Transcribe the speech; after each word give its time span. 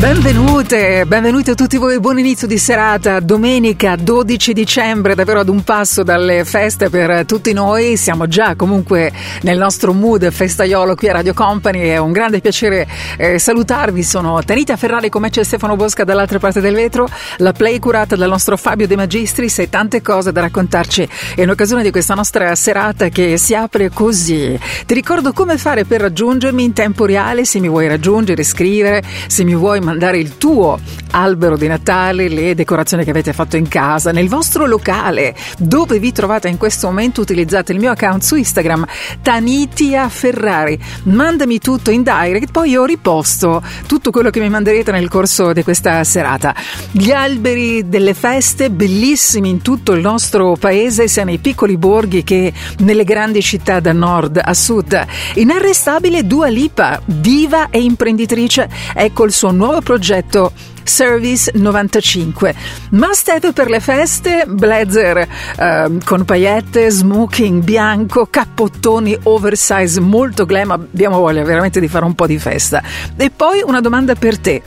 Benvenute, 0.00 1.04
benvenuti 1.04 1.50
a 1.50 1.54
tutti 1.54 1.76
voi, 1.76 2.00
buon 2.00 2.18
inizio 2.18 2.46
di 2.46 2.56
serata, 2.56 3.20
domenica 3.20 3.96
12 3.96 4.54
dicembre, 4.54 5.14
davvero 5.14 5.40
ad 5.40 5.50
un 5.50 5.62
passo 5.62 6.02
dalle 6.02 6.46
feste 6.46 6.88
per 6.88 7.26
tutti 7.26 7.52
noi, 7.52 7.98
siamo 7.98 8.26
già 8.26 8.56
comunque 8.56 9.12
nel 9.42 9.58
nostro 9.58 9.92
mood 9.92 10.30
festaiolo 10.30 10.94
qui 10.94 11.10
a 11.10 11.12
Radio 11.12 11.34
Company, 11.34 11.80
è 11.80 11.98
un 11.98 12.12
grande 12.12 12.40
piacere 12.40 12.88
eh, 13.18 13.38
salutarvi, 13.38 14.02
sono 14.02 14.42
Tanita 14.42 14.78
Ferrari, 14.78 15.10
come 15.10 15.28
c'è 15.28 15.42
Stefano 15.42 15.76
Bosca 15.76 16.02
dall'altra 16.02 16.38
parte 16.38 16.62
del 16.62 16.74
vetro, 16.74 17.06
la 17.36 17.52
play 17.52 17.78
curata 17.78 18.16
dal 18.16 18.30
nostro 18.30 18.56
Fabio 18.56 18.86
De 18.86 18.96
Magistris 18.96 19.58
e 19.58 19.68
tante 19.68 20.00
cose 20.00 20.32
da 20.32 20.40
raccontarci 20.40 21.06
in 21.36 21.50
occasione 21.50 21.82
di 21.82 21.90
questa 21.90 22.14
nostra 22.14 22.54
serata 22.54 23.10
che 23.10 23.36
si 23.36 23.54
apre 23.54 23.90
così. 23.90 24.58
Ti 24.86 24.94
ricordo 24.94 25.34
come 25.34 25.58
fare 25.58 25.84
per 25.84 26.00
raggiungermi 26.00 26.64
in 26.64 26.72
tempo 26.72 27.04
reale, 27.04 27.44
se 27.44 27.60
mi 27.60 27.68
vuoi 27.68 27.86
raggiungere, 27.86 28.42
scrivere, 28.42 29.02
se 29.26 29.44
mi 29.44 29.54
vuoi 29.54 29.72
mandare 29.80 29.88
il 30.18 30.38
tuo 30.38 30.78
albero 31.12 31.56
di 31.56 31.66
Natale, 31.66 32.28
le 32.28 32.54
decorazioni 32.54 33.04
che 33.04 33.10
avete 33.10 33.32
fatto 33.32 33.56
in 33.56 33.68
casa, 33.68 34.12
nel 34.12 34.28
vostro 34.28 34.66
locale, 34.66 35.34
dove 35.58 35.98
vi 35.98 36.12
trovate 36.12 36.48
in 36.48 36.56
questo 36.56 36.86
momento, 36.86 37.20
utilizzate 37.20 37.72
il 37.72 37.78
mio 37.78 37.90
account 37.90 38.22
su 38.22 38.36
Instagram, 38.36 38.86
Tanitia 39.22 40.08
Ferrari. 40.08 40.78
Mandami 41.04 41.58
tutto 41.58 41.90
in 41.90 42.02
direct, 42.02 42.50
poi 42.50 42.70
io 42.70 42.84
riposto 42.84 43.62
tutto 43.86 44.10
quello 44.10 44.30
che 44.30 44.40
mi 44.40 44.48
manderete 44.48 44.92
nel 44.92 45.08
corso 45.08 45.52
di 45.52 45.62
questa 45.62 46.02
serata. 46.04 46.54
Gli 46.90 47.10
alberi 47.10 47.88
delle 47.88 48.14
feste, 48.14 48.70
bellissimi 48.70 49.48
in 49.48 49.62
tutto 49.62 49.92
il 49.92 50.00
nostro 50.00 50.56
paese, 50.58 51.08
sia 51.08 51.24
nei 51.24 51.38
piccoli 51.38 51.76
borghi 51.76 52.22
che 52.22 52.52
nelle 52.78 53.04
grandi 53.04 53.42
città 53.42 53.80
da 53.80 53.92
nord 53.92 54.40
a 54.42 54.54
sud. 54.54 55.06
Inarrestabile 55.34 56.26
Dua 56.26 56.48
Lipa, 56.48 57.00
diva 57.04 57.68
e 57.70 57.80
imprenditrice, 57.82 58.68
ecco 58.94 59.24
il 59.24 59.32
suo 59.32 59.50
nuovo 59.50 59.79
progetto 59.80 60.52
Service 60.84 61.50
95. 61.54 62.54
Must 62.90 63.28
have 63.28 63.52
per 63.52 63.70
le 63.70 63.80
feste, 63.80 64.44
blazer 64.46 65.18
eh, 65.56 65.98
con 66.04 66.24
paillette, 66.24 66.90
smoking 66.90 67.62
bianco, 67.62 68.26
cappottoni 68.26 69.16
oversize 69.24 70.00
molto 70.00 70.44
glam, 70.44 70.70
abbiamo 70.72 71.18
voglia 71.18 71.44
veramente 71.44 71.80
di 71.80 71.88
fare 71.88 72.04
un 72.04 72.14
po' 72.14 72.26
di 72.26 72.38
festa. 72.38 72.82
E 73.16 73.30
poi 73.30 73.62
una 73.64 73.80
domanda 73.80 74.14
per 74.14 74.38
te. 74.38 74.62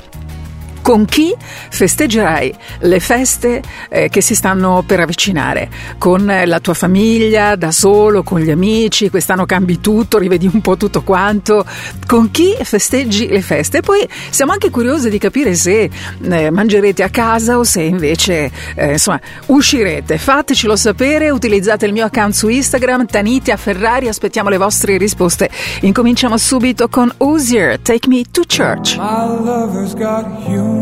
Con 0.83 1.05
chi 1.05 1.33
festeggerai 1.69 2.53
le 2.79 2.99
feste 2.99 3.63
eh, 3.87 4.09
che 4.09 4.19
si 4.19 4.35
stanno 4.35 4.83
per 4.85 4.99
avvicinare? 4.99 5.69
Con 5.97 6.29
eh, 6.29 6.45
la 6.45 6.59
tua 6.59 6.73
famiglia, 6.73 7.55
da 7.55 7.71
solo, 7.71 8.21
con 8.21 8.41
gli 8.41 8.51
amici? 8.51 9.09
Quest'anno 9.09 9.45
cambi 9.45 9.79
tutto, 9.79 10.17
rivedi 10.17 10.49
un 10.51 10.59
po' 10.59 10.75
tutto 10.75 11.01
quanto. 11.01 11.65
Con 12.05 12.31
chi 12.31 12.53
festeggi 12.61 13.29
le 13.29 13.41
feste? 13.41 13.77
E 13.77 13.81
poi 13.81 14.05
siamo 14.29 14.51
anche 14.51 14.69
curiosi 14.69 15.09
di 15.09 15.19
capire 15.19 15.55
se 15.55 15.89
eh, 16.21 16.51
mangerete 16.51 17.01
a 17.01 17.09
casa 17.09 17.57
o 17.57 17.63
se 17.63 17.81
invece 17.81 18.51
eh, 18.75 18.91
insomma 18.91 19.21
uscirete. 19.45 20.17
Fatecelo 20.17 20.75
sapere, 20.75 21.29
utilizzate 21.29 21.85
il 21.85 21.93
mio 21.93 22.03
account 22.03 22.33
su 22.33 22.49
Instagram, 22.49 23.05
Taniti 23.05 23.51
a 23.51 23.57
Ferrari, 23.57 24.09
aspettiamo 24.09 24.49
le 24.49 24.57
vostre 24.57 24.97
risposte. 24.97 25.49
Incominciamo 25.83 26.35
subito 26.35 26.89
con 26.89 27.09
Osier, 27.19 27.79
Take 27.79 28.09
Me 28.09 28.23
to 28.29 28.41
Church. 28.45 28.97
My 28.97 29.25
lover's 29.25 29.93
got 29.93 30.25
humor. 30.45 30.72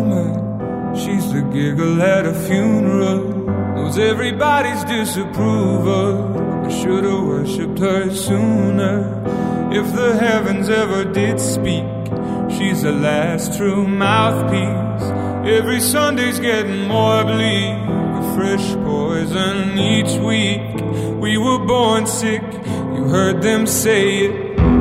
She's 0.94 1.32
the 1.34 1.42
giggle 1.42 2.02
at 2.02 2.26
a 2.26 2.34
funeral. 2.34 3.24
Knows 3.76 3.98
everybody's 3.98 4.84
disapproval. 4.84 6.66
I 6.66 6.70
should've 6.70 7.24
worshipped 7.24 7.80
her 7.80 8.14
sooner. 8.14 9.24
If 9.74 9.96
the 9.96 10.18
heavens 10.18 10.70
ever 10.70 11.06
did 11.06 11.40
speak, 11.40 11.86
she's 12.52 12.82
the 12.82 12.92
last 12.92 13.58
true 13.58 13.88
mouthpiece. 13.88 15.08
Every 15.50 15.80
Sunday's 15.80 16.40
getting 16.40 16.88
more 16.88 17.24
bleak. 17.24 17.78
A 18.20 18.34
fresh 18.36 18.74
poison 18.84 19.80
each 19.80 20.20
week. 20.20 20.62
We 21.22 21.38
were 21.38 21.66
born 21.66 22.06
sick, 22.06 22.44
you 22.96 23.06
heard 23.08 23.42
them 23.42 23.66
say 23.66 24.26
it. 24.26 24.81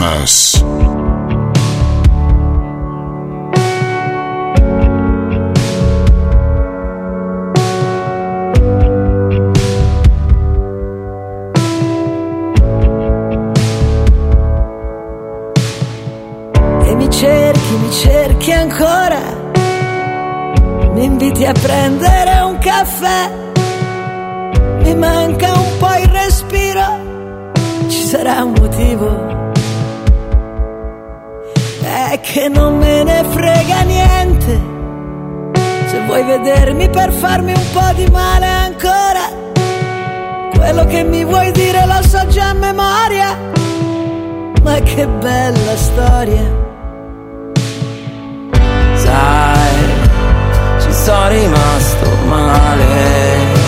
Christmas. 0.00 0.64
E 16.84 16.94
mi 16.94 17.10
cerchi, 17.10 17.74
mi 17.74 17.92
cerchi 17.92 18.52
ancora. 18.52 19.18
Mi 20.94 21.08
a 21.44 21.52
prendere 21.52 22.40
un 22.40 22.58
caffè. 22.58 23.30
Mi 24.82 24.94
manca 24.94 25.52
un 25.52 25.76
po' 25.78 25.94
il 26.00 26.08
respiro. 26.08 27.08
Ci 27.88 28.02
sarà 28.02 28.42
un 28.42 28.54
motivo. 28.58 29.39
Che 32.22 32.48
non 32.48 32.78
me 32.78 33.02
ne 33.02 33.24
frega 33.28 33.80
niente. 33.82 34.60
Se 35.86 36.00
vuoi 36.06 36.22
vedermi 36.22 36.88
per 36.88 37.12
farmi 37.12 37.52
un 37.52 37.70
po' 37.72 37.92
di 37.94 38.06
male 38.10 38.46
ancora. 38.46 39.38
Quello 40.54 40.84
che 40.84 41.02
mi 41.02 41.24
vuoi 41.24 41.50
dire 41.52 41.84
lo 41.86 42.00
so 42.06 42.26
già 42.28 42.50
a 42.50 42.52
memoria. 42.52 43.36
Ma 44.62 44.78
che 44.80 45.06
bella 45.06 45.76
storia. 45.76 46.58
Sai, 48.94 49.84
ci 50.80 50.92
sono 50.92 51.28
rimasto 51.28 52.06
male. 52.28 53.58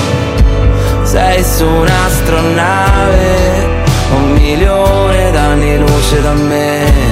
Sei 1.03 1.43
su 1.43 1.67
un'astronave, 1.67 3.67
un 4.15 4.31
milione 4.33 5.31
d'anni 5.33 5.79
luce 5.79 6.23
da 6.23 6.33
me. 6.33 7.12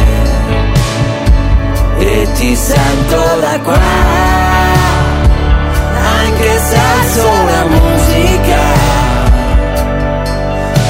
Ti 2.10 2.56
sento 2.56 3.16
da 3.40 3.60
qua, 3.60 3.78
anche 6.18 6.58
se 6.58 7.22
la 7.22 7.64
musica. 7.66 8.62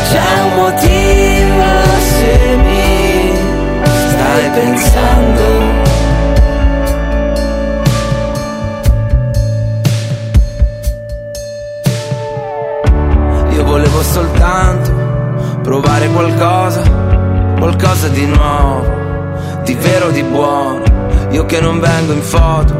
C'è 0.08 0.30
un 0.44 0.54
motivo 0.54 1.68
se 1.98 2.56
mi 2.56 3.32
stai 3.82 4.50
pensando. 4.54 5.44
Io 13.50 13.64
volevo 13.64 14.02
soltanto 14.02 14.90
provare 15.62 16.08
qualcosa, 16.08 16.82
qualcosa 17.58 18.08
di 18.08 18.26
nuovo, 18.26 19.60
di 19.64 19.74
vero, 19.74 20.10
di 20.10 20.22
buono. 20.22 20.79
Io 21.30 21.46
che 21.46 21.60
non 21.60 21.78
vengo 21.78 22.12
in 22.12 22.22
foto, 22.22 22.74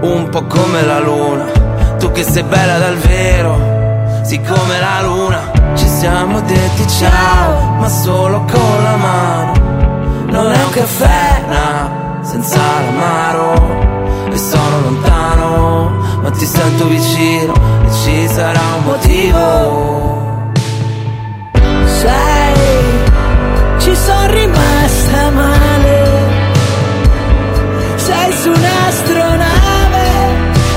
un 0.00 0.28
po' 0.30 0.44
come 0.44 0.82
la 0.82 1.00
luna. 1.00 1.44
Tu 1.98 2.10
che 2.12 2.22
sei 2.22 2.42
bella 2.44 2.78
dal 2.78 2.96
vero, 2.96 4.22
siccome 4.24 4.80
la 4.80 5.02
luna. 5.02 5.50
Ci 5.74 5.86
siamo 5.86 6.40
detti 6.40 6.88
ciao, 6.88 7.74
ma 7.78 7.88
solo 7.88 8.44
con 8.50 8.82
la 8.82 8.96
mano. 8.96 9.52
Non 10.30 10.50
è 10.50 10.62
un 10.64 10.70
caffè, 10.70 11.42
no, 11.46 12.22
senza 12.22 12.58
l'amaro. 12.58 13.52
E 14.32 14.38
sono 14.38 14.80
lontano, 14.80 15.90
ma 16.22 16.30
ti 16.30 16.46
sento 16.46 16.86
vicino 16.86 17.52
e 17.84 17.90
ci 18.02 18.28
sarà 18.28 18.60
un 18.78 18.84
motivo. 18.84 20.52
Sai, 21.84 22.54
ci 23.78 23.94
sono 23.94 24.26
rimasta 24.32 25.30
male. 25.32 26.09
Sei 28.06 28.32
su 28.32 28.48
un'astronave 28.48 30.08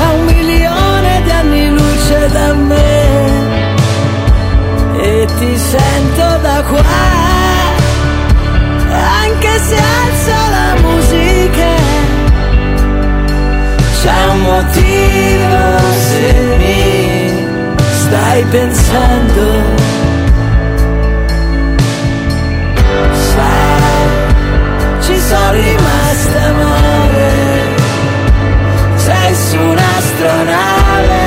a 0.01 0.11
un 0.13 0.25
milione 0.25 1.21
di 1.23 1.31
anni 1.31 1.69
luce 1.69 2.27
da 2.31 2.53
me. 2.53 3.05
E 4.97 5.27
ti 5.37 5.57
sento 5.57 6.37
da 6.41 6.63
qua, 6.69 6.83
anche 9.23 9.59
se 9.67 9.75
alzo 9.75 10.35
la 10.57 10.75
musica. 10.81 11.71
C'è 14.01 14.25
un 14.31 14.41
motivo 14.41 15.61
se 16.09 16.55
mi 16.57 17.47
stai 18.01 18.43
pensando. 18.43 19.82
sono 25.33 25.51
rimasta 25.51 26.51
male 26.53 27.31
Sei 28.95 29.35
su 29.35 29.57
un'astronave 29.57 31.21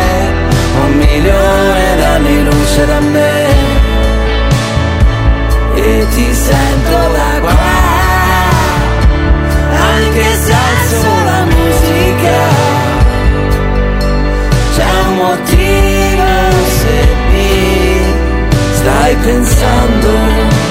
Un 0.85 0.93
milione 0.97 1.97
d'anni 1.99 2.45
luce 2.45 2.87
da 2.87 3.01
me. 3.01 3.45
E 5.75 6.07
ti 6.15 6.35
sento 6.35 6.97
da 7.17 7.41
qua 7.41 7.57
Anche 9.93 10.25
senza 10.49 11.25
la 11.25 11.45
musica. 11.45 12.39
C'è 14.75 14.93
un 15.09 15.15
motivo 15.17 16.29
se 16.81 17.07
mi 17.31 18.01
stai 18.73 19.17
pensando. 19.17 20.66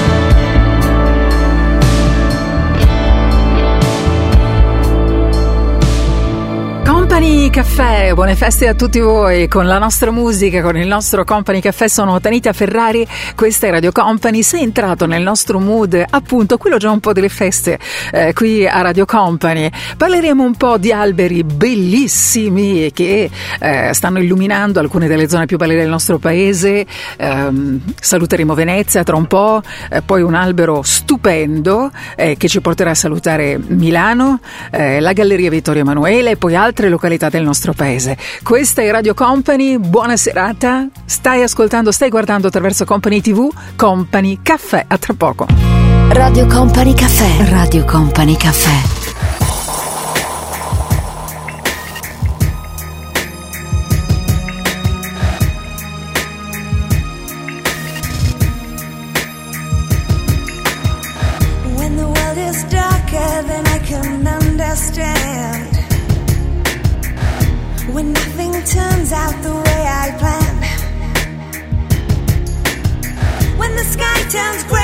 Company 7.16 7.48
Caffè, 7.48 8.12
buone 8.12 8.36
feste 8.36 8.68
a 8.68 8.74
tutti 8.74 9.00
voi 9.00 9.48
con 9.48 9.66
la 9.66 9.78
nostra 9.78 10.10
musica, 10.10 10.60
con 10.60 10.76
il 10.76 10.86
nostro 10.86 11.24
Company 11.24 11.62
Caffè. 11.62 11.88
Sono 11.88 12.20
Tanita 12.20 12.52
Ferrari, 12.52 13.06
questa 13.34 13.68
è 13.68 13.70
Radio 13.70 13.90
Company. 13.90 14.42
Sei 14.42 14.62
entrato 14.62 15.06
nel 15.06 15.22
nostro 15.22 15.58
mood, 15.58 16.04
appunto, 16.10 16.58
quello 16.58 16.76
già 16.76 16.90
un 16.90 17.00
po' 17.00 17.14
delle 17.14 17.30
feste 17.30 17.78
eh, 18.12 18.34
qui 18.34 18.68
a 18.68 18.82
Radio 18.82 19.06
Company. 19.06 19.70
Parleremo 19.96 20.42
un 20.44 20.56
po' 20.56 20.76
di 20.76 20.92
alberi 20.92 21.42
bellissimi 21.42 22.92
che 22.92 23.30
eh, 23.60 23.90
stanno 23.94 24.18
illuminando 24.18 24.78
alcune 24.78 25.08
delle 25.08 25.26
zone 25.26 25.46
più 25.46 25.56
belle 25.56 25.74
del 25.74 25.88
nostro 25.88 26.18
paese. 26.18 26.84
Eh, 27.16 27.48
saluteremo 27.98 28.52
Venezia 28.52 29.02
tra 29.04 29.16
un 29.16 29.26
po', 29.26 29.62
eh, 29.90 30.02
poi 30.02 30.20
un 30.20 30.34
albero 30.34 30.82
stupendo 30.82 31.90
eh, 32.14 32.36
che 32.36 32.48
ci 32.48 32.60
porterà 32.60 32.90
a 32.90 32.94
salutare 32.94 33.58
Milano, 33.68 34.40
eh, 34.70 35.00
la 35.00 35.14
Galleria 35.14 35.48
Vittorio 35.48 35.80
Emanuele 35.80 36.36
poi 36.36 36.54
altre 36.54 36.90
località 36.90 37.04
località 37.06 37.28
del 37.28 37.42
nostro 37.42 37.72
paese. 37.72 38.16
Questa 38.42 38.82
è 38.82 38.90
Radio 38.90 39.14
Company, 39.14 39.78
buona 39.78 40.16
serata. 40.16 40.88
Stai 41.04 41.42
ascoltando, 41.42 41.92
stai 41.92 42.10
guardando 42.10 42.48
attraverso 42.48 42.84
Company 42.84 43.20
TV, 43.20 43.48
Company 43.76 44.40
Caffè. 44.42 44.84
A 44.86 44.98
tra 44.98 45.14
poco. 45.14 45.46
Radio 46.08 46.46
Company 46.46 46.94
Caffè. 46.94 47.48
Radio 47.48 47.84
Company 47.84 48.36
Caffè. 48.36 49.05
turns 68.76 69.10
out 69.10 69.34
the 69.42 69.54
way 69.54 69.82
I 70.04 70.06
planned. 70.20 70.62
When 73.58 73.74
the 73.74 73.84
sky 73.84 74.18
turns 74.28 74.64
gray. 74.64 74.75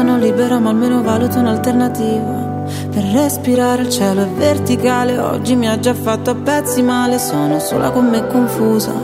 Sono 0.00 0.16
libera 0.16 0.58
ma 0.58 0.70
almeno 0.70 1.02
valuto 1.02 1.38
un'alternativa. 1.40 2.64
Per 2.90 3.04
respirare 3.12 3.82
il 3.82 3.90
cielo 3.90 4.22
è 4.22 4.26
verticale, 4.26 5.18
oggi 5.18 5.54
mi 5.56 5.68
ha 5.68 5.78
già 5.78 5.92
fatto 5.92 6.30
a 6.30 6.34
pezzi 6.34 6.80
male, 6.80 7.18
sono 7.18 7.58
sola 7.58 7.90
con 7.90 8.06
me 8.06 8.26
confusa. 8.26 8.94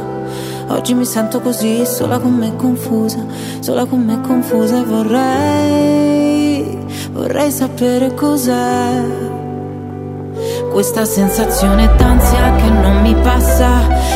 Oggi 0.68 0.94
mi 0.94 1.04
sento 1.04 1.40
così, 1.42 1.84
sola 1.84 2.18
con 2.18 2.32
me 2.32 2.56
confusa, 2.56 3.18
sola 3.60 3.84
con 3.84 4.06
me 4.06 4.22
confusa 4.22 4.78
e 4.78 4.84
vorrei, 4.84 6.78
vorrei 7.12 7.50
sapere 7.50 8.14
cos'è. 8.14 9.04
Questa 10.72 11.04
sensazione 11.04 11.90
d'ansia 11.94 12.54
che 12.54 12.70
non 12.70 13.02
mi 13.02 13.14
passa, 13.16 14.15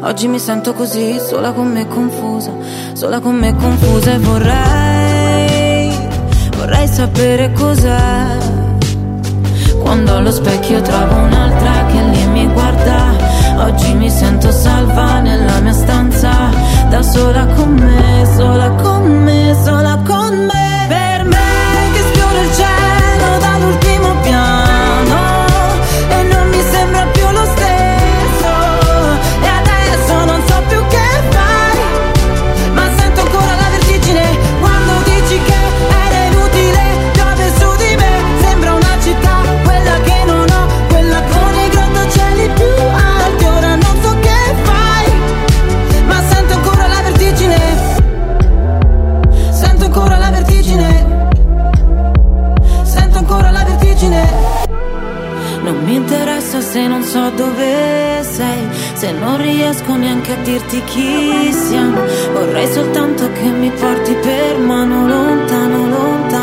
Oggi 0.00 0.26
mi 0.26 0.38
sento 0.38 0.72
così, 0.72 1.18
sola 1.20 1.52
con 1.52 1.70
me 1.70 1.86
confusa, 1.86 2.50
sola 2.92 3.20
con 3.20 3.36
me 3.36 3.54
confusa 3.54 4.12
e 4.12 4.18
vorrei, 4.18 5.92
vorrei 6.56 6.88
sapere 6.88 7.52
cos'è. 7.52 8.36
Quando 9.80 10.16
allo 10.16 10.30
specchio 10.30 10.80
trovo 10.82 11.14
un'altra 11.14 11.86
che 11.86 12.02
lì 12.02 12.26
mi 12.26 12.46
guarda, 12.52 13.14
oggi 13.58 13.94
mi 13.94 14.10
sento 14.10 14.50
salva 14.50 15.20
nella 15.20 15.60
mia 15.60 15.72
stanza, 15.72 16.50
da 16.88 17.02
sola 17.02 17.46
con 17.54 17.72
me, 17.74 18.26
sola 18.36 18.70
con 18.70 19.22
me, 19.22 19.56
sola 19.62 19.96
con 20.04 20.36
me. 20.46 20.86
Per 20.88 21.24
me 21.24 21.57
se 56.70 56.86
non 56.86 57.02
so 57.02 57.30
dove 57.30 58.22
sei, 58.22 58.68
se 58.92 59.10
non 59.12 59.40
riesco 59.40 59.96
neanche 59.96 60.32
a 60.32 60.36
dirti 60.42 60.82
chi 60.84 61.50
siamo. 61.50 62.00
Vorrei 62.32 62.66
soltanto 62.70 63.30
che 63.32 63.48
mi 63.50 63.70
porti 63.70 64.12
per 64.14 64.58
mano 64.58 65.06
lontano, 65.06 65.88
lontano. 65.88 66.37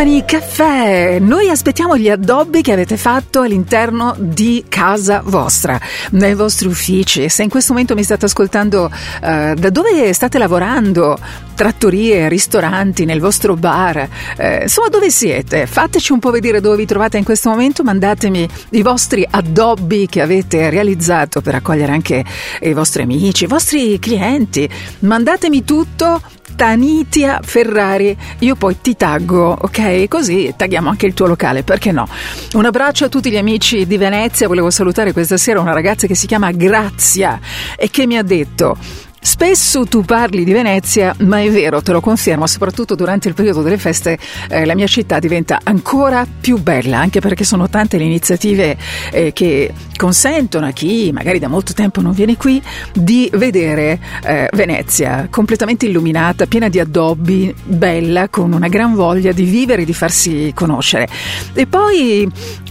Company 0.00 0.24
Caffè, 0.24 1.18
noi 1.18 1.50
aspettiamo 1.50 1.98
gli 1.98 2.08
addobbi 2.08 2.62
che 2.62 2.72
avete 2.72 2.96
fatto 2.96 3.42
all'interno 3.42 4.14
di 4.18 4.64
casa 4.66 5.20
vostra, 5.22 5.78
nei 6.12 6.34
vostri 6.34 6.68
uffici. 6.68 7.28
Se 7.28 7.42
in 7.42 7.50
questo 7.50 7.72
momento 7.72 7.94
mi 7.94 8.02
state 8.02 8.24
ascoltando, 8.24 8.90
eh, 9.22 9.54
da 9.54 9.68
dove 9.68 10.10
state 10.14 10.38
lavorando? 10.38 11.18
Trattorie, 11.54 12.30
ristoranti, 12.30 13.04
nel 13.04 13.20
vostro 13.20 13.56
bar, 13.56 14.08
eh, 14.38 14.62
insomma 14.62 14.88
dove 14.88 15.10
siete? 15.10 15.66
Fateci 15.66 16.12
un 16.12 16.18
po' 16.18 16.30
vedere 16.30 16.62
dove 16.62 16.76
vi 16.76 16.86
trovate 16.86 17.18
in 17.18 17.24
questo 17.24 17.50
momento, 17.50 17.82
mandatemi 17.82 18.48
i 18.70 18.80
vostri 18.80 19.26
addobbi 19.30 20.06
che 20.06 20.22
avete 20.22 20.70
realizzato 20.70 21.42
per 21.42 21.56
accogliere 21.56 21.92
anche 21.92 22.24
i 22.62 22.72
vostri 22.72 23.02
amici, 23.02 23.44
i 23.44 23.48
vostri 23.48 23.98
clienti. 23.98 24.66
Mandatemi 25.00 25.62
tutto 25.62 26.22
Tanitia 26.60 27.40
Ferrari. 27.42 28.14
Io 28.40 28.54
poi 28.54 28.82
ti 28.82 28.94
taggo, 28.94 29.56
ok? 29.58 30.08
Così 30.08 30.52
tagliamo 30.54 30.90
anche 30.90 31.06
il 31.06 31.14
tuo 31.14 31.24
locale, 31.24 31.62
perché 31.62 31.90
no? 31.90 32.06
Un 32.52 32.66
abbraccio 32.66 33.06
a 33.06 33.08
tutti 33.08 33.30
gli 33.30 33.38
amici 33.38 33.86
di 33.86 33.96
Venezia. 33.96 34.46
Volevo 34.46 34.68
salutare 34.68 35.14
questa 35.14 35.38
sera 35.38 35.58
una 35.58 35.72
ragazza 35.72 36.06
che 36.06 36.14
si 36.14 36.26
chiama 36.26 36.50
Grazia 36.50 37.40
e 37.78 37.88
che 37.88 38.06
mi 38.06 38.18
ha 38.18 38.22
detto. 38.22 38.76
Spesso 39.22 39.84
tu 39.84 40.02
parli 40.02 40.44
di 40.44 40.52
Venezia, 40.52 41.14
ma 41.20 41.40
è 41.40 41.50
vero, 41.50 41.82
te 41.82 41.92
lo 41.92 42.00
confermo, 42.00 42.46
soprattutto 42.46 42.94
durante 42.94 43.28
il 43.28 43.34
periodo 43.34 43.60
delle 43.60 43.76
feste 43.76 44.18
eh, 44.48 44.64
la 44.64 44.74
mia 44.74 44.86
città 44.86 45.18
diventa 45.18 45.60
ancora 45.62 46.26
più 46.40 46.58
bella, 46.58 46.98
anche 46.98 47.20
perché 47.20 47.44
sono 47.44 47.68
tante 47.68 47.98
le 47.98 48.04
iniziative 48.04 48.78
eh, 49.12 49.34
che 49.34 49.74
consentono 49.96 50.66
a 50.66 50.70
chi 50.70 51.12
magari 51.12 51.38
da 51.38 51.48
molto 51.48 51.74
tempo 51.74 52.00
non 52.00 52.12
viene 52.12 52.38
qui 52.38 52.62
di 52.94 53.30
vedere 53.34 54.00
eh, 54.24 54.48
Venezia 54.52 55.28
completamente 55.30 55.84
illuminata, 55.84 56.46
piena 56.46 56.70
di 56.70 56.80
addobbi, 56.80 57.54
bella, 57.62 58.30
con 58.30 58.52
una 58.54 58.68
gran 58.68 58.94
voglia 58.94 59.32
di 59.32 59.44
vivere 59.44 59.82
e 59.82 59.84
di 59.84 59.94
farsi 59.94 60.50
conoscere. 60.54 61.06
E 61.52 61.66
poi 61.66 62.26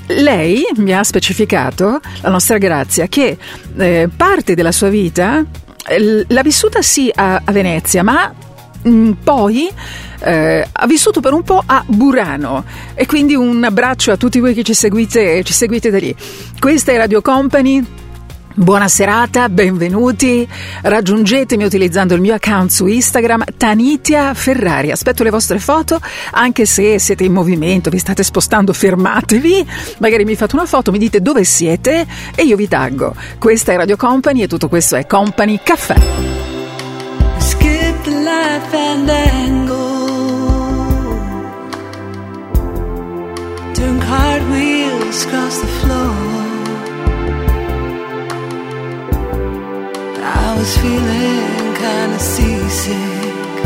lei 0.07 0.63
mi 0.77 0.93
ha 0.93 1.03
specificato, 1.03 1.99
la 2.21 2.29
nostra 2.29 2.57
Grazia, 2.57 3.05
che 3.05 3.37
eh, 3.77 4.09
parte 4.15 4.55
della 4.55 4.71
sua 4.71 4.89
vita 4.89 5.45
l'ha 6.27 6.41
vissuta 6.41 6.81
sì 6.81 7.11
a, 7.13 7.41
a 7.43 7.51
Venezia, 7.51 8.03
ma 8.03 8.33
mh, 8.81 9.11
poi 9.23 9.69
eh, 10.21 10.67
ha 10.71 10.87
vissuto 10.87 11.19
per 11.21 11.33
un 11.33 11.43
po' 11.43 11.63
a 11.65 11.83
Burano 11.87 12.63
e 12.93 13.05
quindi 13.05 13.35
un 13.35 13.63
abbraccio 13.63 14.11
a 14.11 14.17
tutti 14.17 14.39
voi 14.39 14.53
che 14.53 14.63
ci 14.63 14.73
seguite, 14.73 15.43
ci 15.43 15.53
seguite 15.53 15.89
da 15.89 15.97
lì. 15.97 16.15
Questa 16.59 16.91
è 16.91 16.97
Radio 16.97 17.21
Company. 17.21 18.07
Buona 18.55 18.87
serata, 18.87 19.47
benvenuti. 19.47 20.47
Raggiungetemi 20.81 21.63
utilizzando 21.63 22.15
il 22.15 22.21
mio 22.21 22.33
account 22.33 22.71
su 22.71 22.87
Instagram 22.87 23.43
Tanitia 23.55 24.33
Ferrari. 24.33 24.91
Aspetto 24.91 25.23
le 25.23 25.29
vostre 25.29 25.59
foto, 25.59 25.99
anche 26.31 26.65
se 26.65 26.99
siete 26.99 27.23
in 27.23 27.31
movimento, 27.31 27.89
vi 27.89 27.99
state 27.99 28.23
spostando, 28.23 28.73
fermatevi. 28.73 29.65
Magari 29.99 30.25
mi 30.25 30.35
fate 30.35 30.55
una 30.55 30.65
foto, 30.65 30.91
mi 30.91 30.97
dite 30.97 31.21
dove 31.21 31.43
siete 31.43 32.05
e 32.35 32.43
io 32.43 32.55
vi 32.55 32.67
taggo. 32.67 33.13
Questa 33.37 33.71
è 33.71 33.77
Radio 33.77 33.95
Company 33.95 34.41
e 34.41 34.47
tutto 34.47 34.67
questo 34.67 34.95
è 34.95 35.05
Company 35.05 35.59
Caffè. 35.63 35.95
Skip 37.37 38.05
life 38.05 38.75
and 38.75 39.09
angle. 39.09 39.77
Turn 43.73 43.99
cartwheels 43.99 45.25
across 45.25 45.59
the 45.59 45.67
floor. 45.81 46.28
Was 50.59 50.77
feeling 50.77 51.73
kinda 51.83 52.19
seasick. 52.19 53.59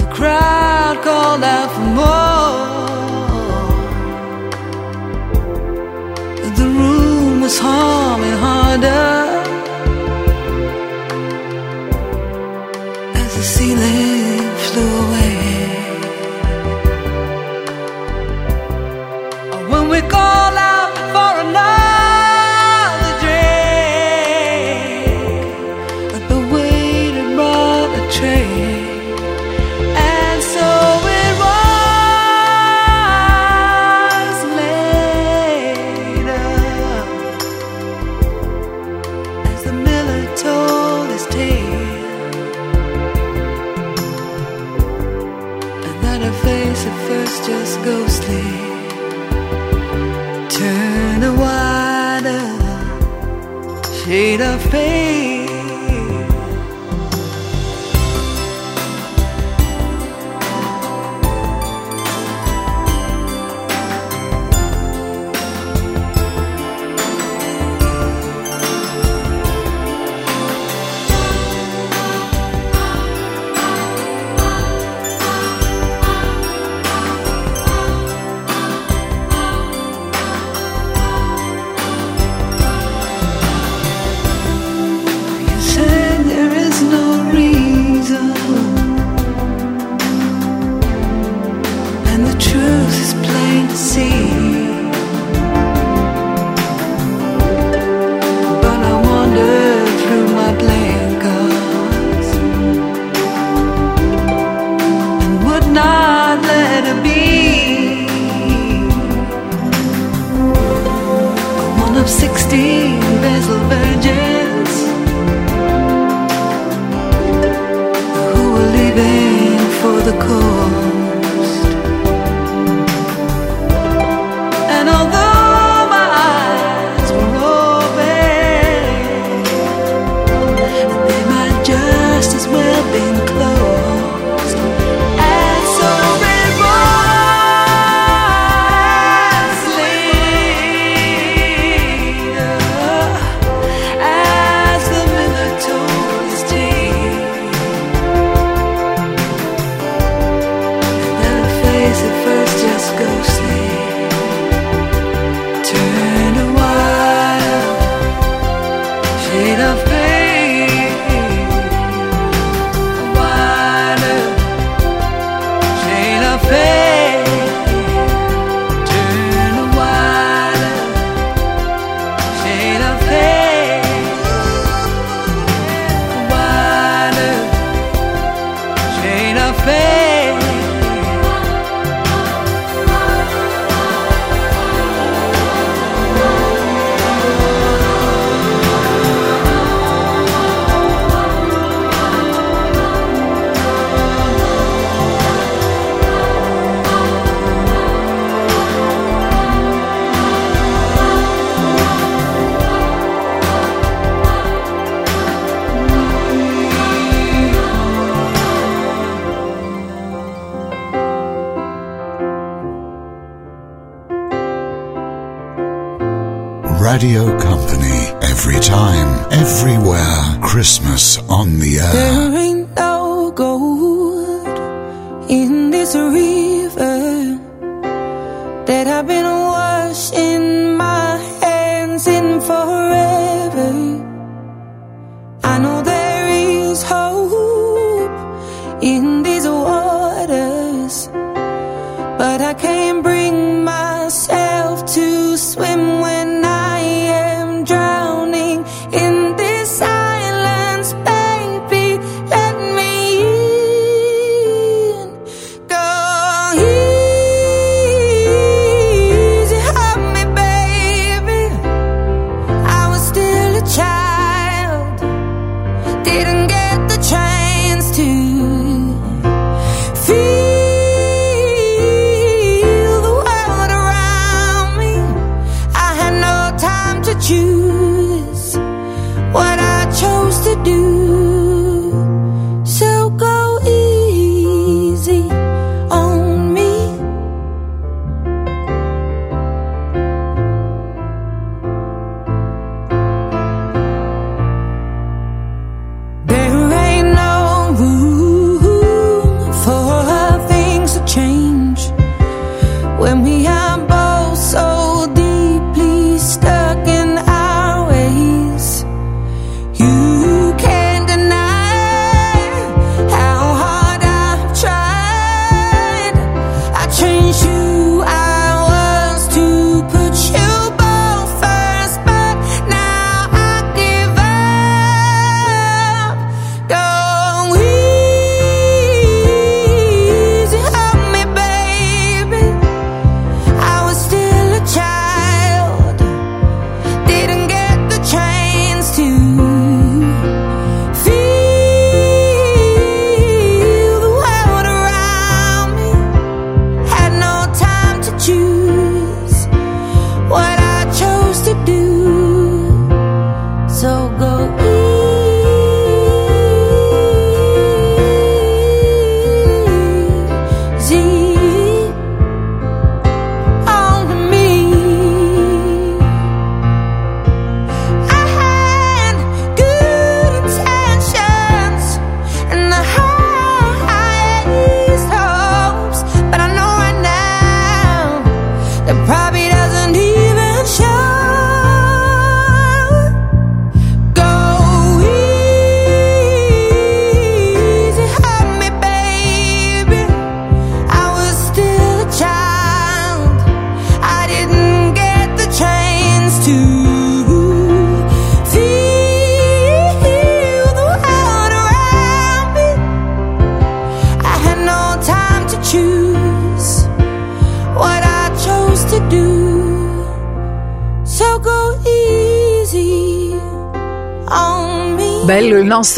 The 0.00 0.08
crowd 0.16 0.96
called 1.06 1.42
out 1.56 1.70
for 1.74 1.88
more. 2.00 2.76
The 6.60 6.68
room 6.78 7.40
was 7.44 7.56
humming 7.58 8.38
harder 8.44 9.16
as 13.20 13.30
the 13.36 13.44
ceiling 13.54 14.05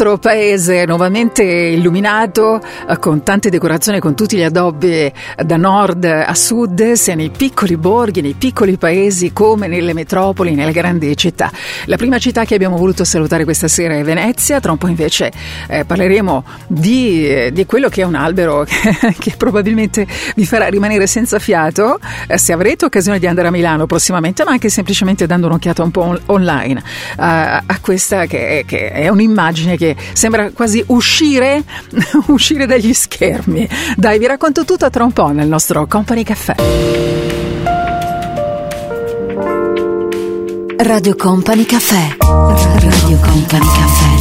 nostro 0.09 0.17
paese, 0.17 0.85
nuovamente 0.85 1.43
illuminato 1.43 2.59
eh, 2.87 2.97
con 2.97 3.21
tante 3.21 3.49
decorazioni, 3.49 3.99
con 3.99 4.15
tutti 4.15 4.37
gli 4.37 4.43
addobbi 4.43 5.11
da 5.45 5.57
nord 5.57 6.05
a 6.05 6.33
sud, 6.33 6.93
sia 6.93 7.13
nei 7.13 7.29
piccoli 7.29 7.77
borghi, 7.77 8.21
nei 8.21 8.33
piccoli 8.33 8.77
paesi 8.77 9.31
come 9.31 9.67
nelle 9.67 9.93
metropoli, 9.93 10.55
nelle 10.55 10.71
grandi 10.71 11.15
città. 11.15 11.51
La 11.85 11.97
prima 11.97 12.17
città 12.17 12.45
che 12.45 12.55
abbiamo 12.55 12.77
voluto 12.77 13.03
salutare 13.03 13.43
questa 13.43 13.67
sera 13.67 13.95
è 13.95 14.03
Venezia, 14.03 14.59
tra 14.59 14.71
un 14.71 14.77
po' 14.77 14.87
invece 14.87 15.31
eh, 15.67 15.85
parleremo 15.85 16.43
di, 16.67 17.27
eh, 17.27 17.51
di, 17.51 17.65
quello 17.65 17.89
che 17.89 18.01
è 18.01 18.05
un 18.05 18.15
albero 18.15 18.65
che, 19.19 19.33
probabilmente 19.37 20.07
vi 20.35 20.45
farà 20.45 20.67
rimanere 20.67 21.05
senza 21.05 21.37
fiato 21.39 21.99
eh, 22.27 22.37
se 22.37 22.53
avrete 22.53 22.85
occasione 22.85 23.19
di 23.19 23.27
andare 23.27 23.49
a 23.49 23.51
Milano 23.51 23.85
prossimamente, 23.85 24.43
ma 24.43 24.51
anche 24.51 24.69
semplicemente 24.69 25.27
dando 25.27 25.47
un'occhiata 25.47 25.83
un 25.83 25.91
po' 25.91 26.01
on- 26.01 26.21
online 26.27 26.79
eh, 26.79 26.83
a 27.17 27.79
questa 27.81 28.25
che, 28.25 28.63
che 28.65 28.91
è 28.91 29.07
un 29.09 29.19
un'immagine 29.19 29.75
che 29.75 29.95
sembra 30.13 30.51
quasi 30.51 30.83
uscire, 30.87 31.63
uscire 32.27 32.65
dagli 32.65 32.93
schermi. 32.93 33.67
Dai, 33.95 34.19
vi 34.19 34.27
racconto 34.27 34.65
tutto 34.65 34.89
tra 34.89 35.03
un 35.03 35.11
po' 35.11 35.29
nel 35.29 35.47
nostro 35.47 35.85
Company 35.87 36.23
Caffè. 36.23 36.55
Radio 40.77 41.15
Company 41.15 41.65
Caffè. 41.65 42.15
Radio 42.19 43.17
Company 43.19 43.65
Caffè. 43.65 44.18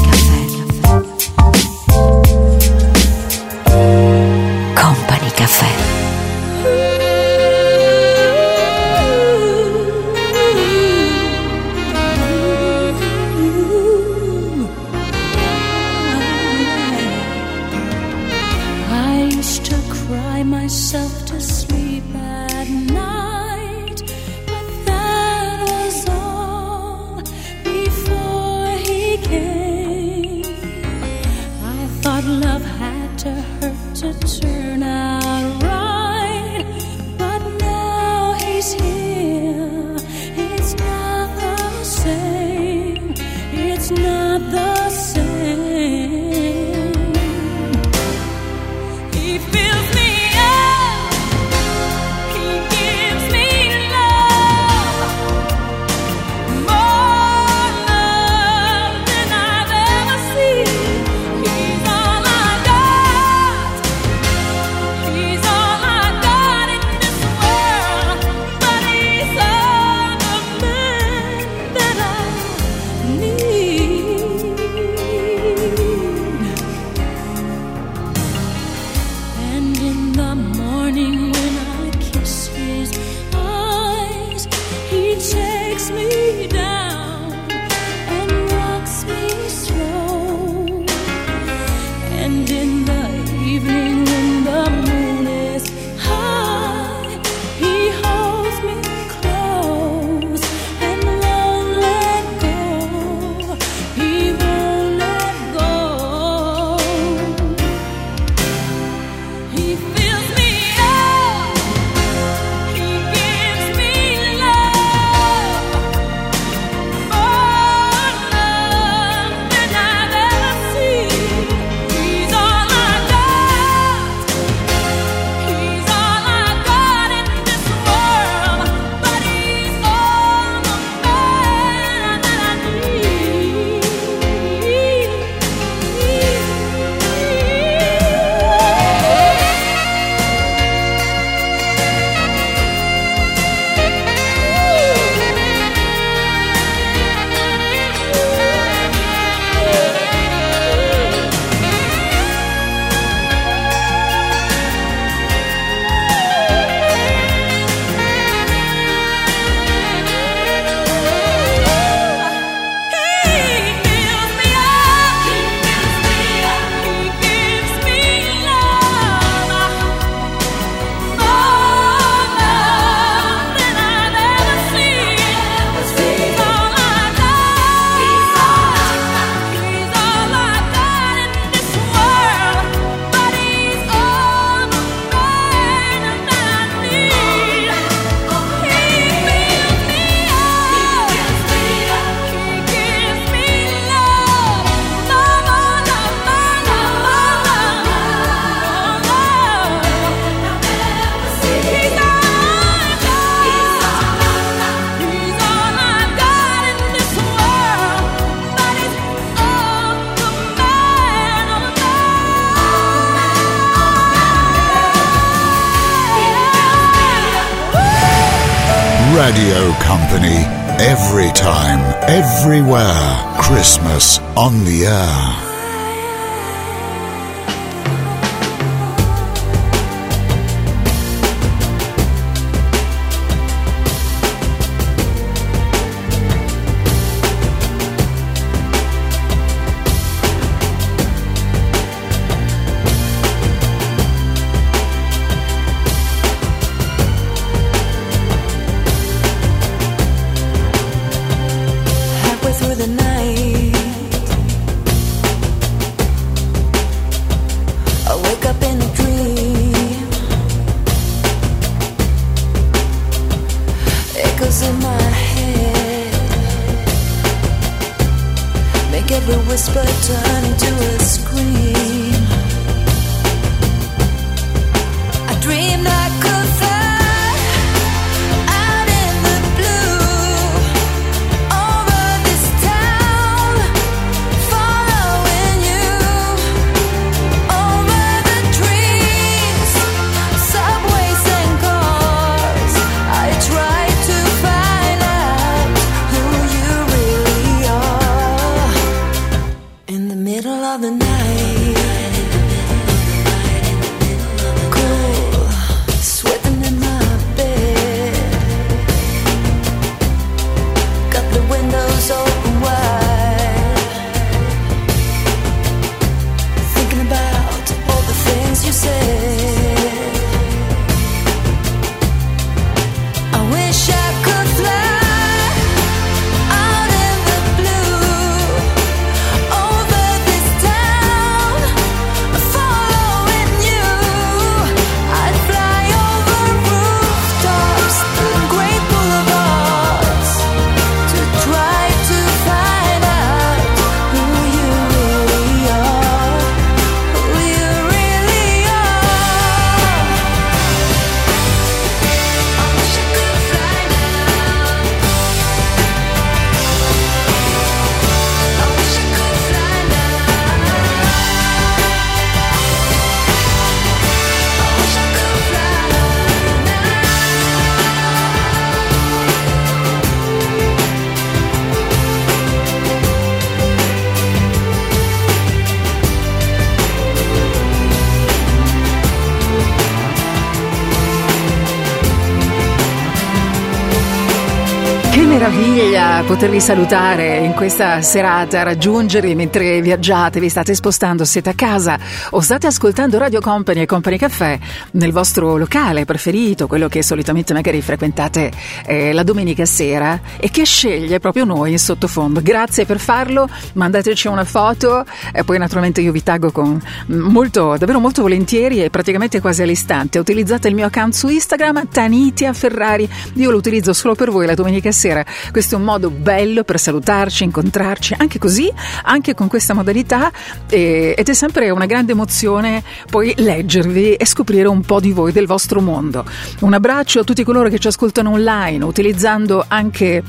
Potervi 386.29 386.61
salutare 386.61 387.39
in 387.39 387.55
questa 387.55 388.03
serata, 388.03 388.63
raggiungervi 388.63 389.35
mentre 389.35 389.81
viaggiate, 389.81 390.41
vi 390.41 390.51
state 390.51 390.75
spostando, 390.75 391.25
siete 391.25 391.49
a 391.49 391.55
casa 391.55 391.99
o 392.31 392.41
state 392.41 392.67
ascoltando 392.67 393.17
Radio 393.17 393.41
Company 393.41 393.81
e 393.81 393.87
Company 393.87 394.19
Caffè 394.19 394.59
nel 394.93 395.11
vostro 395.11 395.57
locale 395.57 396.05
preferito, 396.05 396.67
quello 396.67 396.87
che 396.87 397.03
solitamente 397.03 397.55
magari 397.55 397.81
frequentate 397.81 398.53
eh, 398.85 399.15
la 399.15 399.23
domenica 399.23 399.65
sera 399.65 400.21
e 400.39 400.51
che 400.51 400.65
sceglie 400.65 401.19
proprio 401.19 401.47
noi 401.47 401.71
in 401.71 401.79
sottofondo. 401.79 402.43
Grazie 402.43 402.85
per 402.85 402.99
farlo, 402.99 403.49
mandateci 403.73 404.29
una 404.29 404.45
foto 404.45 405.07
e 405.33 405.45
poi 405.45 405.57
naturalmente 405.57 406.03
io 406.03 406.13
vi 406.13 406.23
taggo 406.23 406.51
con 406.51 406.79
molto, 407.07 407.77
davvero 407.79 408.01
molto 408.01 408.21
volentieri 408.21 408.85
e 408.85 408.91
praticamente 408.91 409.41
quasi 409.41 409.63
all'istante. 409.63 410.19
Utilizzate 410.19 410.69
il 410.69 410.75
mio 410.75 410.87
account 410.87 411.15
su 411.15 411.29
Instagram, 411.29 411.89
Tanitia 411.89 412.53
Ferrari, 412.53 413.09
io 413.35 413.51
lo 413.51 413.57
utilizzo 413.57 413.95
solo 413.95 414.15
per 414.15 414.31
voi 414.31 414.45
la 414.45 414.55
domenica 414.55 414.93
sera 414.93 415.25
questo 415.51 415.77
è 415.77 415.79
un 415.79 415.85
modo 415.85 416.11
bello 416.19 416.65
per 416.65 416.79
salutarci, 416.79 417.45
incontrarci, 417.45 418.15
anche 418.19 418.39
così, 418.39 418.71
anche 419.05 419.35
con 419.35 419.49
questa 419.49 419.75
modalità 419.75 420.31
e, 420.69 421.15
ed 421.17 421.29
è 421.29 421.33
sempre 421.33 421.71
una 421.71 421.87
grande 421.87 422.13
emozione 422.13 422.83
poi 423.11 423.35
leggervi 423.37 424.15
e 424.15 424.27
scoprire 424.27 424.69
un 424.69 424.83
po' 424.83 425.01
di 425.01 425.13
voi, 425.13 425.33
del 425.33 425.47
vostro 425.47 425.81
mondo. 425.81 426.25
Un 426.61 426.75
abbraccio 426.75 427.21
a 427.21 427.25
tutti 427.25 427.45
coloro 427.45 427.69
che 427.69 427.79
ci 427.79 427.87
ascoltano 427.87 428.31
online, 428.31 428.85
utilizzando 428.85 429.65
anche 429.67 430.23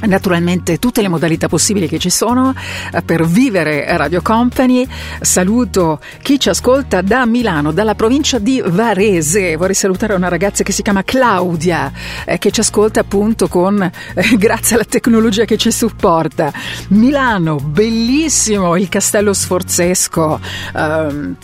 Naturalmente 0.00 0.78
tutte 0.78 1.02
le 1.02 1.08
modalità 1.08 1.48
possibili 1.48 1.88
che 1.88 1.98
ci 1.98 2.10
sono 2.10 2.54
eh, 2.92 3.02
per 3.02 3.26
vivere 3.26 3.84
Radio 3.96 4.22
Company. 4.22 4.86
Saluto 5.20 6.00
chi 6.22 6.38
ci 6.38 6.48
ascolta 6.48 7.00
da 7.02 7.26
Milano, 7.26 7.72
dalla 7.72 7.94
provincia 7.94 8.38
di 8.38 8.62
Varese. 8.64 9.56
Vorrei 9.56 9.74
salutare 9.74 10.14
una 10.14 10.28
ragazza 10.28 10.62
che 10.62 10.72
si 10.72 10.82
chiama 10.82 11.02
Claudia, 11.02 11.90
eh, 12.24 12.38
che 12.38 12.50
ci 12.52 12.60
ascolta 12.60 13.00
appunto 13.00 13.48
con, 13.48 13.82
eh, 13.82 14.36
grazie 14.36 14.76
alla 14.76 14.84
tecnologia 14.84 15.44
che 15.44 15.56
ci 15.56 15.72
supporta. 15.72 16.52
Milano, 16.88 17.56
bellissimo 17.56 18.76
il 18.76 18.88
castello 18.88 19.32
sforzesco. 19.32 20.40
Um, 20.74 21.36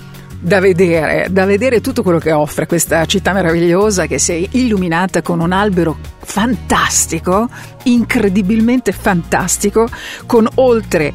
da 0.45 0.61
vedere, 0.61 1.29
da 1.31 1.47
vedere 1.47 1.81
tutto 1.81 2.03
quello 2.03 2.19
che 2.19 2.31
offre 2.31 2.67
questa 2.67 3.07
città 3.07 3.33
meravigliosa 3.33 4.05
che 4.07 4.19
si 4.19 4.33
è 4.33 4.49
illuminata 4.51 5.23
con 5.23 5.41
un 5.41 5.53
albero 5.53 5.97
fantastico, 6.19 7.49
incredibilmente 7.85 8.93
fantastico, 8.93 9.89
con 10.27 10.47
oltre 10.57 11.13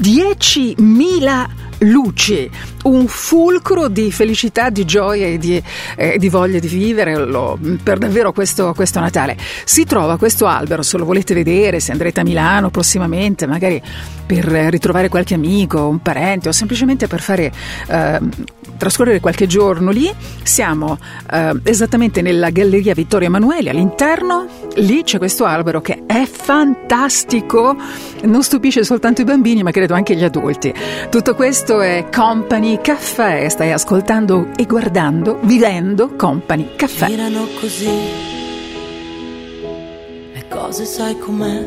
10.000 0.00 1.46
luci, 1.80 2.50
un 2.84 3.06
fulcro 3.06 3.88
di 3.88 4.10
felicità, 4.10 4.70
di 4.70 4.84
gioia 4.84 5.26
e 5.26 5.38
di, 5.38 5.62
eh, 5.96 6.18
di 6.18 6.28
voglia 6.28 6.58
di 6.58 6.68
vivere 6.68 7.16
lo, 7.16 7.58
per 7.82 7.98
davvero 7.98 8.32
questo, 8.32 8.72
questo, 8.74 9.00
Natale. 9.00 9.36
Si 9.64 9.84
trova 9.84 10.16
questo 10.16 10.46
albero, 10.46 10.82
se 10.82 10.98
lo 10.98 11.04
volete 11.04 11.34
vedere, 11.34 11.80
se 11.80 11.92
andrete 11.92 12.20
a 12.20 12.24
Milano 12.24 12.70
prossimamente, 12.70 13.46
magari 13.46 13.80
per 14.26 14.44
ritrovare 14.44 15.08
qualche 15.08 15.34
amico, 15.34 15.86
un 15.86 16.00
parente 16.00 16.48
o 16.48 16.52
semplicemente 16.52 17.06
per 17.06 17.20
fare 17.20 17.52
eh, 17.88 18.18
trascorrere 18.76 19.20
qualche 19.20 19.46
giorno 19.46 19.90
lì. 19.90 20.10
Siamo 20.42 20.98
eh, 21.30 21.54
esattamente 21.64 22.22
nella 22.22 22.50
Galleria 22.50 22.94
Vittorio 22.94 23.28
Emanuele, 23.28 23.70
all'interno, 23.70 24.46
lì 24.76 25.02
c'è 25.02 25.18
questo 25.18 25.44
albero 25.44 25.80
che 25.80 26.04
è 26.06 26.24
fantastico, 26.24 27.76
non 28.24 28.42
stupisce 28.42 28.84
soltanto 28.84 29.20
i 29.20 29.24
bambini 29.24 29.62
ma 29.62 29.70
credo 29.70 29.94
anche 29.94 30.14
gli 30.14 30.24
adulti. 30.24 30.72
Tutto 31.10 31.34
questo 31.34 31.67
è 31.76 32.08
Company 32.10 32.80
Caffè, 32.80 33.46
stai 33.48 33.72
ascoltando 33.72 34.48
e 34.56 34.64
guardando, 34.64 35.38
vivendo 35.42 36.16
Company 36.16 36.74
Caffè. 36.76 37.08
Girano 37.08 37.46
così, 37.60 37.90
le 40.32 40.44
cose 40.48 40.86
sai 40.86 41.18
com'è, 41.18 41.66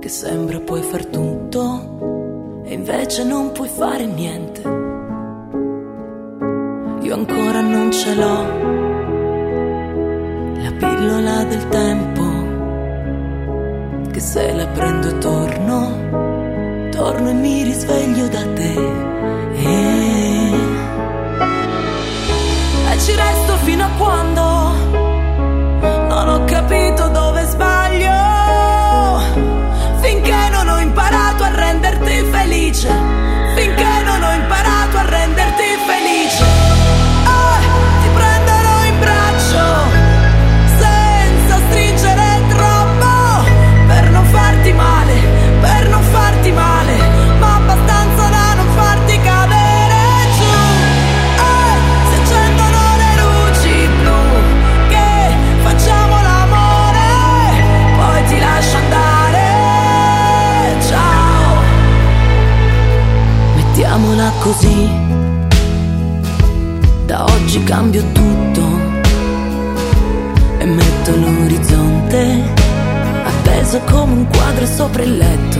che 0.00 0.08
sembra 0.08 0.60
puoi 0.60 0.82
far 0.82 1.06
tutto 1.06 2.62
e 2.66 2.74
invece 2.74 3.24
non 3.24 3.52
puoi 3.52 3.68
fare 3.68 4.04
niente. 4.04 4.60
Io 7.00 7.14
ancora 7.14 7.62
non 7.62 7.90
ce 7.90 8.14
l'ho, 8.14 8.42
la 10.62 10.72
pillola 10.76 11.44
del 11.44 11.68
tempo, 11.68 12.22
che 14.10 14.20
se 14.20 14.52
la 14.52 14.66
prendo 14.66 15.16
torno, 15.16 16.47
torno 16.98 17.30
e 17.30 17.32
mi 17.32 17.62
risveglio 17.62 18.26
da 18.26 18.44
te. 18.54 18.74
E, 19.54 20.52
e 22.90 22.98
ci 22.98 23.14
resto 23.14 23.56
fino 23.62 23.84
a 23.84 23.90
quando 23.96 24.42
non 26.08 26.28
ho 26.28 26.44
capito 26.44 27.06
dove 27.08 27.44
sbaglio, 27.44 28.18
finché 30.00 30.48
non 30.50 30.68
ho 30.68 30.80
imparato 30.80 31.44
a 31.44 31.54
renderti 31.54 32.14
felice, 32.32 32.90
così. 64.40 64.88
Da 67.06 67.24
oggi 67.24 67.62
cambio 67.64 68.02
tutto 68.12 68.62
e 70.58 70.64
metto 70.64 71.16
l'orizzonte 71.16 72.42
appeso 73.24 73.80
come 73.90 74.12
un 74.12 74.26
quadro 74.28 74.66
sopra 74.66 75.02
il 75.02 75.16
letto. 75.16 75.58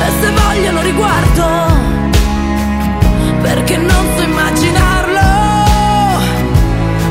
E 0.00 0.10
se 0.20 0.30
voglio 0.30 0.72
lo 0.72 0.80
riguardo, 0.82 1.44
perché 3.42 3.76
non 3.76 4.04
so 4.16 4.22
immaginarlo, 4.22 5.20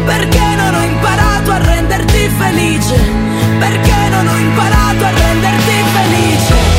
perché 0.06 0.56
non 0.56 0.74
ho 0.76 0.84
imparato 0.84 1.52
a 1.52 1.58
renderti 1.58 2.30
felice, 2.38 3.00
perché 3.60 4.10
non 4.10 4.28
ho 4.28 4.38
imparato 4.38 5.04
a 5.04 5.12
renderti 5.12 5.74
felice. 5.94 6.71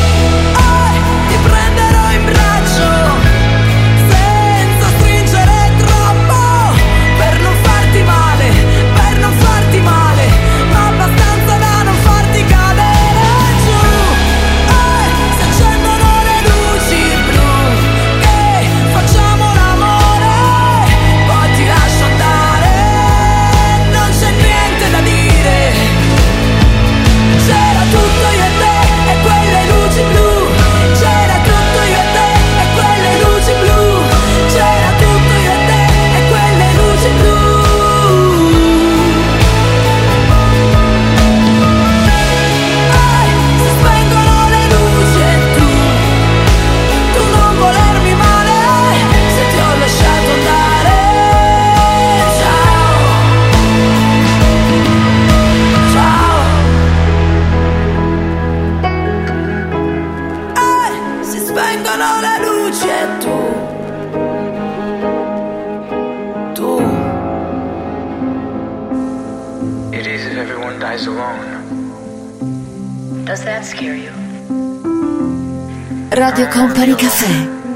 Radio 76.15 76.47
Company 76.51 76.95
Café. 76.95 77.72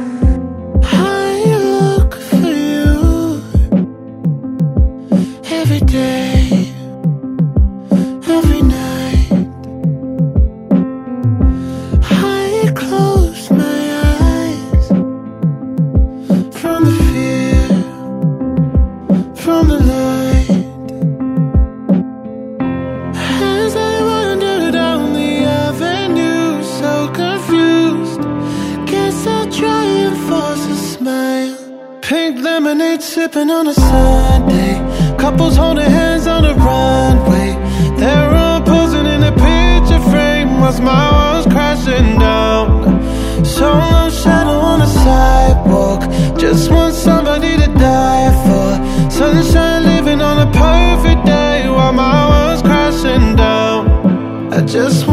Pink 32.08 32.38
lemonade 32.38 33.02
sipping 33.02 33.50
on 33.50 33.66
a 33.66 33.74
Sunday. 33.74 34.74
Couples 35.18 35.56
holding 35.56 35.90
hands 35.90 36.28
on 36.28 36.44
the 36.44 36.54
runway. 36.54 37.50
They're 37.98 38.32
all 38.32 38.60
posing 38.62 39.06
in 39.06 39.24
a 39.24 39.32
picture 39.32 39.98
frame 40.10 40.60
while 40.60 40.80
my 40.80 41.10
walls 41.10 41.46
crashing 41.46 42.16
down. 42.20 43.04
Solo 43.44 44.08
shadow 44.08 44.58
on 44.70 44.78
the 44.78 44.86
sidewalk. 44.86 46.02
Just 46.38 46.70
want 46.70 46.94
somebody 46.94 47.56
to 47.56 47.66
die 47.74 48.30
for. 48.44 49.10
Sunshine 49.10 49.82
living 49.82 50.20
on 50.20 50.46
a 50.46 50.50
perfect 50.52 51.26
day 51.26 51.68
while 51.68 51.92
my 51.92 52.28
world's 52.30 52.62
crashing 52.62 53.34
down. 53.34 54.52
I 54.52 54.60
just 54.64 55.05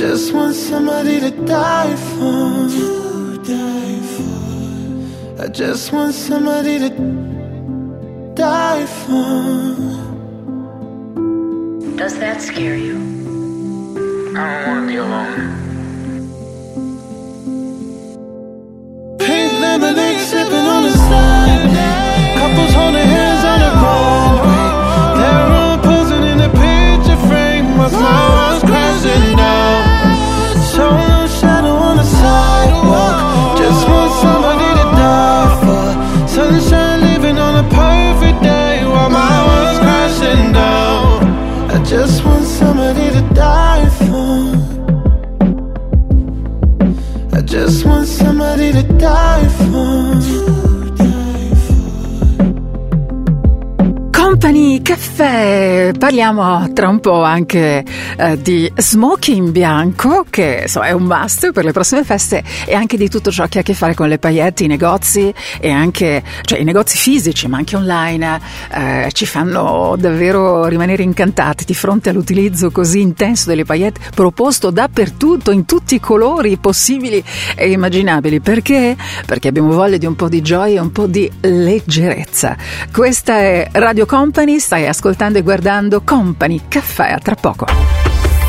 just 0.00 0.32
want 0.32 0.54
somebody 0.54 1.20
to 1.20 1.30
die 1.44 1.94
for. 1.94 2.68
To 2.74 3.36
die 3.44 4.00
for. 4.14 5.42
I 5.44 5.48
just 5.48 5.92
want 5.92 6.14
somebody 6.14 6.78
to 6.78 6.88
die 8.34 8.86
for. 8.86 9.76
Does 11.98 12.18
that 12.18 12.40
scare 12.40 12.78
you? 12.78 12.96
I 14.34 14.64
don't 14.64 14.68
want 14.68 14.80
to 14.80 14.86
be 14.88 14.96
alone. 14.96 15.36
Pink 19.18 19.52
lemonade 19.60 20.20
sipping 20.20 20.66
on 20.74 20.79
Caffè, 55.30 55.92
parliamo 55.96 56.72
tra 56.72 56.88
un 56.88 56.98
po' 56.98 57.22
anche 57.22 57.84
eh, 58.16 58.42
di 58.42 58.70
smoking 58.74 59.50
bianco 59.50 60.26
che 60.28 60.62
insomma, 60.62 60.86
è 60.86 60.90
un 60.90 61.04
must 61.04 61.52
per 61.52 61.64
le 61.64 61.70
prossime 61.70 62.02
feste 62.02 62.42
e 62.66 62.74
anche 62.74 62.96
di 62.96 63.08
tutto 63.08 63.30
ciò 63.30 63.46
che 63.46 63.58
ha 63.58 63.60
a 63.60 63.64
che 63.64 63.74
fare 63.74 63.94
con 63.94 64.08
le 64.08 64.18
paillette, 64.18 64.64
i 64.64 64.66
negozi 64.66 65.32
e 65.60 65.70
anche 65.70 66.24
cioè, 66.42 66.58
i 66.58 66.64
negozi 66.64 66.96
fisici 66.96 67.46
ma 67.46 67.58
anche 67.58 67.76
online 67.76 68.40
eh, 68.72 69.08
ci 69.12 69.24
fanno 69.24 69.94
davvero 69.96 70.66
rimanere 70.66 71.04
incantati 71.04 71.64
di 71.64 71.74
fronte 71.74 72.10
all'utilizzo 72.10 72.72
così 72.72 73.00
intenso 73.00 73.48
delle 73.50 73.64
paillette 73.64 74.00
proposto 74.12 74.70
dappertutto 74.70 75.52
in 75.52 75.64
tutti 75.64 75.94
i 75.94 76.00
colori 76.00 76.56
possibili 76.56 77.22
e 77.54 77.70
immaginabili 77.70 78.40
perché? 78.40 78.96
Perché 79.26 79.46
abbiamo 79.46 79.70
voglia 79.70 79.96
di 79.96 80.06
un 80.06 80.16
po' 80.16 80.28
di 80.28 80.42
gioia 80.42 80.78
e 80.78 80.80
un 80.80 80.90
po' 80.90 81.06
di 81.06 81.30
leggerezza. 81.42 82.56
Questa 82.90 83.38
è 83.38 83.68
Radio 83.72 84.06
Company, 84.06 84.58
stai 84.58 84.88
ascoltando 84.88 85.18
e 85.20 85.42
guardando 85.42 86.00
Company 86.00 86.62
Caffè 86.66 87.12
a 87.12 87.18
tra 87.18 87.34
poco. 87.34 87.66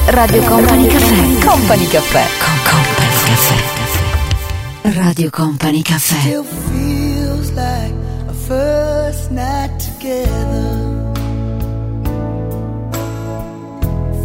Radio 0.05 0.41
Company 0.43 0.87
Caffè. 0.87 1.45
Company 1.45 1.87
Caffè. 1.87 2.23
Con 2.39 2.55
Company 2.63 3.09
Caffè. 3.25 4.97
Radio 4.97 5.29
Company 5.29 5.81
Caffè. 5.81 6.19
Still 6.19 6.45
feels 6.45 7.49
like 7.51 7.93
a 8.29 8.33
first 8.47 9.31
night 9.31 9.71
together. 9.99 11.01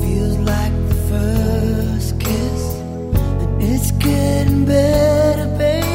Feels 0.01 0.39
like 0.39 0.73
the 0.89 0.95
first 1.09 2.17
kiss, 2.19 2.77
and 3.41 3.61
it's 3.61 3.91
getting 3.99 4.65
better, 4.65 5.49
baby. 5.59 5.86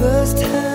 First 0.00 0.38
time 0.38 0.69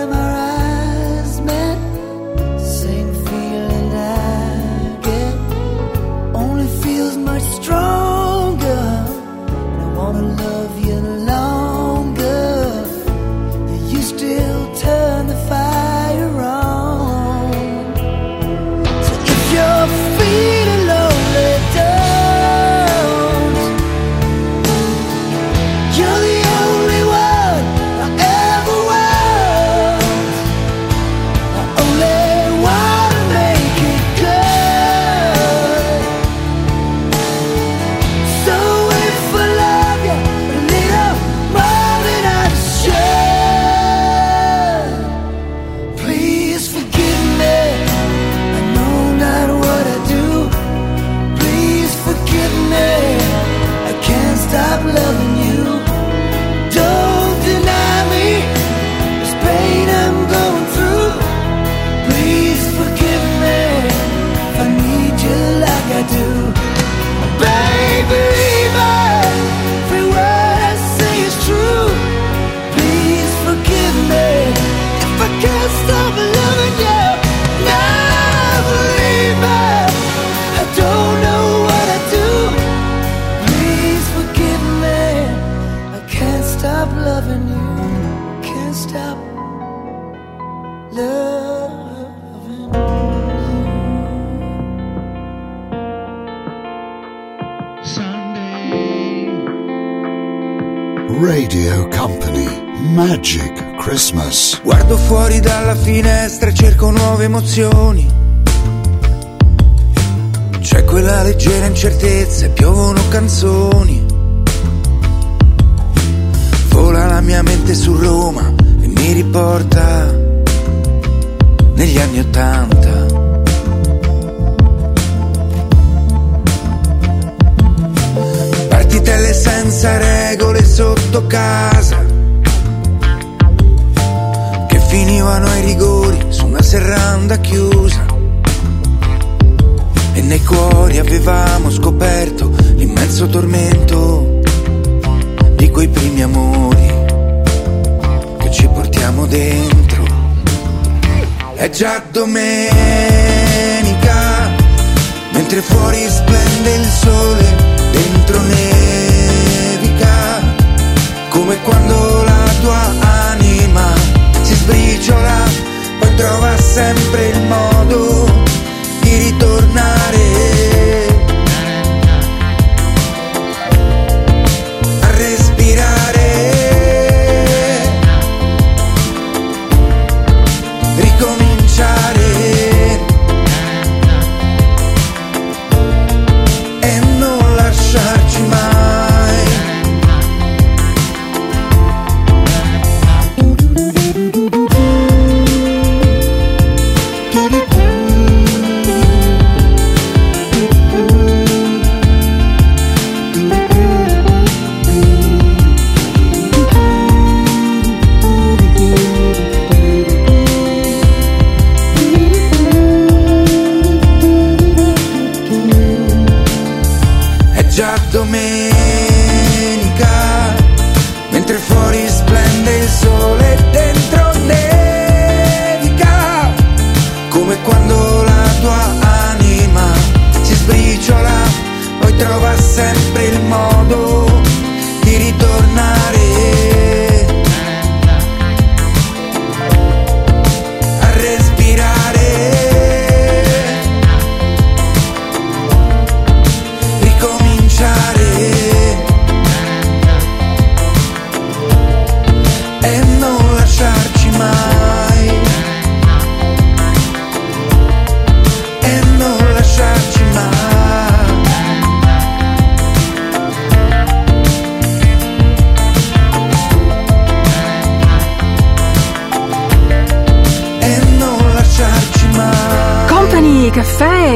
canción. 107.56 107.85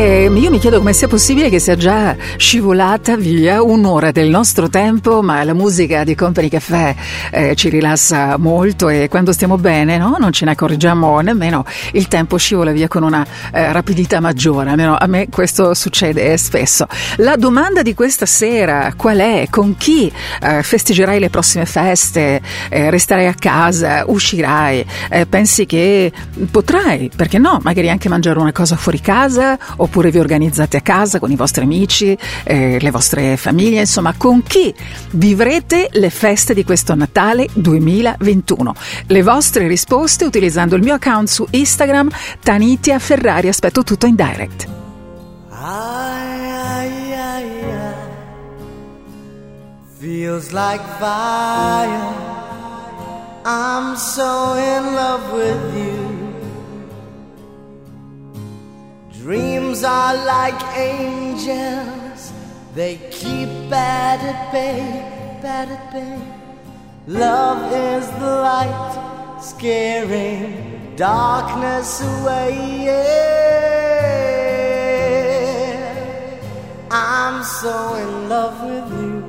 Caffè, 0.00 0.30
io 0.30 0.50
mi 0.50 0.58
chiedo 0.58 0.78
come 0.78 0.94
sia 0.94 1.08
possibile 1.08 1.50
che 1.50 1.58
sia 1.58 1.76
già 1.76 2.16
scivolata 2.38 3.18
via 3.18 3.62
un'ora 3.62 4.10
del 4.10 4.30
nostro 4.30 4.70
tempo, 4.70 5.20
ma 5.20 5.44
la 5.44 5.52
musica 5.52 6.04
di 6.04 6.14
Company 6.14 6.48
Caffè 6.48 6.94
eh, 7.30 7.54
ci 7.54 7.68
rilassa 7.68 8.38
molto 8.38 8.88
e 8.88 9.08
quando 9.10 9.30
stiamo 9.32 9.58
bene 9.58 9.98
no? 9.98 10.16
non 10.18 10.32
ce 10.32 10.46
ne 10.46 10.52
accorgiamo 10.52 11.20
nemmeno, 11.20 11.66
il 11.92 12.08
tempo 12.08 12.38
scivola 12.38 12.70
via 12.70 12.88
con 12.88 13.02
una 13.02 13.26
eh, 13.52 13.72
rapidità 13.72 14.20
maggiore, 14.20 14.70
almeno 14.70 14.96
a 14.98 15.06
me 15.06 15.28
questo 15.28 15.74
succede 15.74 16.34
spesso. 16.38 16.86
La 17.16 17.36
domanda 17.36 17.82
di 17.82 17.92
questa 17.92 18.24
sera 18.24 18.94
qual 18.96 19.18
è? 19.18 19.48
Con 19.50 19.76
chi 19.76 20.10
eh, 20.40 20.62
festeggerai 20.62 21.18
le 21.18 21.28
prossime 21.28 21.66
feste? 21.66 22.40
Eh, 22.70 22.88
resterai 22.88 23.26
a 23.26 23.34
casa? 23.34 24.04
Uscirai? 24.06 24.82
Eh, 25.10 25.26
pensi 25.26 25.66
che 25.66 26.10
potrai, 26.50 27.10
perché 27.14 27.36
no, 27.36 27.60
magari 27.62 27.90
anche 27.90 28.08
mangiare 28.08 28.38
una 28.38 28.52
cosa 28.52 28.76
fuori 28.76 28.98
casa 29.02 29.58
oppure 29.90 30.12
vi 30.12 30.20
organizzate 30.20 30.76
a 30.76 30.80
casa 30.82 31.18
con 31.18 31.32
i 31.32 31.36
vostri 31.36 31.64
amici, 31.64 32.16
eh, 32.44 32.78
le 32.80 32.90
vostre 32.92 33.36
famiglie, 33.36 33.80
insomma 33.80 34.14
con 34.16 34.44
chi 34.44 34.72
vivrete 35.10 35.88
le 35.90 36.10
feste 36.10 36.54
di 36.54 36.62
questo 36.62 36.94
Natale 36.94 37.48
2021. 37.52 38.72
Le 39.06 39.22
vostre 39.24 39.66
risposte 39.66 40.24
utilizzando 40.24 40.76
il 40.76 40.82
mio 40.82 40.94
account 40.94 41.26
su 41.26 41.44
Instagram 41.50 42.08
Tanitia 42.40 43.00
Ferrari, 43.00 43.48
aspetto 43.48 43.82
tutto 43.82 44.06
in 44.06 44.14
direct. 44.14 44.68
Ay, 45.50 47.12
ay, 47.12 47.12
ay. 47.12 47.94
Feels 49.98 50.52
like 50.52 50.82
fire. 51.00 52.28
I'm 53.44 53.96
so 53.96 54.54
in 54.54 54.94
love 54.94 55.32
with 55.32 55.76
you. 55.76 55.99
Dreams 59.30 59.80
are 59.84 60.16
like 60.26 60.60
angels. 60.76 62.32
They 62.74 62.96
keep 63.12 63.48
bad 63.70 64.18
at 64.30 64.50
bay, 64.50 64.80
bad 65.40 65.68
at 65.68 65.92
bay. 65.92 66.20
Love 67.06 67.72
is 67.72 68.10
the 68.18 68.26
light, 68.48 69.38
scaring 69.40 70.96
darkness 70.96 72.00
away. 72.00 72.86
Yeah. 72.86 73.20
I'm 76.90 77.44
so 77.44 77.94
in 77.94 78.28
love 78.28 78.60
with 78.68 78.90
you, 79.00 79.22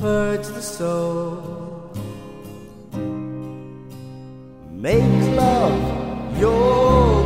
purge 0.00 0.46
the 0.48 0.60
soul. 0.60 1.94
Make 4.72 5.36
love 5.36 6.40
your 6.40 7.25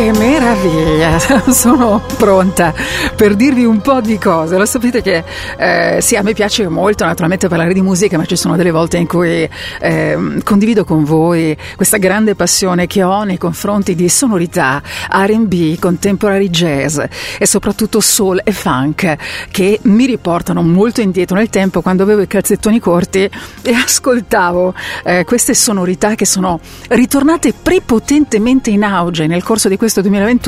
Ah, 0.00 0.12
che 0.12 0.29
meraviglia! 0.50 1.18
Sono 1.52 2.02
pronta 2.16 2.74
per 3.14 3.34
dirvi 3.34 3.64
un 3.64 3.80
po' 3.80 4.00
di 4.00 4.18
cose. 4.18 4.56
Lo 4.56 4.66
sapete 4.66 5.02
che 5.02 5.24
eh, 5.56 5.98
sì, 6.00 6.16
a 6.16 6.22
me 6.22 6.32
piace 6.32 6.66
molto 6.68 7.04
naturalmente 7.04 7.48
parlare 7.48 7.72
di 7.72 7.82
musica, 7.82 8.16
ma 8.16 8.24
ci 8.24 8.36
sono 8.36 8.56
delle 8.56 8.70
volte 8.70 8.96
in 8.96 9.06
cui 9.06 9.48
eh, 9.80 10.18
condivido 10.42 10.84
con 10.84 11.04
voi 11.04 11.56
questa 11.76 11.98
grande 11.98 12.34
passione 12.34 12.86
che 12.86 13.02
ho 13.02 13.22
nei 13.24 13.38
confronti 13.38 13.94
di 13.94 14.08
sonorità 14.08 14.82
RB, 15.08 15.78
contemporary 15.78 16.48
jazz 16.48 16.98
e 17.38 17.46
soprattutto 17.46 18.00
soul 18.00 18.40
e 18.42 18.52
funk 18.52 19.16
che 19.50 19.78
mi 19.82 20.06
riportano 20.06 20.62
molto 20.62 21.00
indietro 21.00 21.36
nel 21.36 21.50
tempo 21.50 21.82
quando 21.82 22.02
avevo 22.02 22.22
i 22.22 22.26
calzettoni 22.26 22.78
corti 22.80 23.28
e 23.62 23.72
ascoltavo 23.72 24.74
eh, 25.04 25.24
queste 25.24 25.54
sonorità 25.54 26.14
che 26.14 26.26
sono 26.26 26.60
ritornate 26.88 27.52
prepotentemente 27.52 28.70
in 28.70 28.84
auge 28.84 29.26
nel 29.26 29.42
corso 29.42 29.68
di 29.68 29.76
questo 29.76 30.00
2021 30.00 30.39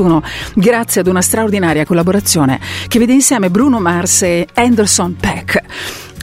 grazie 0.55 1.03
ad 1.03 1.07
una 1.07 1.21
straordinaria 1.21 1.85
collaborazione 1.85 2.59
che 2.89 2.99
vede 2.99 3.13
insieme 3.13 3.51
Bruno 3.51 3.81
Mars 3.81 4.23
e 4.23 4.49
Anderson 4.55 5.17
Peck 5.17 5.63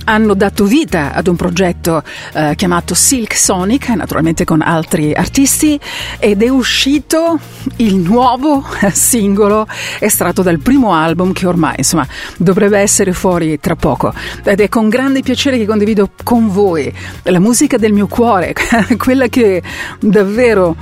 hanno 0.10 0.34
dato 0.34 0.66
vita 0.66 1.14
ad 1.14 1.28
un 1.28 1.36
progetto 1.36 2.02
eh, 2.34 2.54
chiamato 2.56 2.96
Silk 2.96 3.36
Sonic, 3.36 3.90
naturalmente 3.90 4.44
con 4.44 4.62
altri 4.62 5.14
artisti, 5.14 5.80
ed 6.18 6.42
è 6.42 6.50
uscito 6.50 7.40
il 7.78 7.96
nuovo 7.96 8.66
singolo 8.92 9.68
estratto 10.00 10.42
dal 10.42 10.60
primo 10.60 10.94
album 10.94 11.32
che 11.32 11.46
ormai 11.46 11.76
insomma 11.78 12.08
dovrebbe 12.38 12.80
essere 12.80 13.14
fuori 13.14 13.60
tra 13.60 13.76
poco. 13.76 14.12
Ed 14.44 14.60
è 14.60 14.68
con 14.68 14.90
grande 14.90 15.22
piacere 15.22 15.58
che 15.58 15.68
condivido 15.68 16.10
con 16.24 16.50
voi 16.50 16.92
la 17.24 17.40
musica 17.40 17.78
del 17.78 17.94
mio 17.94 18.08
cuore, 18.08 18.54
quella 18.98 19.28
che 19.28 19.62
davvero 20.00 20.76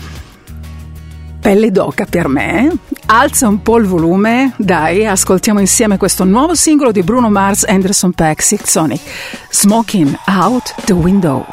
pelle 1.39 1.71
d'oca 1.71 2.05
per 2.09 2.27
me. 2.27 2.71
Alza 3.07 3.47
un 3.47 3.61
po' 3.61 3.77
il 3.77 3.85
volume, 3.85 4.53
dai, 4.57 5.05
ascoltiamo 5.05 5.59
insieme 5.59 5.97
questo 5.97 6.23
nuovo 6.25 6.55
singolo 6.55 6.91
di 6.91 7.03
Bruno 7.03 7.29
Mars 7.29 7.63
Anderson 7.63 8.11
Pack 8.11 8.41
Silk 8.41 8.67
Sonic, 8.67 9.01
Smoking 9.49 10.17
Out 10.27 10.75
the 10.85 10.93
Window. 10.93 11.45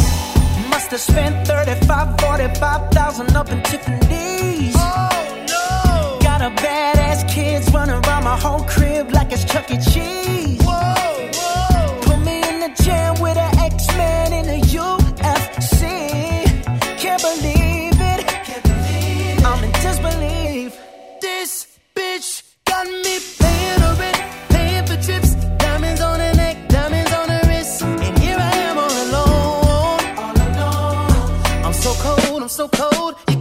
Must 0.71 0.91
have 0.91 0.99
spent 1.01 1.47
35, 1.47 2.15
45,000 2.19 3.37
up 3.37 3.51
in 3.51 3.61
Tiffany's. 3.63 4.75
Oh 4.75 5.09
no! 5.47 6.19
Got 6.21 6.41
a 6.41 6.51
badass 6.61 7.27
kids 7.29 7.71
running 7.73 8.05
around 8.05 8.25
my 8.25 8.37
whole 8.37 8.65
crib 8.67 9.13
like 9.13 9.33
it's 9.33 9.45
Chuck 9.45 9.71
E. 9.71 9.77
Cheese. 9.77 9.94
So 32.55 32.69
cold. 32.69 33.34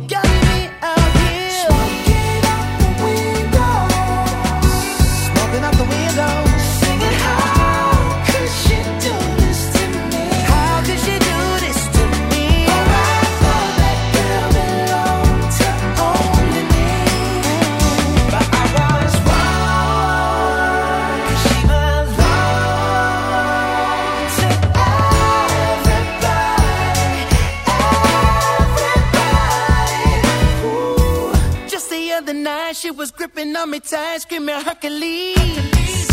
Night, 32.94 32.98
she 32.98 33.00
was 33.00 33.12
gripping 33.12 33.56
on 33.56 33.70
me 33.70 33.80
tight, 33.80 34.22
screaming 34.22 34.56
Hercules. 34.62 36.08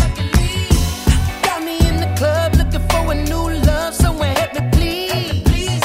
Got 1.43 1.63
me 1.63 1.77
in 1.87 1.99
the 1.99 2.13
club 2.17 2.55
looking 2.55 2.87
for 2.89 3.11
a 3.11 3.15
new 3.15 3.49
love, 3.65 3.93
someone 3.93 4.27
help 4.35 4.53
me 4.53 4.69
please. 4.71 5.81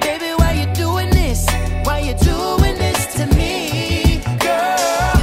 Baby, 0.00 0.34
why 0.38 0.52
you 0.52 0.66
doing 0.74 1.10
this? 1.10 1.46
Why 1.84 1.98
you 2.00 2.14
doing 2.14 2.76
this 2.78 3.14
to 3.14 3.26
me, 3.36 4.22
girl? 4.38 5.14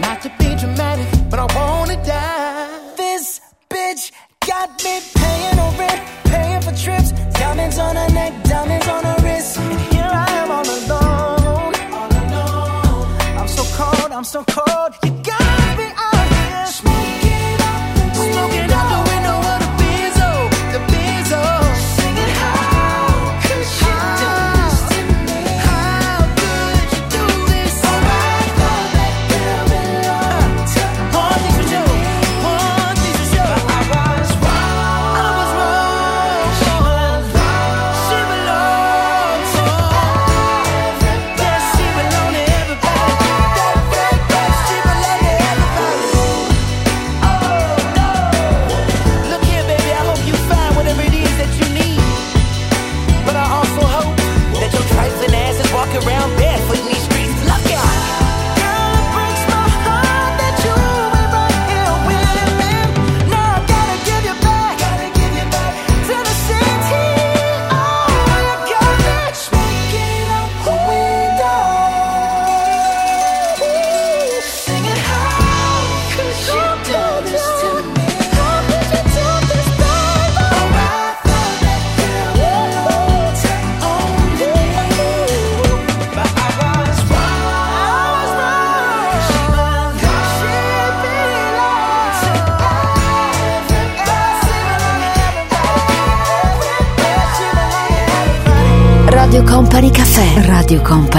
Not 0.00 0.22
to 0.22 0.30
be 0.38 0.54
dramatic, 0.56 1.08
but 1.30 1.38
I 1.38 1.46
wanna 1.54 1.96
die. 2.04 2.96
This 2.96 3.40
bitch 3.68 4.12
got 4.46 4.82
me 4.84 5.00
paying 5.14 5.58
her 5.58 5.72
rent, 5.78 6.00
paying 6.24 6.62
for 6.62 6.74
trips, 6.76 7.12
diamonds 7.38 7.78
on 7.78 7.96
her 7.96 8.10
neck, 8.12 8.32
diamonds 8.44 8.88
on 8.88 9.04
her 9.04 9.16
wrist, 9.22 9.58
I'm 14.20 14.24
so 14.24 14.44
cold. 14.44 14.92
You 15.02 15.12
got 15.22 15.69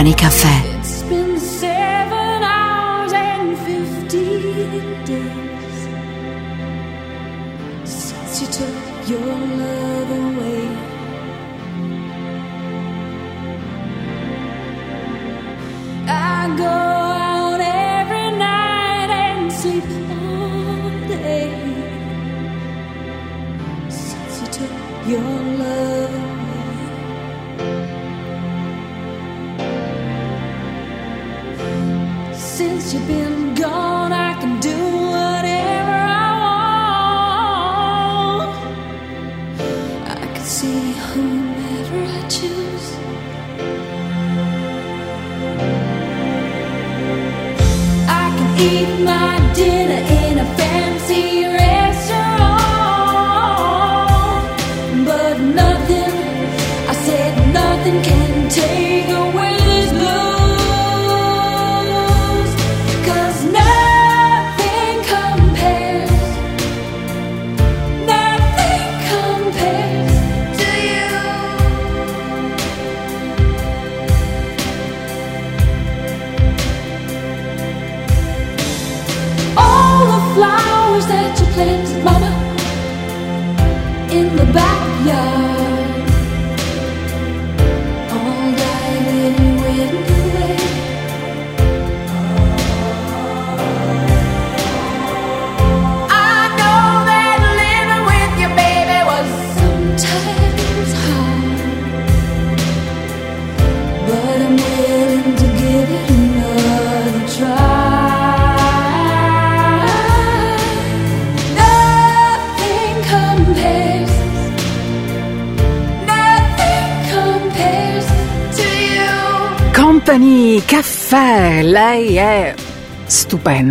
Company 0.01 0.15
Caffè. 0.15 0.70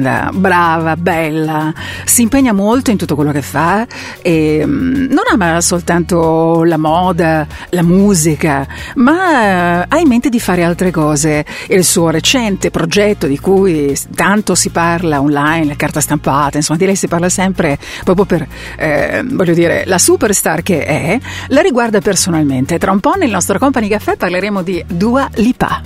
Stupenda, 0.01 0.31
brava, 0.33 0.97
bella, 0.97 1.73
si 2.05 2.23
impegna 2.23 2.53
molto 2.53 2.91
in 2.91 2.97
tutto 2.97 3.15
quello 3.15 3.33
che 3.33 3.43
fa 3.43 3.87
e 4.23 4.63
mm, 4.65 5.11
non 5.11 5.25
ama 5.31 5.61
soltanto 5.61 6.65
la 6.65 6.79
moda, 6.79 7.47
la 7.71 7.83
musica, 7.83 8.67
ma 8.97 9.83
eh, 9.83 9.87
ha 9.89 9.99
in 9.99 10.09
mente 10.09 10.29
di 10.29 10.41
fare 10.41 10.65
altre 10.65 10.91
cose. 10.91 11.45
Il 11.69 11.85
suo 11.85 12.09
recente 12.09 12.71
progetto 12.71 13.27
di 13.27 13.39
cui 13.39 13.97
tanto 14.15 14.55
si 14.55 14.71
parla 14.71 15.21
online, 15.21 15.67
la 15.67 15.77
carta 15.77 16.01
stampata, 16.01 16.57
insomma 16.57 16.79
di 16.79 16.87
lei 16.87 16.97
si 16.97 17.07
parla 17.07 17.29
sempre 17.29 17.79
proprio 18.05 18.25
per, 18.25 18.47
eh, 18.77 19.23
voglio 19.25 19.55
dire, 19.55 19.85
la 19.87 19.99
superstar 19.99 20.63
che 20.63 20.85
è, 20.85 21.19
la 21.49 21.61
riguarda 21.61 22.01
personalmente. 22.01 22.79
Tra 22.79 22.91
un 22.91 23.01
po' 23.01 23.15
nel 23.15 23.31
nostro 23.31 23.59
Company 23.59 23.89
Caffè 23.89 24.17
parleremo 24.17 24.63
di 24.63 24.83
Dua 24.87 25.29
Lipa. 25.35 25.83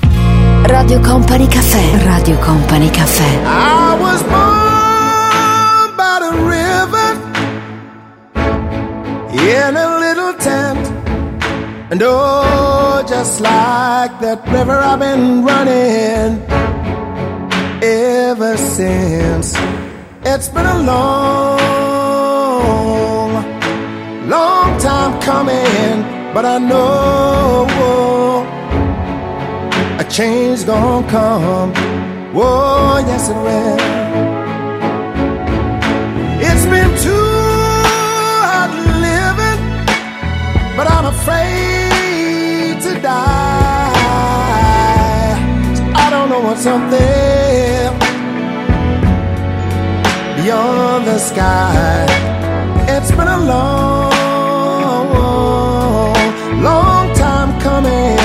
Radio 0.67 0.99
Company 1.01 1.47
Caffè. 1.47 2.05
Radio 2.05 2.39
Company 2.39 2.89
Caffè. 2.89 3.43
I 3.45 3.84
in 9.51 9.77
a 9.77 9.99
little 9.99 10.33
tent. 10.35 10.87
And 11.91 12.01
oh, 12.03 13.05
just 13.07 13.41
like 13.41 14.19
that 14.21 14.47
river, 14.49 14.79
I've 14.79 14.99
been 15.01 15.45
running 15.45 16.43
ever 17.83 18.57
since. 18.57 19.55
It's 20.25 20.49
been 20.49 20.67
a 20.67 20.79
long, 20.83 21.59
long 24.29 24.79
time 24.81 25.21
coming, 25.21 26.03
but 26.33 26.45
I 26.47 26.59
know 26.59 27.67
a 29.99 30.05
change 30.11 30.65
gonna 30.65 31.07
come. 31.09 31.73
Whoa, 32.33 32.99
yes 33.07 33.29
it 33.29 33.37
will. 33.37 34.04
Afraid 41.25 42.77
to 42.83 42.93
die. 43.01 43.95
I 46.05 46.07
don't 46.11 46.29
know 46.29 46.41
what's 46.41 46.67
up 46.67 46.91
there 46.91 47.91
beyond 50.37 51.07
the 51.07 51.19
sky. 51.19 52.05
It's 52.95 53.11
been 53.11 53.29
a 53.39 53.41
long, 53.53 54.21
long 56.63 57.15
time 57.15 57.59
coming, 57.67 58.19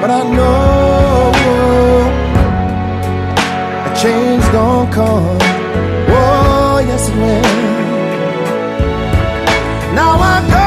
but 0.00 0.10
I 0.10 0.22
know 0.36 1.32
a 3.88 3.90
change 4.02 4.44
gonna 4.52 4.92
come. 4.92 5.38
Oh, 6.18 6.84
yes 6.86 7.08
it 7.08 7.16
will. 7.16 7.46
Now 9.94 10.12
I 10.34 10.34
go 10.50 10.65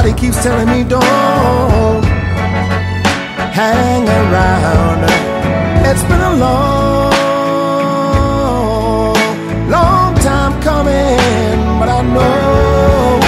somebody 0.00 0.18
keeps 0.18 0.42
telling 0.42 0.66
me 0.66 0.82
don't 0.82 2.04
hang 3.52 4.08
around. 4.08 5.04
It's 5.84 6.02
been 6.04 6.20
a 6.20 6.36
long, 6.36 7.12
long 9.68 10.14
time 10.16 10.62
coming, 10.62 11.78
but 11.78 11.88
I 11.88 12.00
know 12.14 13.20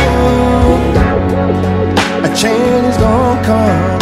a 2.24 2.28
change 2.34 2.86
is 2.86 2.96
gonna 2.96 3.42
come. 3.44 4.00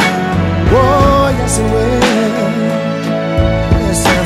Oh, 0.73 1.29
yes 1.39 1.59
it 1.59 1.66
will. 1.73 2.01
Yes, 3.83 3.99
sir. 4.05 4.25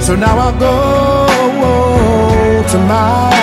So 0.00 0.16
now 0.16 0.36
I 0.38 0.50
go 0.58 0.74
to 2.72 2.78
my 2.78 3.36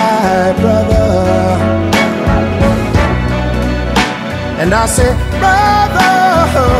And 4.64 4.72
I 4.72 4.86
say, 4.86 5.12
brother, 5.40 6.72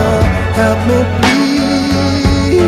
help 0.56 0.78
me 0.88 1.04
please. 1.20 2.62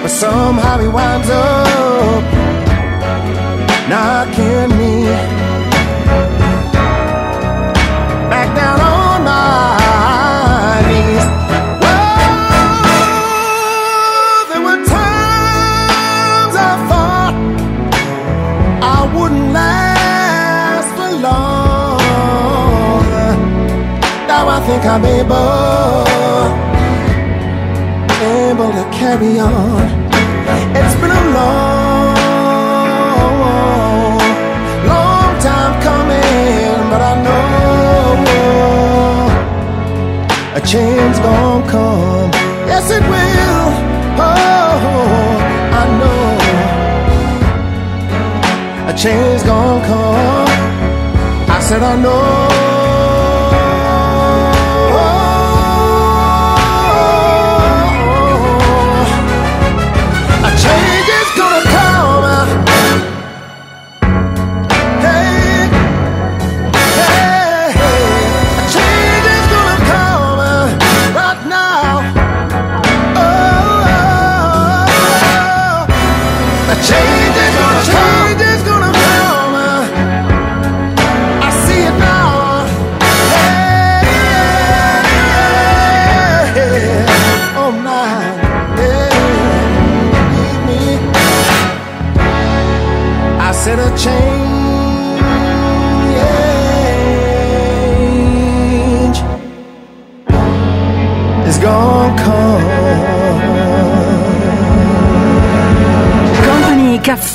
But 0.00 0.08
somehow 0.08 0.78
he 0.78 0.88
winds 0.88 1.28
up 1.28 1.65
I'm 24.88 25.04
able, 25.04 26.06
able 28.22 28.70
to 28.70 28.84
carry 28.92 29.40
on. 29.40 29.82
It's 30.78 30.94
been 31.00 31.10
a 31.10 31.24
long, 31.36 32.16
long 34.86 35.38
time 35.40 35.82
coming, 35.82 36.90
but 36.90 37.02
I 37.02 37.14
know 37.24 37.46
a 40.54 40.60
change 40.64 41.16
gonna 41.18 41.68
come. 41.68 42.30
Yes, 42.70 42.88
it 42.90 43.02
will. 43.02 43.70
Oh, 44.22 45.40
I 45.80 45.84
know 45.98 46.26
a 48.88 48.92
change 48.96 49.42
gonna 49.44 49.84
come. 49.84 50.50
I 51.50 51.58
said 51.60 51.82
I 51.82 51.96
know. 52.00 52.55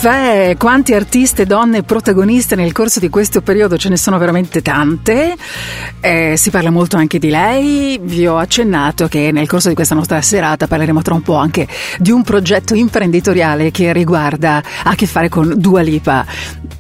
Caffè, 0.04 0.56
quanti 0.58 0.96
artiste, 0.96 1.46
donne 1.46 1.84
protagoniste 1.84 2.56
nel 2.56 2.72
corso 2.72 3.00
di 3.00 3.08
questo 3.08 3.44
periodo, 3.44 3.78
ce 3.78 3.88
ne 3.88 3.98
sono 3.98 4.18
veramente 4.18 4.64
tante. 4.64 5.36
Eh, 6.00 6.34
si 6.38 6.50
parla 6.50 6.72
molto 6.72 6.98
anche 6.98 7.20
di 7.20 7.30
lei. 7.30 8.00
Vi 8.02 8.26
ho 8.26 8.38
accennato 8.38 9.08
che 9.08 9.30
nel 9.32 9.48
corso 9.48 9.70
di 9.70 9.76
questa 9.76 9.94
nostra 9.94 10.20
serata 10.24 10.66
parleremo 10.66 11.04
tra 11.04 11.14
un 11.14 11.22
po' 11.22 11.36
anche 11.36 11.68
di 12.00 12.10
un 12.10 12.24
progetto 12.24 12.74
imprenditoriale 12.74 13.70
che 13.70 13.94
riguarda 13.94 14.64
a 14.86 14.96
che 14.96 15.06
fare 15.06 15.30
con 15.30 15.54
Dua 15.56 15.82
Lipa. 15.82 16.26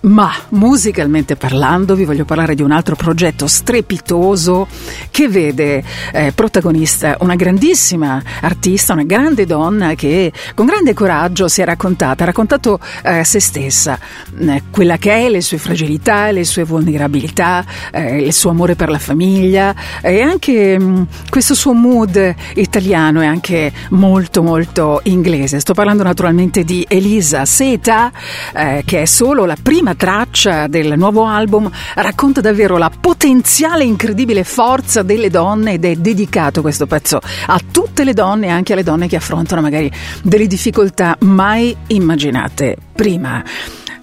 Ma 0.03 0.33
musicalmente 0.49 1.35
parlando, 1.35 1.93
vi 1.93 2.05
voglio 2.05 2.25
parlare 2.25 2.55
di 2.55 2.63
un 2.63 2.71
altro 2.71 2.95
progetto 2.95 3.45
strepitoso 3.45 4.67
che 5.11 5.27
vede 5.27 5.83
eh, 6.11 6.31
protagonista 6.33 7.17
una 7.19 7.35
grandissima 7.35 8.19
artista, 8.41 8.93
una 8.93 9.03
grande 9.03 9.45
donna 9.45 9.93
che 9.93 10.31
con 10.55 10.65
grande 10.65 10.95
coraggio 10.95 11.47
si 11.47 11.61
è 11.61 11.65
raccontata, 11.65 12.23
ha 12.23 12.25
raccontato 12.25 12.79
eh, 13.03 13.23
se 13.23 13.39
stessa, 13.39 13.99
eh, 14.39 14.63
quella 14.71 14.97
che 14.97 15.27
è, 15.27 15.29
le 15.29 15.41
sue 15.41 15.59
fragilità, 15.59 16.31
le 16.31 16.45
sue 16.45 16.63
vulnerabilità, 16.63 17.63
eh, 17.91 18.23
il 18.23 18.33
suo 18.33 18.49
amore 18.49 18.73
per 18.73 18.89
la 18.89 18.97
famiglia 18.97 19.75
e 20.01 20.21
anche 20.21 20.79
mh, 20.79 21.07
questo 21.29 21.53
suo 21.53 21.73
mood 21.73 22.33
italiano 22.55 23.21
e 23.21 23.27
anche 23.27 23.71
molto 23.91 24.41
molto 24.41 25.01
inglese. 25.03 25.59
Sto 25.59 25.75
parlando 25.75 26.01
naturalmente 26.01 26.63
di 26.63 26.83
Elisa 26.89 27.45
Seta, 27.45 28.11
eh, 28.51 28.81
che 28.83 29.03
è 29.03 29.05
solo 29.05 29.45
la 29.45 29.57
prima 29.61 29.89
traccia 29.95 30.67
del 30.67 30.97
nuovo 30.97 31.25
album, 31.25 31.69
racconta 31.95 32.41
davvero 32.41 32.77
la 32.77 32.89
potenziale 32.89 33.83
incredibile 33.83 34.43
forza 34.43 35.01
delle 35.03 35.29
donne 35.29 35.73
ed 35.73 35.85
è 35.85 35.95
dedicato 35.95 36.61
questo 36.61 36.87
pezzo 36.87 37.19
a 37.47 37.59
tutte 37.71 38.03
le 38.03 38.13
donne 38.13 38.47
e 38.47 38.49
anche 38.49 38.73
alle 38.73 38.83
donne 38.83 39.07
che 39.07 39.15
affrontano 39.15 39.61
magari 39.61 39.91
delle 40.23 40.47
difficoltà 40.47 41.15
mai 41.19 41.75
immaginate 41.87 42.77
prima. 42.93 43.43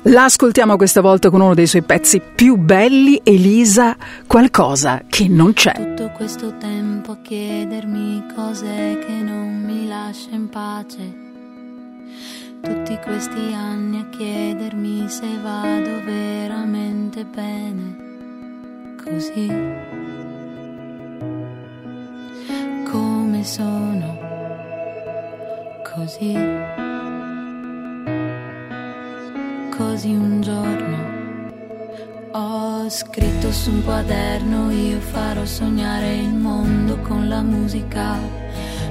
La 0.02 0.24
ascoltiamo 0.24 0.76
questa 0.76 1.00
volta 1.00 1.28
con 1.28 1.40
uno 1.40 1.54
dei 1.54 1.66
suoi 1.66 1.82
pezzi 1.82 2.20
più 2.34 2.56
belli, 2.56 3.20
Elisa, 3.24 3.96
qualcosa 4.26 5.02
che 5.08 5.28
non 5.28 5.52
c'è. 5.52 5.72
Tutto 5.72 6.12
questo 6.16 6.56
tempo 6.56 7.12
a 7.12 7.18
chiedermi 7.20 8.24
cose 8.34 8.98
che 9.04 9.12
non 9.12 9.64
mi 9.66 9.86
lascia 9.86 10.30
in 10.30 10.48
pace. 10.48 11.27
Tutti 12.60 12.98
questi 12.98 13.52
anni 13.54 14.00
a 14.00 14.08
chiedermi 14.08 15.08
se 15.08 15.38
vado 15.42 16.02
veramente 16.04 17.24
bene. 17.24 17.96
Così. 19.02 19.46
Come 22.90 23.44
sono. 23.44 24.18
Così. 25.94 26.34
Così 29.76 30.14
un 30.14 30.40
giorno. 30.40 31.16
Ho 32.32 32.90
scritto 32.90 33.52
su 33.52 33.70
un 33.70 33.84
quaderno, 33.84 34.70
io 34.70 34.98
farò 35.00 35.44
sognare 35.44 36.16
il 36.16 36.34
mondo 36.34 36.98
con 36.98 37.28
la 37.28 37.42
musica. 37.42 38.47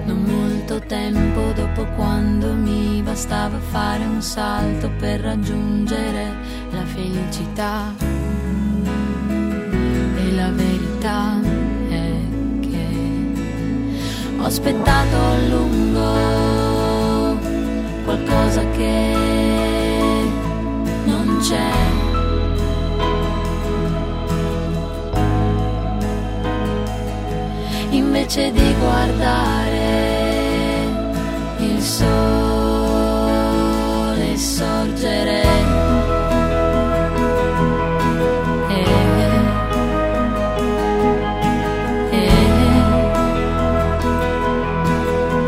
Non 0.08 0.24
molto 0.24 0.80
tempo 0.80 1.52
dopo 1.54 1.86
quando 1.98 2.54
mi 2.54 3.02
bastava 3.02 3.60
fare 3.60 4.06
un 4.06 4.22
salto 4.22 4.90
per 4.98 5.20
raggiungere 5.20 6.34
la 6.72 6.86
felicità. 6.86 7.94
E 10.16 10.32
la 10.32 10.50
verità 10.52 11.42
è 11.90 12.12
che 12.62 12.88
ho 14.40 14.46
aspettato 14.46 15.16
a 15.18 15.38
lungo 15.50 17.38
qualcosa 18.06 18.62
che 18.78 19.14
non 21.04 21.38
c'è. 21.42 21.88
invece 27.90 28.52
di 28.52 28.76
guardare 28.80 29.77
sole 31.88 32.28
sorgere. 34.38 35.42
Eh, 38.68 38.84
eh, 42.12 42.20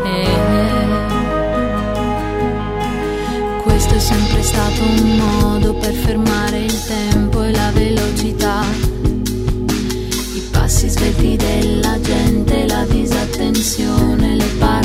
eh. 0.04 0.28
Questo 3.62 3.94
è 3.94 3.98
sempre 3.98 4.42
stato 4.42 4.82
un 4.82 5.16
modo 5.18 5.74
per 5.74 5.92
fermare 5.92 6.60
il 6.60 6.84
tempo 6.86 7.42
e 7.42 7.52
la 7.52 7.70
velocità 7.72 8.62
i 10.34 10.42
passi 10.50 10.88
svelti 10.88 11.36
della 11.36 12.00
gente, 12.00 12.66
la 12.66 12.86
disattenzione, 12.86 14.36
le 14.36 14.48
parole 14.58 14.79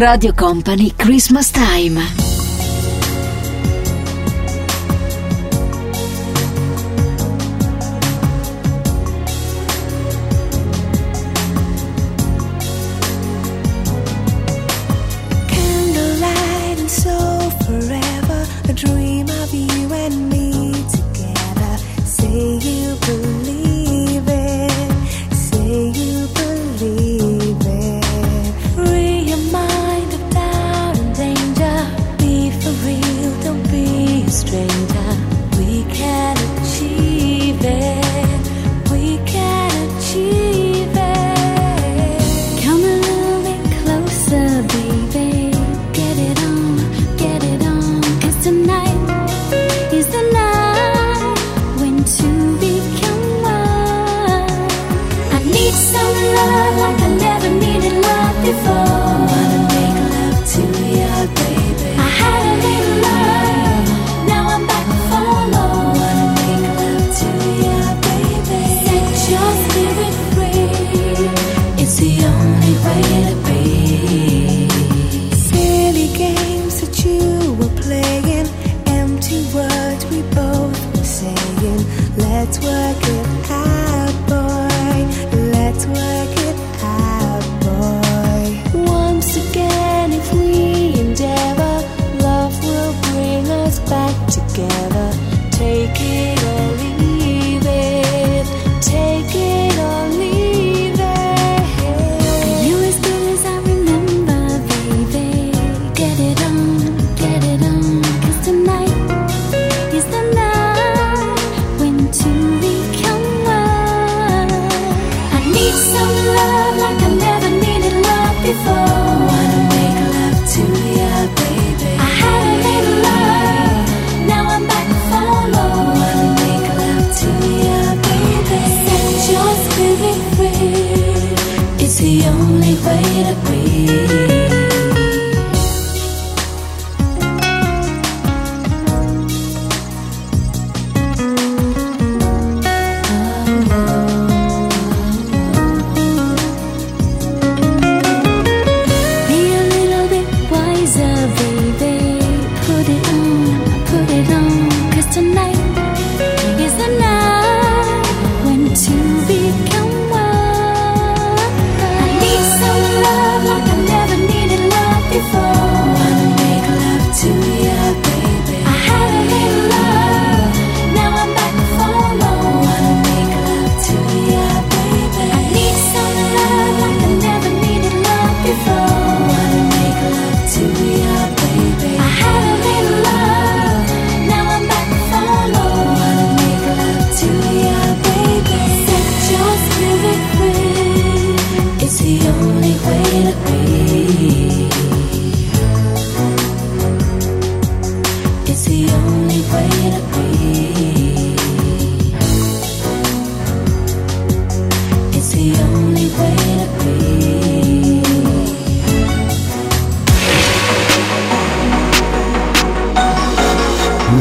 Radio 0.00 0.32
Company 0.32 0.92
Christmas 0.96 1.50
Time. 1.50 2.29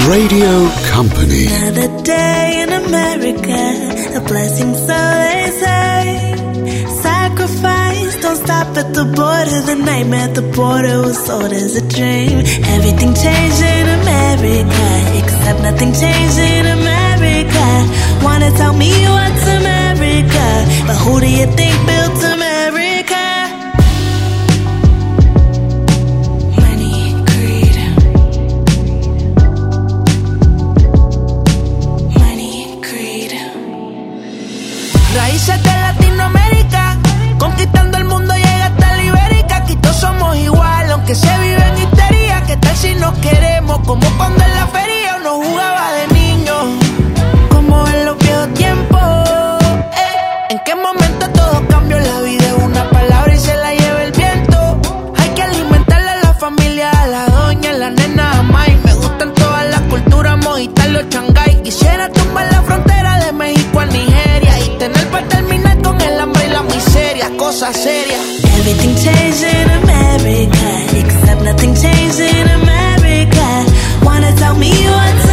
Radio 0.09 0.67
Company. 0.89 1.45
Another 1.45 2.01
day 2.01 2.63
in 2.63 2.69
America, 2.73 3.61
a 4.17 4.21
blessing 4.21 4.73
so 4.73 4.99
they 5.21 5.45
say. 5.61 6.01
Sacrifice, 7.05 8.19
don't 8.19 8.37
stop 8.37 8.75
at 8.75 8.91
the 8.95 9.05
border. 9.05 9.61
The 9.69 9.75
nightmare 9.75 10.29
at 10.29 10.33
the 10.33 10.41
border 10.41 10.97
was 11.05 11.17
sold 11.27 11.53
as 11.53 11.75
a 11.75 11.87
dream. 11.87 12.39
Everything 12.75 13.13
changed 13.13 13.61
in 13.61 13.85
America, 14.01 14.87
except 15.21 15.61
nothing 15.61 15.93
changed 15.93 16.39
in 16.39 16.65
America. 16.79 17.67
Wanna 18.25 18.49
tell 18.57 18.73
me 18.73 18.89
what's 19.15 19.45
America? 19.61 20.47
But 20.87 20.97
who 21.03 21.19
do 21.19 21.29
you 21.29 21.45
think 21.53 21.75
built 21.85 22.17
America? 22.23 22.38
cosa 67.59 67.73
seria. 67.73 68.19
Everything 68.57 68.95
changed 68.95 69.43
in 69.43 69.69
America, 69.83 70.69
except 70.95 71.41
nothing 71.41 71.75
changed 71.75 72.19
in 72.19 72.47
America. 72.61 73.47
Wanna 74.01 74.31
tell 74.35 74.55
me 74.55 74.71
what's 74.71 75.28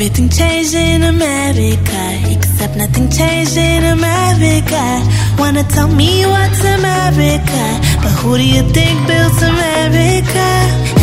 Everything 0.00 0.30
changed 0.30 0.72
in 0.72 1.02
America, 1.02 2.00
except 2.32 2.74
nothing 2.74 3.10
changed 3.10 3.58
in 3.58 3.84
America. 3.84 4.82
Wanna 5.36 5.62
tell 5.64 5.88
me 5.88 6.24
what's 6.24 6.64
America, 6.64 7.64
but 8.00 8.12
who 8.20 8.38
do 8.38 8.42
you 8.42 8.62
think 8.72 8.96
built 9.06 9.36
America? 9.42 10.48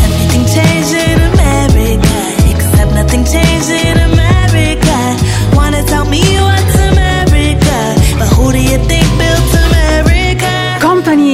Everything 0.02 0.44
changed 0.50 0.94
in 1.06 1.18
America, 1.30 2.18
except 2.50 2.90
nothing 2.92 3.24
changed 3.24 3.70
in 3.70 3.98
America. 4.10 4.98
Wanna 5.54 5.84
tell 5.84 6.04
me 6.04 6.22
what's 6.46 6.76
America, 6.90 7.78
but 8.18 8.26
who 8.34 8.50
do 8.50 8.58
you 8.58 8.78
think? 8.78 8.97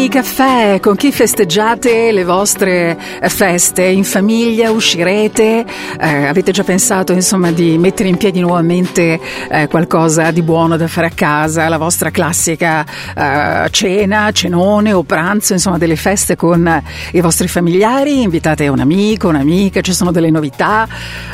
Caffè, 0.09 0.81
con 0.81 0.97
chi 0.97 1.13
festeggiate 1.13 2.11
le 2.11 2.25
vostre 2.25 2.99
feste? 3.23 3.85
In 3.85 4.03
famiglia 4.03 4.71
uscirete? 4.71 5.65
Eh, 6.01 6.27
avete 6.27 6.51
già 6.53 6.65
pensato 6.65 7.13
insomma 7.13 7.53
di 7.53 7.79
mettere 7.79 8.09
in 8.09 8.17
piedi 8.17 8.41
nuovamente 8.41 9.21
eh, 9.49 9.69
qualcosa 9.69 10.31
di 10.31 10.43
buono 10.43 10.77
da 10.77 10.89
fare 10.89 11.07
a 11.07 11.11
casa? 11.11 11.69
La 11.69 11.79
vostra 11.79 12.11
classica 12.11 12.85
eh, 13.17 13.69
cena, 13.71 14.33
cenone 14.33 14.93
o 14.93 15.05
pranzo, 15.05 15.53
insomma 15.53 15.79
delle 15.79 15.97
feste 15.97 16.35
con 16.35 16.83
i 17.13 17.21
vostri 17.21 17.47
familiari? 17.47 18.23
Invitate 18.23 18.69
un 18.69 18.81
amico, 18.81 19.29
un'amica, 19.29 19.81
ci 19.81 19.95
sono 19.95 20.11
delle 20.11 20.31
novità? 20.31 20.89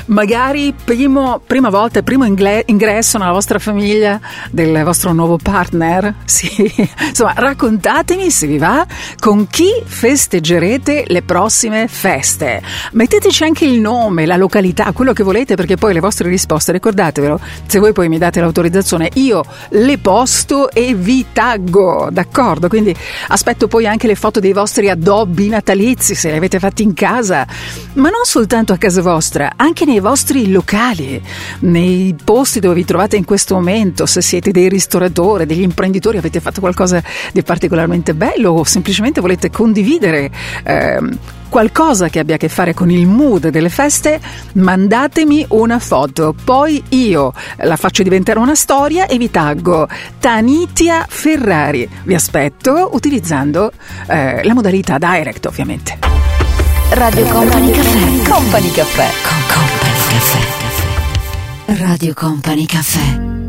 Magari 0.07 0.75
primo, 0.85 1.41
prima 1.45 1.71
volta, 1.71 2.03
primo 2.03 2.25
ingresso 2.25 3.17
nella 3.19 3.33
vostra 3.33 3.59
famiglia 3.59 4.21
del 4.51 4.83
vostro 4.85 5.13
nuovo 5.13 5.39
partner? 5.43 6.15
Sì, 6.31 6.73
insomma 7.09 7.35
raccontatemi 7.37 8.31
se 8.31 8.47
vi 8.47 8.57
va 8.61 8.87
con 9.19 9.49
chi 9.49 9.83
festeggerete 9.85 11.05
le 11.09 11.23
prossime 11.23 11.89
feste. 11.89 12.63
Metteteci 12.93 13.43
anche 13.43 13.65
il 13.65 13.81
nome, 13.81 14.27
la 14.27 14.37
località, 14.37 14.93
quello 14.93 15.13
che 15.13 15.25
volete 15.25 15.57
perché 15.57 15.77
poi 15.77 15.95
le 15.95 16.01
vostre 16.01 16.29
risposte, 16.29 16.71
ricordatevelo, 16.71 17.41
se 17.67 17.79
voi 17.79 17.93
poi 17.93 18.09
mi 18.09 18.19
date 18.19 18.41
l'autorizzazione, 18.41 19.09
io 19.15 19.43
le 19.71 19.99
posto 19.99 20.71
e 20.71 20.95
vi 20.95 21.27
taggo, 21.33 22.09
d'accordo? 22.13 22.69
Quindi 22.69 22.95
aspetto 23.29 23.67
poi 23.67 23.87
anche 23.87 24.07
le 24.07 24.15
foto 24.15 24.39
dei 24.39 24.53
vostri 24.53 24.89
addobbi 24.89 25.49
natalizi 25.49 26.15
se 26.15 26.31
li 26.31 26.37
avete 26.37 26.59
fatti 26.59 26.83
in 26.83 26.95
casa, 26.95 27.47
ma 27.95 28.11
non 28.11 28.25
soltanto 28.25 28.73
a 28.73 28.77
casa 28.77 29.01
vostra, 29.01 29.53
anche 29.57 29.87
nei 29.87 30.01
vostri 30.01 30.51
locali, 30.51 31.21
nei 31.61 32.15
posti 32.23 32.61
dove 32.61 32.75
vi 32.75 32.85
trovate 32.85 33.17
in 33.17 33.25
questo 33.25 33.55
momento, 33.55 34.05
se 34.05 34.21
siete 34.21 34.51
dei 34.51 34.69
ristoratori, 34.69 35.47
degli 35.47 35.63
imprenditori, 35.63 36.19
avete 36.19 36.41
fatto 36.41 36.61
qualcosa 36.61 37.03
di 37.33 37.43
particolarmente 37.43 38.15
bello 38.15 38.50
o 38.53 38.65
semplicemente 38.65 39.21
volete 39.21 39.51
condividere 39.51 40.31
ehm, 40.65 41.19
qualcosa 41.51 42.09
che 42.09 42.21
abbia 42.21 42.37
a 42.37 42.39
che 42.39 42.49
fare 42.49 42.73
con 42.73 42.91
il 42.91 43.07
mood 43.07 43.49
delle 43.49 43.69
feste, 43.69 44.19
mandatemi 44.55 45.45
una 45.49 45.79
foto. 45.79 46.35
Poi 46.43 46.83
io 46.91 47.35
la 47.59 47.77
faccio 47.77 48.03
diventare 48.03 48.39
una 48.39 48.55
storia 48.55 49.07
e 49.07 49.19
vi 49.19 49.31
taggo 49.31 49.87
Tanitia 50.19 51.05
Ferrari. 51.07 51.87
Vi 52.05 52.15
aspetto 52.15 52.91
utilizzando 52.93 53.73
eh, 54.07 54.43
la 54.43 54.55
modalità 54.55 54.97
direct, 54.97 55.45
ovviamente. 55.47 55.99
Radio 56.91 57.27
Company 57.27 57.71
Caffè. 57.71 58.31
Company 58.31 58.71
Caffè. 58.73 59.09
Con 59.23 59.39
Company 59.55 59.99
Caffè. 60.09 60.59
Radio 61.85 62.15
Company 62.15 62.67
Caffè. 62.67 63.40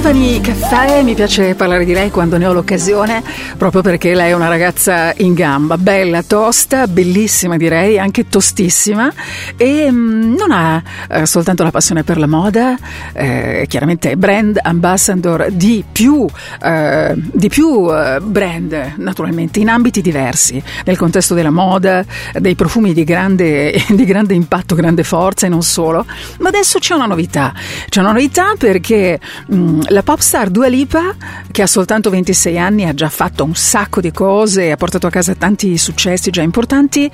Company 0.00 0.40
Caffè, 0.40 1.02
mi 1.02 1.16
piace 1.16 1.56
parlare 1.56 1.84
di 1.84 1.92
lei 1.92 2.12
quando 2.12 2.38
ne 2.38 2.46
ho 2.46 2.52
l'occasione, 2.52 3.20
proprio 3.56 3.82
perché 3.82 4.14
lei 4.14 4.30
è 4.30 4.32
una 4.32 4.46
ragazza 4.46 5.12
in 5.16 5.34
gamba, 5.34 5.76
bella, 5.76 6.22
tosta, 6.22 6.86
bellissima 6.86 7.56
direi, 7.56 7.98
anche 7.98 8.28
tostissima 8.28 9.12
e 9.56 9.90
mm, 9.90 10.36
non 10.36 10.52
ha 10.52 10.80
eh, 11.10 11.26
soltanto 11.26 11.64
la 11.64 11.72
passione 11.72 12.04
per 12.04 12.16
la 12.16 12.28
moda, 12.28 12.76
eh, 13.12 13.66
chiaramente 13.68 14.12
è 14.12 14.14
brand 14.14 14.60
ambassador 14.62 15.50
di 15.50 15.82
più, 15.90 16.24
eh, 16.62 17.14
di 17.16 17.48
più 17.48 17.92
eh, 17.92 18.20
brand 18.22 18.92
naturalmente 18.98 19.58
in 19.58 19.68
ambiti 19.68 20.00
diversi, 20.00 20.62
nel 20.84 20.96
contesto 20.96 21.34
della 21.34 21.50
moda, 21.50 22.04
dei 22.38 22.54
profumi 22.54 22.92
di 22.92 23.02
grande, 23.02 23.74
di 23.90 24.04
grande 24.04 24.34
impatto, 24.34 24.76
grande 24.76 25.02
forza 25.02 25.46
e 25.46 25.48
non 25.48 25.62
solo, 25.62 26.06
ma 26.38 26.50
adesso 26.50 26.78
c'è 26.78 26.94
una 26.94 27.06
novità, 27.06 27.52
c'è 27.88 27.98
una 27.98 28.12
novità 28.12 28.52
perché 28.56 29.18
mm, 29.52 29.86
la 29.88 30.02
pop 30.02 30.18
star 30.18 30.50
Dua 30.50 30.66
Lipa, 30.66 31.14
che 31.50 31.62
ha 31.62 31.66
soltanto 31.66 32.10
26 32.10 32.58
anni, 32.58 32.84
ha 32.84 32.94
già 32.94 33.08
fatto 33.08 33.44
un 33.44 33.54
sacco 33.54 34.00
di 34.00 34.10
cose, 34.10 34.70
ha 34.70 34.76
portato 34.76 35.06
a 35.06 35.10
casa 35.10 35.34
tanti 35.34 35.78
successi 35.78 36.30
già 36.30 36.42
importanti, 36.42 37.10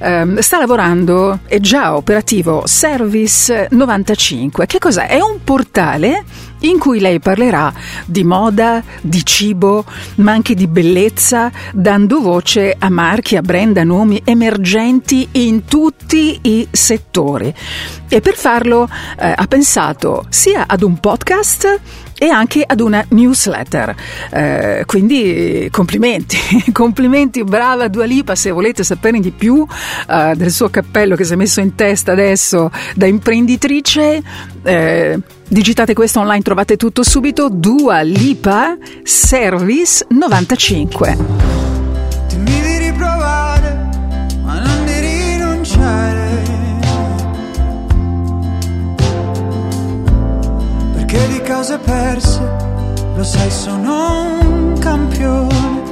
ehm, 0.00 0.38
sta 0.40 0.58
lavorando, 0.58 1.40
è 1.46 1.58
già 1.58 1.96
operativo 1.96 2.62
Service 2.66 3.68
95. 3.70 4.66
Che 4.66 4.78
cos'è? 4.78 5.08
È 5.08 5.20
un 5.20 5.42
portale 5.42 6.24
in 6.60 6.78
cui 6.78 7.00
lei 7.00 7.20
parlerà 7.20 7.72
di 8.04 8.24
moda, 8.24 8.82
di 9.00 9.24
cibo, 9.24 9.84
ma 10.16 10.32
anche 10.32 10.54
di 10.54 10.66
bellezza, 10.66 11.50
dando 11.72 12.20
voce 12.20 12.74
a 12.78 12.88
marchi, 12.90 13.36
a 13.36 13.42
brand, 13.42 13.76
a 13.76 13.84
nomi 13.84 14.20
emergenti 14.24 15.28
in 15.32 15.64
tutti 15.64 16.38
i 16.42 16.66
settori. 16.70 17.52
E 18.08 18.20
per 18.20 18.34
farlo 18.34 18.88
eh, 19.18 19.32
ha 19.36 19.46
pensato 19.46 20.24
sia 20.30 20.64
ad 20.66 20.82
un 20.82 20.98
podcast 20.98 21.80
e 22.18 22.28
anche 22.28 22.64
ad 22.66 22.80
una 22.80 23.04
newsletter. 23.10 23.94
Eh, 24.30 24.82
quindi 24.86 25.68
complimenti, 25.70 26.36
complimenti, 26.72 27.44
brava 27.44 27.88
Dua 27.88 28.04
Lipa, 28.04 28.34
se 28.34 28.50
volete 28.50 28.82
sapere 28.82 29.20
di 29.20 29.30
più 29.30 29.64
eh, 30.08 30.32
del 30.34 30.50
suo 30.50 30.68
cappello 30.68 31.14
che 31.14 31.24
si 31.24 31.32
è 31.32 31.36
messo 31.36 31.60
in 31.60 31.74
testa 31.74 32.12
adesso 32.12 32.70
da 32.94 33.06
imprenditrice, 33.06 34.22
eh, 34.62 35.18
digitate 35.48 35.94
questo 35.94 36.20
online, 36.20 36.42
trovate 36.42 36.76
tutto 36.76 37.02
subito, 37.02 37.48
Dua 37.48 38.00
Lipa 38.02 38.76
Service 39.02 40.04
95. 40.08 41.16
Dimmi 42.28 42.60
di 42.60 42.78
riprovare, 42.78 43.88
ma 44.42 44.60
non 44.60 44.84
di 44.84 45.00
rinunciare. 45.00 46.26
Perché 50.92 51.28
di 51.28 51.42
cose 51.42 51.78
perse, 51.78 52.40
lo 53.16 53.24
sai, 53.24 53.50
sono 53.50 54.40
un 54.40 54.78
campione. 54.78 55.86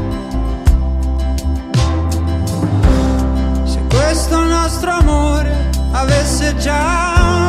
Se 3.64 3.80
questo 3.88 4.44
nostro 4.44 4.90
amore 4.90 5.70
avesse 5.92 6.54
già 6.56 7.45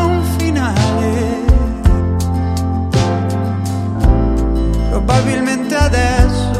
probabilmente 5.07 5.73
adesso 5.73 6.51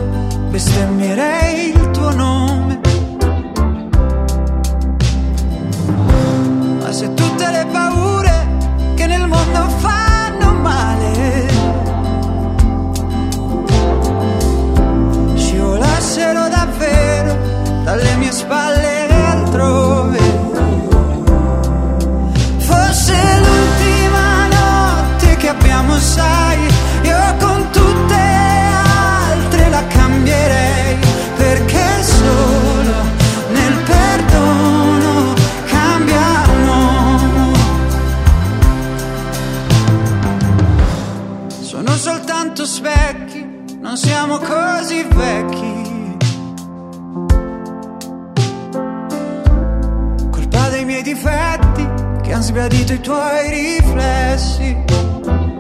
bestemmierei 0.50 1.70
il 1.76 1.92
tuo 1.92 2.12
nome. 2.12 2.80
Ma 6.80 6.92
se 6.94 7.14
tutte 7.14 7.52
le 7.52 7.68
paure 7.70 8.48
che 8.96 9.06
nel 9.06 9.28
mondo 9.28 9.68
fanno 9.80 10.54
male 10.54 11.48
scivolassero 15.36 16.48
davvero 16.48 17.38
dalle 17.84 18.16
mie 18.16 18.32
spalle 18.32 18.87
non 43.98 44.06
siamo 44.06 44.38
così 44.38 45.04
vecchi. 45.10 46.18
Colpa 50.30 50.70
dei 50.70 50.86
miei 50.86 51.02
difetti 51.02 51.88
che 52.22 52.32
hanno 52.32 52.44
sbiadito 52.44 52.94
i 52.94 53.00
tuoi 53.00 53.50
riflessi. 53.50 54.78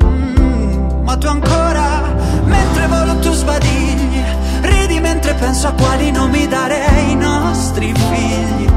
Mm, 0.03 1.01
ma 1.03 1.17
tu 1.17 1.25
ancora, 1.25 2.13
mentre 2.43 2.87
volo 2.87 3.17
tu 3.21 3.31
sbadigli, 3.31 4.23
ridi 4.61 4.99
mentre 4.99 5.33
penso 5.33 5.69
a 5.69 5.71
quali 5.71 6.11
nomi 6.11 6.47
darei 6.47 6.85
ai 6.85 7.15
nostri 7.15 7.91
figli. 7.91 8.69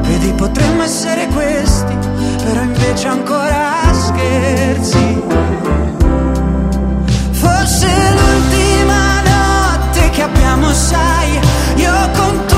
Vedi, 0.00 0.32
potremmo 0.32 0.82
essere 0.82 1.28
questi, 1.28 1.96
però 2.44 2.62
invece 2.62 3.06
ancora 3.06 3.92
scherzi. 3.92 5.75
Forse 7.68 7.88
l'ultima 7.88 9.22
notte 9.22 10.10
che 10.10 10.22
abbiamo, 10.22 10.72
sai, 10.72 11.40
io 11.74 12.10
con 12.12 12.46
tutte 12.46 12.55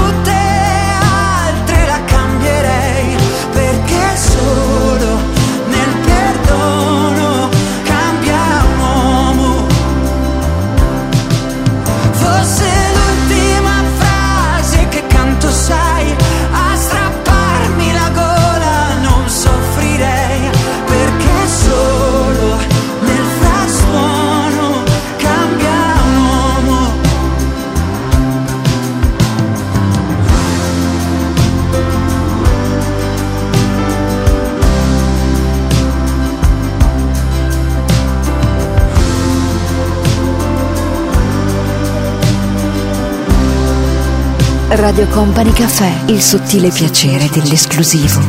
Radio 44.71 45.07
Company 45.07 45.51
Caffè, 45.51 46.11
il 46.11 46.21
sottile 46.21 46.69
piacere 46.69 47.27
dell'esclusivo. 47.31 48.21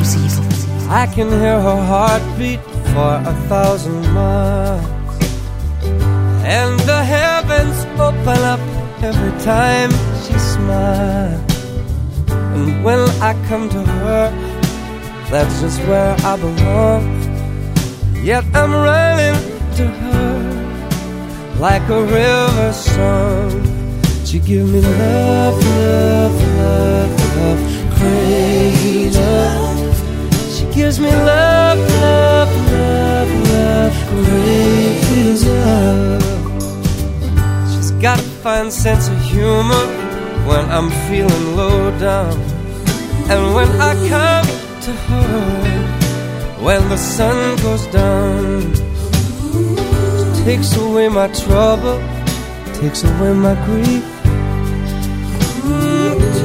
I 0.89 1.05
can 1.13 1.29
hear 1.29 1.59
her 1.59 1.85
heartbeat 1.85 2.61
for 2.93 3.19
a 3.25 3.33
thousand 3.49 4.05
miles. 4.13 4.85
And 6.45 6.79
the 6.85 7.03
heavens 7.03 7.85
open 7.97 8.41
up 8.43 8.59
every 9.01 9.33
time 9.43 9.91
she 10.23 10.39
smiles. 10.39 11.41
And 12.29 12.85
when 12.85 12.99
I 13.21 13.35
come 13.49 13.67
to 13.67 13.83
her, 13.83 14.31
that's 15.29 15.59
just 15.59 15.79
where 15.87 16.15
I 16.23 16.37
belong. 16.37 17.03
Yet 18.23 18.45
I'm 18.53 18.73
running 18.73 19.35
to 19.75 19.85
her 19.85 20.39
like 21.59 21.87
a 21.89 22.01
river 22.01 22.71
song. 22.71 23.78
She 24.29 24.37
give 24.37 24.71
me 24.71 24.79
love, 24.79 25.57
love, 25.65 26.57
love, 26.59 27.37
love, 27.37 27.95
crazy 27.97 29.09
love. 29.09 30.53
She 30.53 30.65
gives 30.71 30.99
me 30.99 31.09
love, 31.09 31.79
love, 31.79 32.71
love, 32.71 33.49
love, 33.49 33.93
crazy 34.07 35.49
love. 35.49 36.21
She's 37.73 37.89
got 37.89 38.19
a 38.19 38.29
fine 38.43 38.69
sense 38.69 39.07
of 39.07 39.19
humor 39.19 39.87
when 40.45 40.63
I'm 40.69 40.91
feeling 41.09 41.55
low 41.55 41.89
down. 41.97 42.39
And 43.31 43.55
when 43.55 43.67
I 43.81 43.95
come 44.13 44.45
to 44.85 44.91
her, 45.09 46.61
when 46.61 46.87
the 46.87 46.97
sun 46.97 47.57
goes 47.63 47.87
down, 47.87 48.75
she 50.35 50.43
takes 50.43 50.77
away 50.77 51.09
my 51.09 51.29
trouble, 51.29 51.97
takes 52.75 53.03
away 53.03 53.33
my 53.33 53.55
grief. 53.65 54.18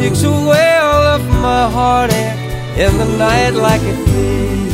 Takes 0.04 0.22
away 0.22 0.76
all 0.82 1.02
of 1.16 1.22
my 1.40 1.64
heartache 1.76 2.36
in 2.76 2.92
the 2.98 3.06
night 3.16 3.54
like 3.54 3.80
a 3.80 3.94
thief. 4.04 4.72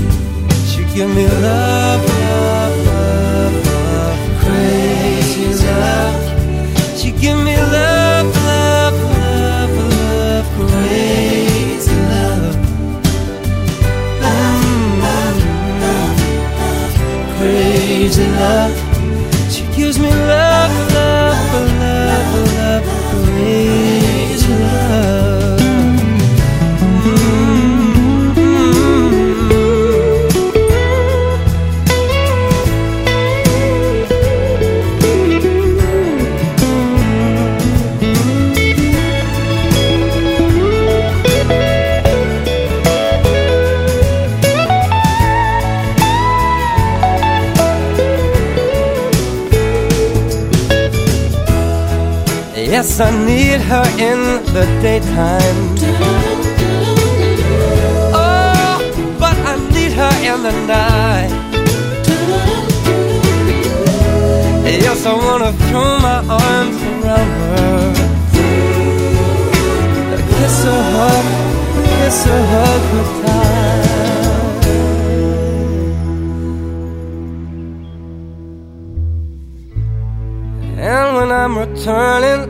She 0.69 0.82
give 0.93 1.09
me 1.15 1.24
love, 1.28 2.02
love, 2.19 2.77
love. 2.86 3.55
Love, 3.70 4.20
crazy 4.43 5.47
love. 5.66 6.98
She 6.98 7.12
give 7.12 7.39
me 7.47 7.57
love, 7.57 8.27
love, 8.51 8.98
love, 9.15 9.74
love, 9.94 10.47
crazy 10.57 11.94
love. 12.11 12.57
Mm, 14.27 15.01
Crazy 17.39 18.27
love. 18.43 18.74
She 19.48 19.62
gives 19.77 19.97
me 19.97 20.11
love, 20.11 20.74
love, 20.93 21.40
love, 21.78 22.31
love, 22.52 22.85
crazy 23.11 23.80
Yes, 52.81 52.97
I 52.98 53.11
need 53.27 53.61
her 53.61 53.86
in 53.98 54.20
the 54.55 54.65
daytime. 54.81 55.61
Oh, 58.16 58.78
but 59.20 59.36
I 59.52 59.55
need 59.74 59.93
her 60.01 60.15
in 60.31 60.39
the 60.43 60.52
night. 60.66 61.32
Yes, 64.65 65.05
I 65.05 65.12
wanna 65.12 65.52
throw 65.69 65.90
my 66.09 66.20
arms 66.47 66.81
around 66.90 67.31
her. 67.40 67.93
Kiss 70.31 70.65
her, 70.65 70.82
hug, 70.97 71.27
kiss 71.85 72.19
her, 72.24 72.43
hug 72.52 72.82
her 72.94 73.07
tight. 73.20 73.90
And 80.81 81.09
when 81.15 81.31
I'm 81.31 81.55
returning 81.59 82.50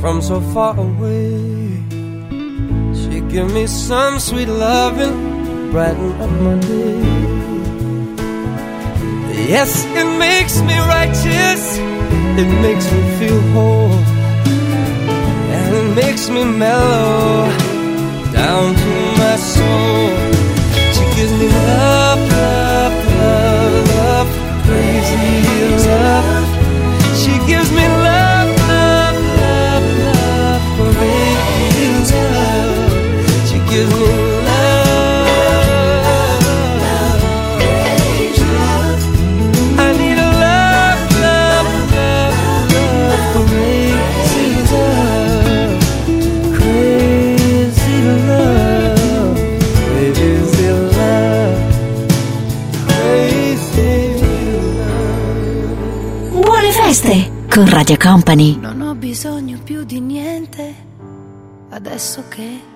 from 0.00 0.22
so 0.22 0.40
far 0.40 0.74
away, 0.78 1.84
she 2.94 3.20
give 3.28 3.52
me 3.52 3.66
some 3.66 4.18
sweet 4.18 4.48
loving, 4.48 5.70
brighten 5.70 6.12
up 6.22 6.30
my 6.40 6.56
day. 6.58 7.00
Yes, 9.52 9.84
it 10.00 10.18
makes 10.18 10.62
me 10.62 10.78
righteous, 10.96 11.62
it 12.40 12.50
makes 12.64 12.90
me 12.90 13.02
feel 13.18 13.40
whole, 13.52 13.92
and 15.54 15.74
it 15.80 15.94
makes 15.94 16.30
me 16.30 16.44
mellow 16.44 17.50
down 18.32 18.74
to 18.74 18.92
my 19.20 19.36
soul. 19.36 20.08
She 20.94 21.04
gives 21.16 21.32
me 21.40 21.48
love, 21.48 22.20
love, 22.32 22.94
love, 23.20 23.88
love, 23.96 24.28
crazy 24.64 25.86
love. 25.86 26.49
Con 57.60 57.68
Radio 57.68 57.98
Company. 57.98 58.58
Non 58.58 58.80
ho 58.80 58.94
bisogno 58.94 59.58
più 59.62 59.84
di 59.84 60.00
niente 60.00 60.74
adesso 61.68 62.24
che 62.26 62.69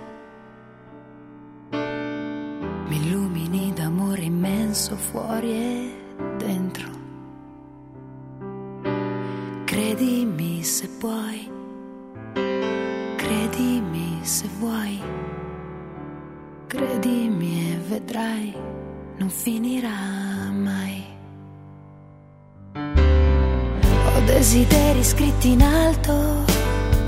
desideri 24.25 25.05
scritti 25.05 25.53
in 25.53 25.63
alto 25.63 26.45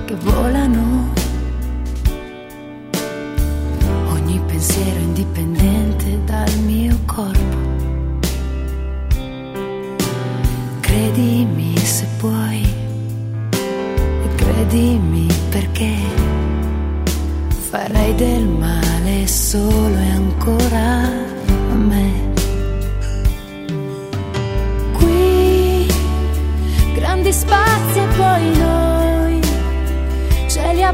che 0.04 0.14
volano. 0.16 1.12
Ogni 4.10 4.40
pensiero 4.46 5.00
indipendente 5.00 6.18
dal 6.24 6.58
mio 6.60 6.98
corpo. 7.06 7.64
Credimi 10.80 11.76
se 11.78 12.06
puoi 12.18 12.62
e 13.50 14.34
credimi 14.34 15.26
perché 15.50 15.94
farei 17.70 18.14
del 18.14 18.46
male 18.46 19.26
solo 19.26 19.96
e 19.96 20.10
ancora 20.10 21.25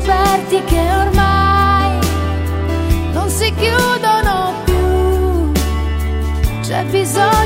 aperti 0.02 0.62
che 0.64 0.80
ormai 0.80 1.98
non 3.12 3.28
si 3.28 3.52
chiudono 3.54 4.52
più, 4.64 5.52
c'è 6.60 6.84
bisogno 6.86 7.41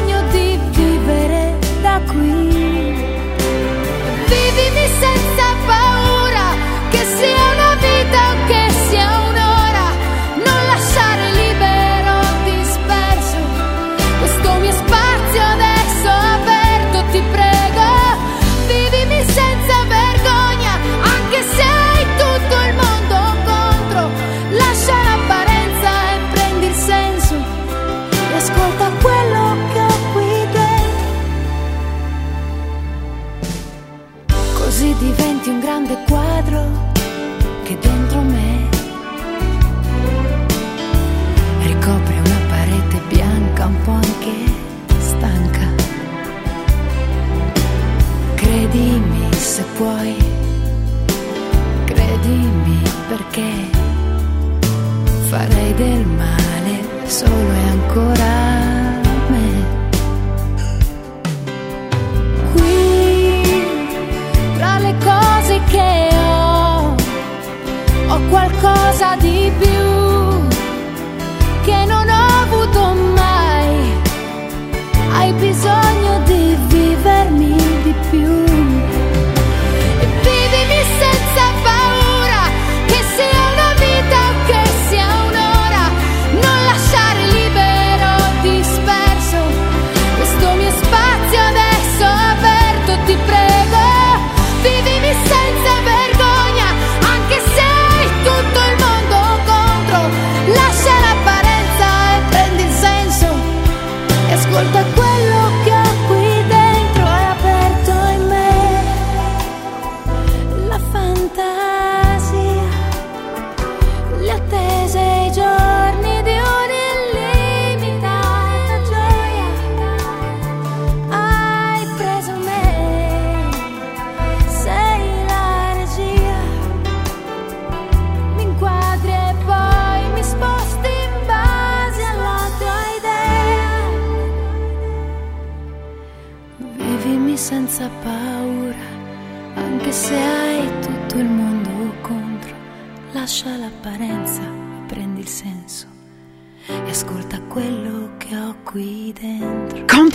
qualcosa 69.20 69.65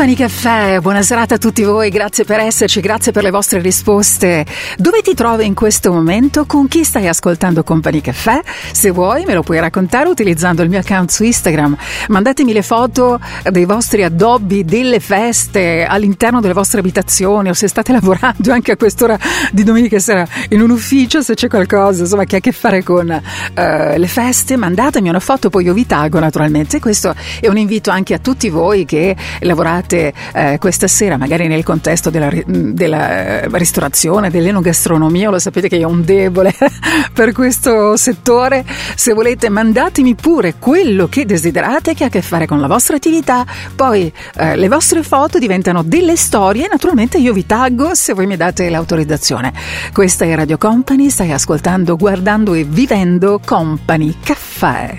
Company 0.02 0.28
Caffè, 0.28 0.80
buona 0.80 1.04
serata 1.04 1.36
a 1.36 1.38
tutti 1.38 1.62
voi, 1.62 1.92
grazie 1.92 2.24
per 2.24 2.40
esserci, 2.40 2.80
grazie 2.80 3.12
per 3.12 3.22
le 3.22 3.30
vostre 3.30 3.62
risposte. 3.62 4.48
Dove 4.76 5.04
ti 5.04 5.14
trovi 5.14 5.46
in 5.46 5.54
questo 5.54 5.94
momento? 5.94 6.48
Con 6.48 6.68
chi 6.68 6.84
stai 6.84 7.08
ascoltando 7.08 7.64
Company 7.64 8.02
Caffè? 8.02 8.42
Se 8.72 8.90
vuoi 8.90 9.26
me 9.26 9.36
lo 9.36 9.44
puoi 9.44 9.60
raccontare 9.60 10.10
utilizzando 10.10 10.64
il 10.64 10.70
mio 10.70 10.80
account 10.80 11.12
su 11.12 11.24
Instagram. 11.24 11.78
Mandatemi 12.08 12.52
le 12.52 12.64
foto 12.64 13.20
dei 13.44 13.66
vostri 13.66 14.04
addobbi 14.04 14.66
delle 14.66 15.00
feste 15.00 15.86
all'interno 15.86 16.42
delle 16.42 16.56
vostre 16.56 16.80
abitazioni 16.80 17.50
o 17.50 17.54
se 17.54 17.68
state 17.68 17.92
lavorando 17.94 18.52
anche 18.52 18.72
a 18.72 18.78
quest'ora 18.78 19.20
di 19.52 19.64
domenica 19.64 20.00
sera 20.00 20.28
in 20.50 20.62
un 20.62 20.72
ufficio, 20.72 21.22
se 21.22 21.36
c'è 21.36 21.48
qualcosa 21.48 22.02
insomma, 22.02 22.26
che 22.26 22.38
ha 22.38 22.40
a 22.40 22.42
che 22.42 22.52
fare 22.52 22.82
con 22.82 23.08
eh, 23.12 23.98
le 24.00 24.08
feste, 24.08 24.58
mandatemi 24.58 25.10
una 25.10 25.20
foto, 25.20 25.52
poi 25.52 25.66
io 25.66 25.76
vi 25.76 25.86
taggo 25.86 26.18
naturalmente. 26.18 26.80
Questo 26.80 27.14
è 27.40 27.48
un 27.48 27.58
invito 27.58 27.92
anche 27.92 28.16
a 28.16 28.18
tutti 28.18 28.50
voi 28.50 28.86
che 28.86 29.16
lavorate 29.42 29.90
eh, 29.98 30.58
questa 30.60 30.88
sera, 30.88 31.18
magari 31.18 31.48
nel 31.48 31.64
contesto 31.64 32.10
della, 32.10 32.30
ri- 32.30 32.44
della 32.48 33.42
eh, 33.42 33.50
ristorazione, 33.52 34.30
dell'enogastronomia. 34.30 35.30
Lo 35.30 35.40
sapete 35.40 35.68
che 35.68 35.76
io 35.76 35.88
ho 35.88 35.92
un 35.92 36.04
debole 36.04 36.54
per 37.14 37.32
questo 37.34 37.96
settore. 37.98 38.66
Se 38.96 39.14
volete, 39.14 39.50
mandatemi 39.50 40.16
pure 40.16 40.56
quello 40.60 41.08
che 41.08 41.26
desiderate 41.26 41.94
che 41.94 42.04
ha 42.04 42.08
a 42.08 42.10
che 42.10 42.22
fare 42.22 42.46
con 42.46 42.60
la 42.60 42.68
vostra 42.68 42.96
attività. 42.96 43.46
Poi 43.76 44.12
eh, 44.36 44.56
le 44.56 44.68
vostre 44.68 45.04
foto 45.04 45.40
diventano 45.40 45.84
delle 45.84 46.16
storie. 46.16 46.68
Naturalmente 46.70 47.18
io 47.18 47.34
vi 47.34 47.46
taggo 47.46 47.94
se 47.94 48.14
voi 48.14 48.28
mi 48.28 48.38
date 48.38 48.70
l'autorizzazione. 48.70 49.54
Questa 49.94 50.26
è 50.26 50.36
Radio 50.36 50.58
Company. 50.58 51.10
Stai 51.10 51.32
ascoltando, 51.32 51.96
guardando 51.96 52.54
e 52.54 52.64
vivendo 52.64 53.40
Company 53.44 54.16
Caffè. 54.24 54.98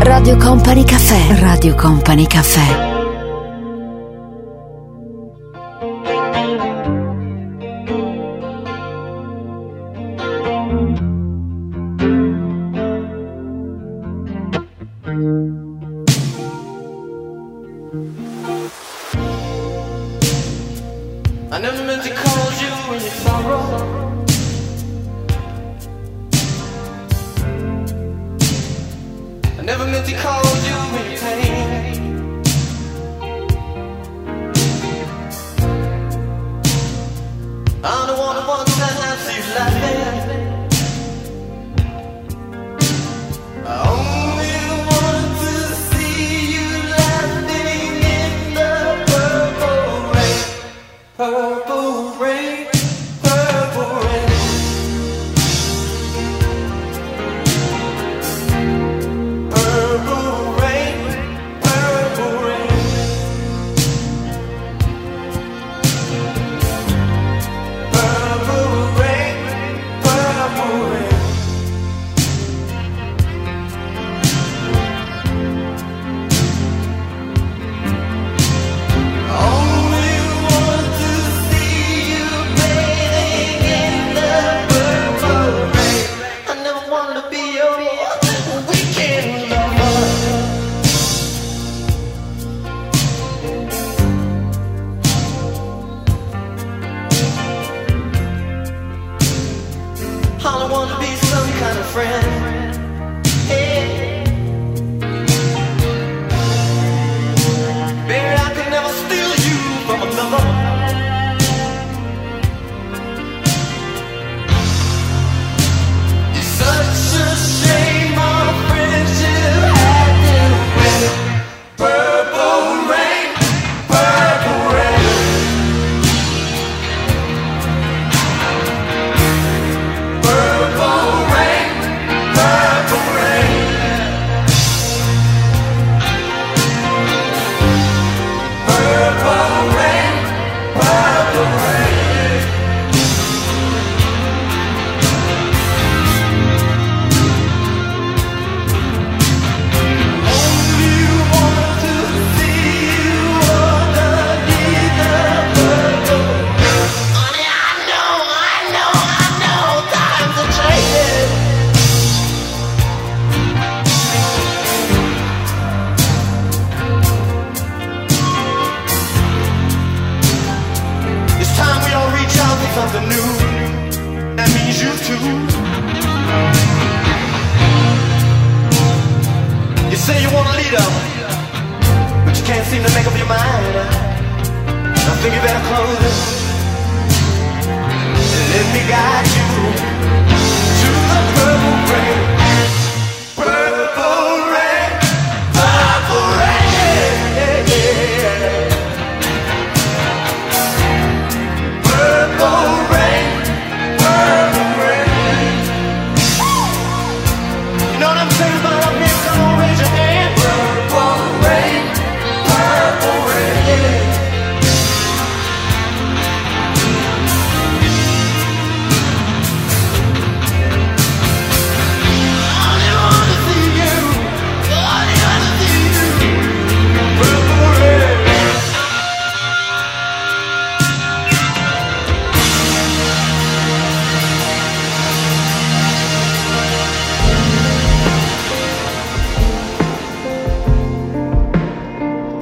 Radio 0.00 0.36
Company 0.36 0.84
Caffè. 0.84 1.40
Radio 1.40 1.74
Company 1.74 2.26
Caffè. 2.26 2.89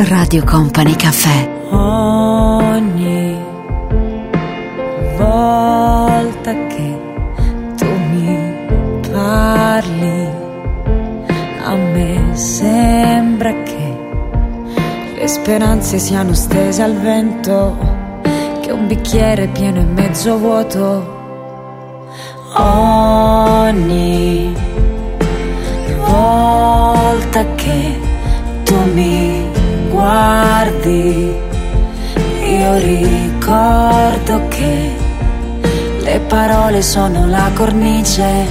Radio 0.09 0.43
Company 0.43 0.97
Caffè. 0.97 1.47
Ogni 1.69 3.37
volta 5.19 6.51
che 6.67 6.99
tu 7.77 7.85
mi 7.85 8.57
parli, 9.13 10.29
a 11.63 11.75
me 11.75 12.31
sembra 12.33 13.53
che 13.65 13.99
le 15.19 15.29
speranze 15.29 15.99
siano 15.99 16.33
stese 16.33 16.83
al 16.83 16.95
vento, 16.95 17.77
che 18.63 18.71
un 18.71 18.87
bicchiere 18.87 19.49
pieno 19.49 19.81
e 19.81 19.85
mezzo 19.85 20.39
vuoto. 20.39 21.17
Ogni 22.55 24.18
guardi, 30.89 31.37
io 32.45 32.75
ricordo 32.79 34.49
che 34.49 34.97
le 36.01 36.21
parole 36.21 36.83
sono 36.83 37.27
la 37.27 37.51
cornice, 37.55 38.47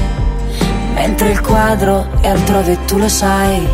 mentre 0.94 1.30
il 1.30 1.42
quadro 1.42 2.08
è 2.22 2.28
altrove 2.30 2.78
tu 2.86 2.98
lo 2.98 3.10
sai. 3.10 3.68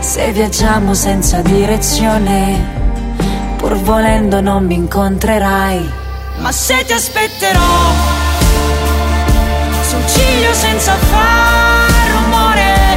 Se 0.00 0.32
viaggiamo 0.32 0.94
senza 0.94 1.42
direzione, 1.42 2.78
pur 3.58 3.76
volendo 3.76 4.40
non 4.40 4.64
mi 4.64 4.74
incontrerai. 4.74 5.92
Ma 6.38 6.52
se 6.52 6.84
ti 6.86 6.92
aspetterò 6.94 7.60
sul 9.82 10.06
ciglio 10.06 10.54
senza 10.54 10.94
far 10.94 11.90
rumore, 12.12 12.96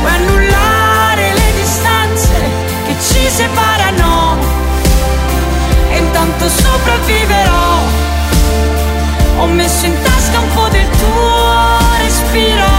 puoi 0.00 0.12
annullare 0.14 1.34
le 1.34 1.52
distanze 1.60 2.32
che 2.86 2.94
ci 2.98 3.28
separano 3.28 3.89
intanto 6.40 6.48
sopravviverò. 6.48 7.78
Ho 9.38 9.46
messo 9.46 9.86
in 9.86 9.94
tasca 10.02 10.38
un 10.38 10.48
po' 10.54 10.68
del 10.68 10.88
tuo 10.88 11.78
respiro. 12.02 12.69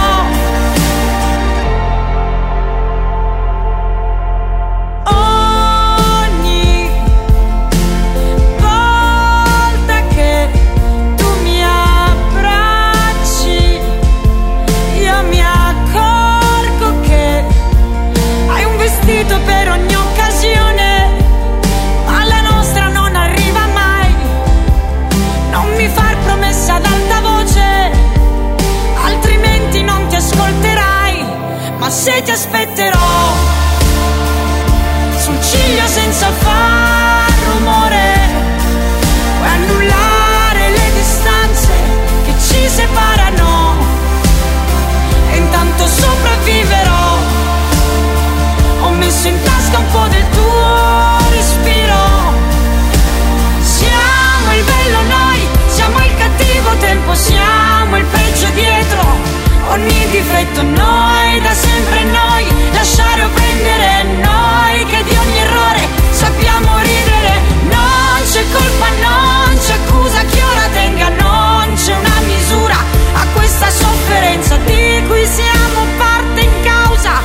Difetto 60.42 60.62
noi, 60.62 61.40
da 61.40 61.54
sempre 61.54 62.02
noi, 62.02 62.44
lasciare 62.72 63.22
o 63.22 63.28
prendere 63.28 64.02
noi, 64.24 64.84
che 64.86 65.04
di 65.04 65.14
ogni 65.14 65.38
errore 65.38 65.86
sappiamo 66.10 66.78
ridere. 66.78 67.32
Non 67.70 68.18
c'è 68.28 68.42
colpa, 68.50 68.88
non 69.06 69.56
c'è 69.56 69.74
accusa, 69.74 70.20
chi 70.24 70.40
ora 70.40 70.66
tenga, 70.72 71.08
non 71.10 71.74
c'è 71.76 71.96
una 71.96 72.20
misura 72.26 72.74
a 72.74 73.26
questa 73.34 73.70
sofferenza 73.70 74.56
di 74.56 75.04
cui 75.06 75.24
siamo 75.26 75.86
parte 75.96 76.40
in 76.40 76.62
causa, 76.64 77.20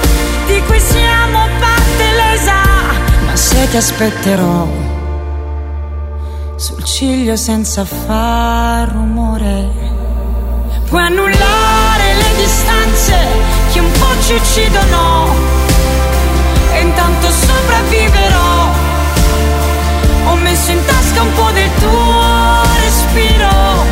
di 0.45 0.61
cui 0.68 0.80
siamo 0.80 1.48
parte 1.60 2.03
lesa. 2.22 2.53
Ma 3.26 3.35
se 3.35 3.68
ti 3.68 3.77
aspetterò 3.77 4.68
sul 6.56 6.84
ciglio 6.84 7.35
senza 7.35 7.84
far 7.84 8.89
rumore. 8.89 9.95
Puoi 10.88 11.02
annullare 11.02 11.66
distanze 12.38 13.18
che 13.72 13.80
un 13.80 13.92
po' 13.92 14.22
ci 14.22 14.34
uccidono 14.34 15.34
e 16.72 16.80
intanto 16.82 17.30
sopravviverò. 17.30 18.70
Ho 20.26 20.36
messo 20.36 20.72
in 20.72 20.84
tasca 20.86 21.22
un 21.22 21.34
po' 21.34 21.52
del 21.52 21.70
tuo 21.80 22.62
respiro 22.84 23.86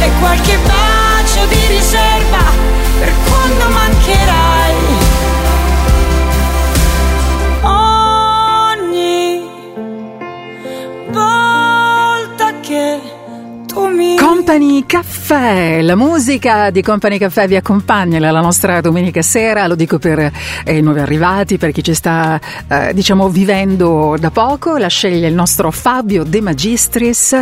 e 0.00 0.10
qualche 0.20 0.58
bacio 0.58 1.46
di 1.46 1.66
riserva 1.66 2.42
per 2.98 3.12
quando 3.28 3.68
mancherai. 3.68 4.97
Company 14.48 14.86
Caffè, 14.86 15.82
la 15.82 15.94
musica 15.94 16.70
di 16.70 16.80
Company 16.80 17.18
Caffè 17.18 17.46
vi 17.46 17.56
accompagna 17.56 18.18
la 18.18 18.40
nostra 18.40 18.80
domenica 18.80 19.20
sera, 19.20 19.66
lo 19.66 19.74
dico 19.74 19.98
per 19.98 20.18
eh, 20.64 20.74
i 20.74 20.80
nuovi 20.80 21.00
arrivati, 21.00 21.58
per 21.58 21.70
chi 21.70 21.84
ci 21.84 21.92
sta 21.92 22.40
eh, 22.66 22.94
diciamo 22.94 23.28
vivendo 23.28 24.16
da 24.18 24.30
poco, 24.30 24.78
la 24.78 24.86
sceglie 24.86 25.28
il 25.28 25.34
nostro 25.34 25.70
Fabio 25.70 26.24
De 26.24 26.40
Magistris, 26.40 27.36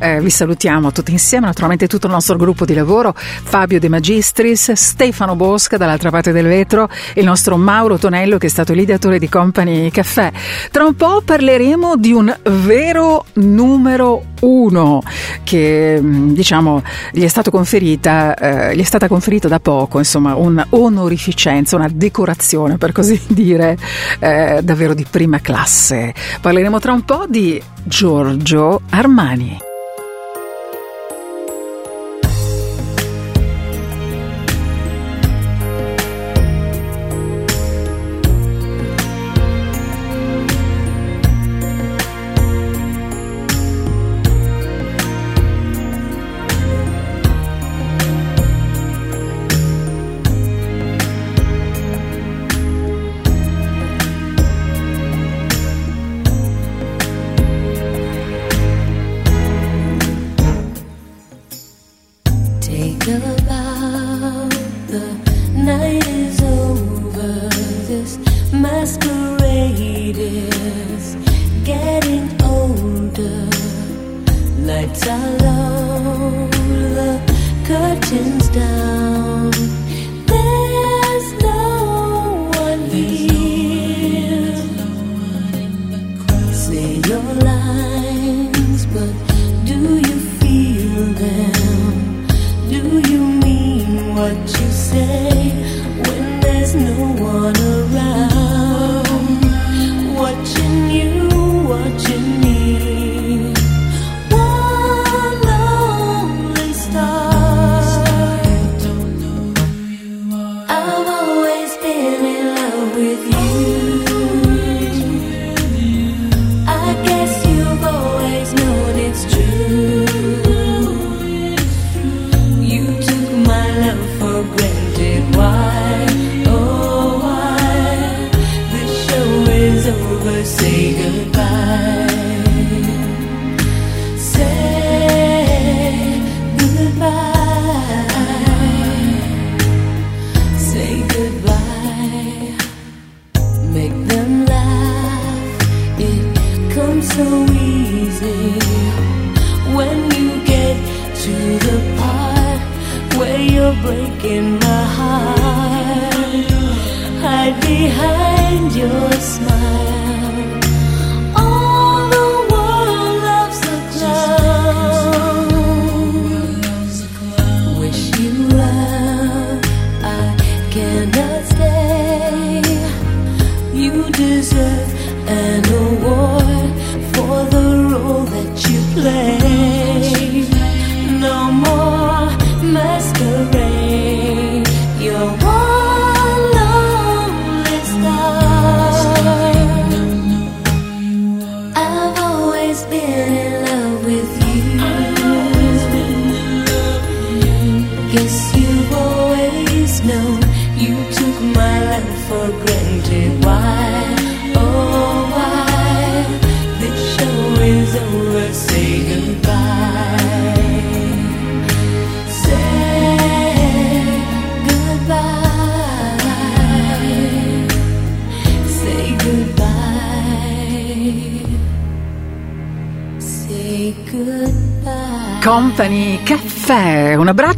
Eh, 0.00 0.20
vi 0.20 0.30
salutiamo 0.30 0.90
tutti 0.90 1.12
insieme, 1.12 1.46
naturalmente 1.46 1.86
tutto 1.86 2.08
il 2.08 2.12
nostro 2.12 2.36
gruppo 2.36 2.64
di 2.64 2.74
lavoro, 2.74 3.14
Fabio 3.14 3.78
De 3.78 3.88
Magistris, 3.88 4.72
Stefano 4.72 5.36
Bosca 5.36 5.76
dall'altra 5.76 6.10
parte 6.10 6.32
del 6.32 6.46
vetro, 6.46 6.88
il 7.14 7.24
nostro 7.24 7.56
Mauro 7.58 7.96
Tonello 7.96 8.38
che 8.38 8.48
è 8.48 8.50
stato 8.50 8.72
l'ideatore 8.72 9.20
di 9.20 9.28
Company 9.28 9.88
Caffè. 9.92 10.32
Tra 10.72 10.84
un 10.84 10.96
po' 10.96 11.22
parleremo 11.24 11.94
di 11.94 12.10
un 12.10 12.36
vero 12.42 13.24
numero 13.34 14.24
uno 14.40 15.02
che 15.44 16.00
mh, 16.00 16.32
diciamo 16.32 16.82
gli 17.12 17.22
è 17.22 17.28
stato 17.28 17.50
conferita 17.50 18.34
eh, 18.34 18.76
gli 18.76 18.80
è 18.80 18.84
stata 18.84 19.08
conferita 19.08 19.48
da 19.48 19.60
poco 19.60 19.98
insomma 19.98 20.34
un'onorificenza 20.34 21.76
una 21.76 21.88
decorazione 21.92 22.78
per 22.78 22.92
così 22.92 23.20
dire 23.28 23.76
eh, 24.18 24.60
davvero 24.62 24.94
di 24.94 25.06
prima 25.08 25.40
classe. 25.40 26.14
Parleremo 26.40 26.78
tra 26.78 26.92
un 26.92 27.04
po' 27.04 27.24
di 27.28 27.60
Giorgio 27.84 28.82
Armani 28.90 29.68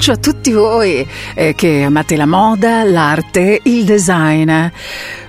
abbraccio 0.03 0.13
a 0.13 0.17
tutti 0.17 0.51
voi 0.51 1.07
eh, 1.35 1.55
che 1.55 1.85
amate 1.85 2.17
la 2.17 2.27
moda, 2.27 2.83
l'arte, 2.83 3.61
il 3.63 3.85
design. 3.85 4.51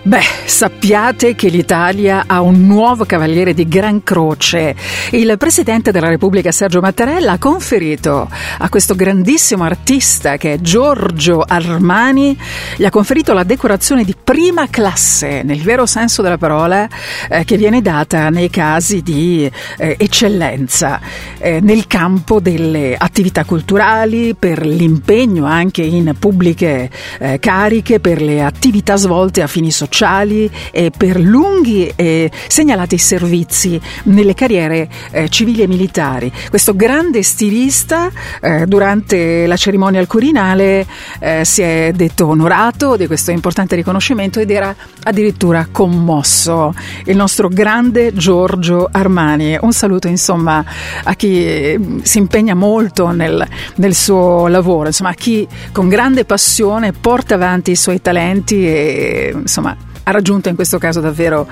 Beh, 0.06 0.20
sappiate 0.44 1.34
che 1.34 1.48
l'Italia 1.48 2.26
ha 2.28 2.42
un 2.42 2.66
nuovo 2.66 3.06
cavaliere 3.06 3.54
di 3.54 3.66
Gran 3.70 4.04
Croce. 4.04 4.76
Il 5.12 5.38
Presidente 5.38 5.94
della 5.94 6.10
Repubblica 6.10 6.52
Sergio 6.52 6.82
Mattarella 6.82 7.32
ha 7.32 7.38
conferito 7.38 8.30
a 8.58 8.68
questo 8.68 8.96
grandissimo 8.96 9.64
artista 9.64 10.36
che 10.36 10.56
è 10.56 10.60
Giorgio 10.60 11.42
Armani, 11.48 12.38
gli 12.76 12.84
ha 12.84 12.90
conferito 12.90 13.32
la 13.32 13.46
decorazione 13.46 14.04
di 14.04 14.14
prima 14.22 14.68
classe, 14.70 15.42
nel 15.42 15.62
vero 15.62 15.86
senso 15.86 16.22
della 16.22 16.38
parola, 16.38 16.86
eh, 17.30 17.46
che 17.46 17.56
viene 17.56 17.82
data 17.82 18.30
nei 18.30 18.50
casi 18.50 19.02
di 19.02 19.50
eh, 19.78 19.96
eccellenza 19.98 21.00
eh, 21.38 21.62
nel 21.62 21.88
campo 21.88 22.42
delle 22.42 22.98
attività 22.98 23.46
culturali, 23.46 24.36
per 24.36 24.66
l'impegno 24.66 25.46
anche 25.46 25.82
in 25.82 26.14
pubbliche 26.20 26.90
eh, 27.20 27.40
cariche, 27.40 28.02
per 28.02 28.22
le 28.22 28.44
attività 28.44 28.98
svolte 28.98 29.42
a 29.42 29.48
fini 29.48 29.72
sociali 29.72 29.92
e 30.72 30.92
per 30.96 31.20
lunghi 31.20 31.92
e 31.96 32.32
segnalati 32.48 32.98
servizi 32.98 33.80
nelle 34.06 34.34
carriere 34.34 34.90
eh, 35.12 35.30
civili 35.30 35.62
e 35.62 35.68
militari. 35.68 36.32
Questo 36.50 36.76
grande 36.76 37.22
stilista 37.22 38.10
eh, 38.42 38.66
durante 38.66 39.46
la 39.46 39.56
cerimonia 39.56 40.00
al 40.00 40.08
Quirinale 40.08 40.86
eh, 41.20 41.46
si 41.46 41.62
è 41.62 41.92
detto 41.94 42.28
onorato 42.28 42.98
di 42.98 43.08
questo 43.08 43.32
importante 43.32 43.76
riconoscimento 43.76 44.40
ed 44.40 44.50
era 44.50 44.76
addirittura 45.04 45.68
commosso. 45.72 46.74
Il 47.06 47.16
nostro 47.16 47.48
grande 47.48 48.14
Giorgio 48.14 48.90
Armani. 48.92 49.58
Un 49.62 49.74
saluto 49.74 50.08
insomma 50.08 50.64
a 51.04 51.14
chi 51.14 51.46
eh, 51.46 51.80
si 52.02 52.18
impegna 52.18 52.56
molto 52.56 53.12
nel, 53.12 53.46
nel 53.76 53.94
suo 53.94 54.48
lavoro, 54.48 54.88
insomma 54.88 55.12
a 55.12 55.14
chi 55.14 55.48
con 55.72 55.88
grande 55.88 56.26
passione 56.26 56.94
porta 56.94 57.36
avanti 57.36 57.72
i 57.72 57.76
suoi 57.76 58.02
talenti 58.02 58.66
e 58.66 59.34
insomma 59.36 59.76
ha 60.04 60.12
raggiunto 60.12 60.50
in 60.50 60.56
questo 60.56 60.78
caso 60.78 61.00
davvero 61.00 61.48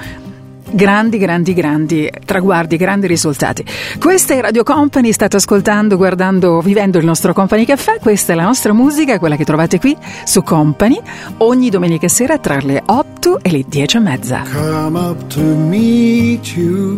grandi, 0.72 1.18
grandi, 1.18 1.54
grandi 1.54 2.10
traguardi, 2.26 2.78
grandi 2.78 3.08
risultati. 3.08 3.64
Questa 4.00 4.34
è 4.34 4.42
Radio 4.42 4.64
Company, 4.64 5.12
state 5.12 5.38
ascoltando, 5.38 5.98
guardando, 5.98 6.62
vivendo 6.62 6.98
il 6.98 7.06
nostro 7.06 7.34
Company 7.34 7.66
Caffè, 7.66 8.00
questa 8.00 8.34
è 8.34 8.36
la 8.36 8.44
nostra 8.44 8.74
musica, 8.74 9.20
quella 9.20 9.36
che 9.36 9.46
trovate 9.46 9.80
qui 9.80 9.96
su 10.24 10.42
Company 10.44 11.00
ogni 11.38 11.70
domenica 11.70 12.08
sera 12.08 12.38
tra 12.38 12.58
le 12.62 12.82
8 12.86 13.40
e 13.42 13.52
le 13.52 13.64
10 13.68 13.98
e 13.98 14.00
mezza. 14.00 14.44
Come 14.52 15.00
up 15.00 15.28
to 15.28 15.42
meet 15.42 16.56
you, 16.56 16.98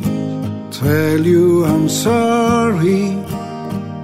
tell 0.70 1.26
you 1.26 1.66
I'm 1.66 1.88
sorry. 1.88 3.18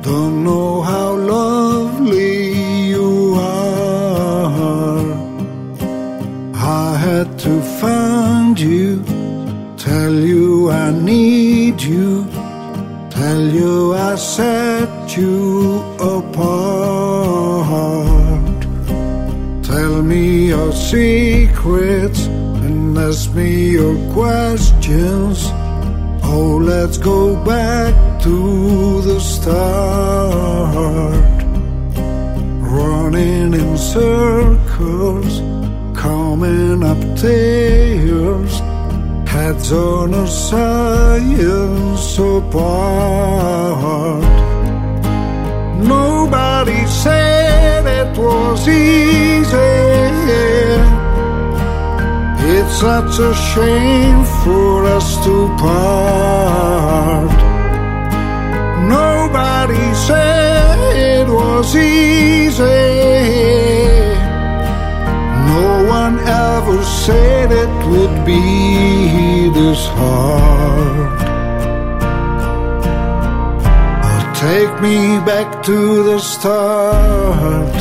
Don't 0.02 0.44
know 0.44 0.82
how 0.82 1.16
lovely 1.16 2.49
had 7.10 7.40
to 7.40 7.60
find 7.82 8.60
you, 8.60 9.04
tell 9.78 10.14
you 10.14 10.70
I 10.70 10.92
need 10.92 11.82
you, 11.82 12.26
tell 13.10 13.42
you 13.60 13.96
I 13.96 14.14
set 14.16 15.18
you 15.18 15.82
apart. 16.16 17.00
Tell 19.64 20.04
me 20.04 20.50
your 20.54 20.72
secrets 20.72 22.28
and 22.64 22.96
ask 22.98 23.34
me 23.34 23.72
your 23.80 23.96
questions. 24.14 25.38
Oh, 26.32 26.60
let's 26.62 26.98
go 27.00 27.36
back 27.44 28.22
to 28.26 29.02
the 29.02 29.20
start. 29.20 30.64
Running 32.78 33.54
in 33.62 33.78
circles, 33.78 35.49
coming 36.00 36.82
up 36.82 37.02
tears, 37.18 38.54
heads 39.28 39.72
on 39.74 40.14
a 40.14 40.26
science 40.28 42.18
apart. 42.18 43.44
Nobody 45.84 46.86
said 47.04 47.84
it 48.00 48.18
was 48.18 48.66
easy. 48.66 49.76
It's 52.54 52.74
such 52.80 53.20
a 53.20 53.34
shame 53.52 54.24
for 54.44 54.86
us 54.98 55.08
to 55.26 55.36
part. 55.64 57.40
Nobody 58.88 59.88
said 60.08 60.78
it 60.96 61.28
was 61.28 61.76
easy. 61.76 63.10
No 65.50 65.84
one 66.00 66.20
ever 66.20 66.84
said 66.84 67.52
it 67.52 67.74
would 67.90 68.16
be 68.24 69.50
this 69.50 69.82
hard. 69.98 71.20
Take 74.36 74.74
me 74.80 74.98
back 75.32 75.64
to 75.64 76.04
the 76.04 76.20
start. 76.20 77.76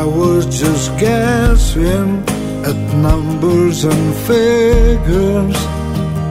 I 0.00 0.04
was 0.04 0.46
just 0.46 0.98
guessing 0.98 2.24
at 2.68 2.76
numbers 2.96 3.84
and 3.84 4.14
figures, 4.28 5.56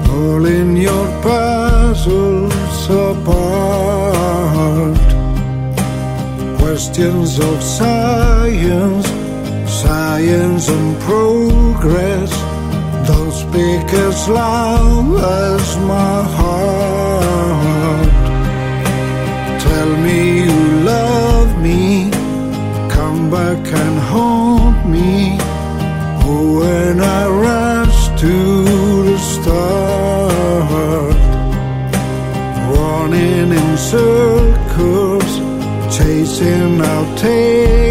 pulling 0.07 0.77
your 0.77 1.07
puzzles 1.21 2.79
apart. 3.07 3.77
Questions 6.59 7.39
of 7.39 7.63
science, 7.63 9.07
science 9.81 10.69
and 10.69 10.89
progress, 11.09 12.31
don't 13.09 13.33
speak 13.45 13.87
as 14.07 14.29
loud 14.29 15.15
as 15.45 15.77
my 15.93 16.17
heart. 16.37 18.11
Tell 19.65 19.91
me 20.05 20.19
you 20.45 20.59
love 20.93 21.49
me, 21.67 22.11
come 22.95 23.29
back 23.31 23.63
and 23.81 23.99
haunt 24.11 24.37
me. 24.37 24.37
Oh, 24.39 24.46
when 26.57 26.99
I 26.99 27.27
rush 27.27 27.99
to 28.21 28.35
the 29.09 29.17
start, 29.33 31.15
running 32.75 33.49
in 33.61 33.77
circles, 33.77 35.31
chasing 35.95 36.81
our 36.81 37.17
tails, 37.17 37.86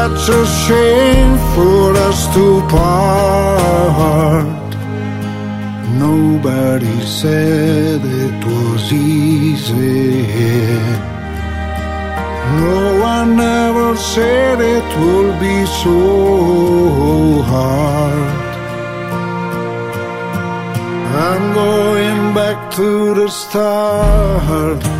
such 0.00 0.28
a 0.30 0.46
shame 0.66 1.36
for 1.54 1.94
us 2.08 2.20
to 2.34 2.46
part. 2.74 4.70
Nobody 6.06 6.98
said 7.20 8.00
it 8.24 8.38
was 8.52 8.82
easy. 8.92 10.22
No 12.64 12.80
one 13.12 13.38
ever 13.38 13.94
said 14.14 14.56
it 14.76 14.88
will 15.02 15.32
be 15.46 15.58
so 15.82 15.98
hard. 17.50 18.40
I'm 21.28 21.44
going 21.62 22.22
back 22.40 22.58
to 22.76 23.14
the 23.20 23.28
start. 23.28 24.99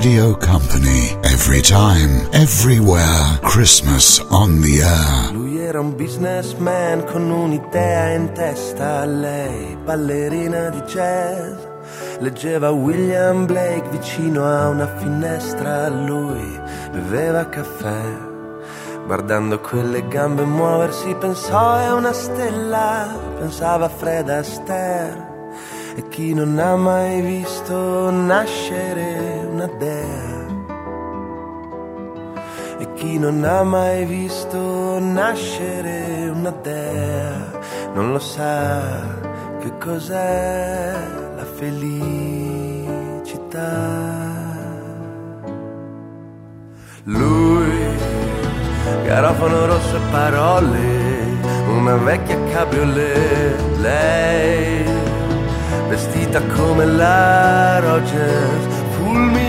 Radio 0.00 0.34
Company. 0.34 1.12
Every 1.24 1.60
time, 1.60 2.26
everywhere. 2.32 3.38
Christmas 3.42 4.18
on 4.30 4.62
the 4.62 4.80
air. 4.80 5.30
Lui 5.34 5.58
era 5.58 5.78
un 5.78 5.94
businessman 5.94 7.04
con 7.04 7.30
un'idea 7.30 8.14
in 8.14 8.32
testa, 8.32 9.04
lei 9.04 9.76
ballerina 9.84 10.70
di 10.70 10.80
jazz. 10.86 11.52
Leggeva 12.20 12.70
William 12.70 13.44
Blake 13.44 13.90
vicino 13.90 14.46
a 14.46 14.68
una 14.68 14.86
finestra, 14.96 15.90
lui 15.90 16.58
beveva 16.92 17.50
caffè. 17.50 18.02
Guardando 19.04 19.60
quelle 19.60 20.08
gambe 20.08 20.44
muoversi 20.44 21.14
pensò 21.16 21.76
è 21.76 21.92
una 21.92 22.14
stella, 22.14 23.06
pensava 23.38 23.90
Fred 23.90 24.30
Astaire. 24.30 25.29
E 25.96 26.08
chi 26.08 26.34
non 26.34 26.58
ha 26.58 26.76
mai 26.76 27.20
visto 27.20 28.10
nascere 28.10 29.46
una 29.50 29.66
dea? 29.78 30.48
E 32.78 32.92
chi 32.94 33.18
non 33.18 33.44
ha 33.44 33.62
mai 33.62 34.04
visto 34.04 34.98
nascere 34.98 36.30
una 36.32 36.50
dea 36.50 37.50
non 37.94 38.12
lo 38.12 38.18
sa 38.18 38.80
che 39.60 39.72
cos'è 39.78 40.94
la 41.36 41.44
felicità. 41.44 42.88
Lui, 47.04 47.78
garofano 49.04 49.66
rosso 49.66 49.98
parole, 50.10 51.38
una 51.76 51.96
vecchia 51.96 52.38
cabriolet, 52.52 53.78
lei, 53.78 54.84
vestita 55.90 56.40
come 56.54 56.84
la 56.86 57.80
Rogers, 57.80 58.78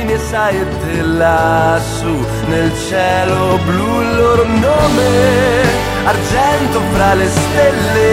e 0.07 0.17
saette 0.17 1.01
lassù 1.03 2.25
nel 2.47 2.71
cielo 2.89 3.59
blu 3.63 4.01
il 4.01 4.15
loro 4.15 4.43
nome, 4.45 5.61
argento 6.03 6.81
fra 6.93 7.13
le 7.13 7.29
stelle. 7.29 8.09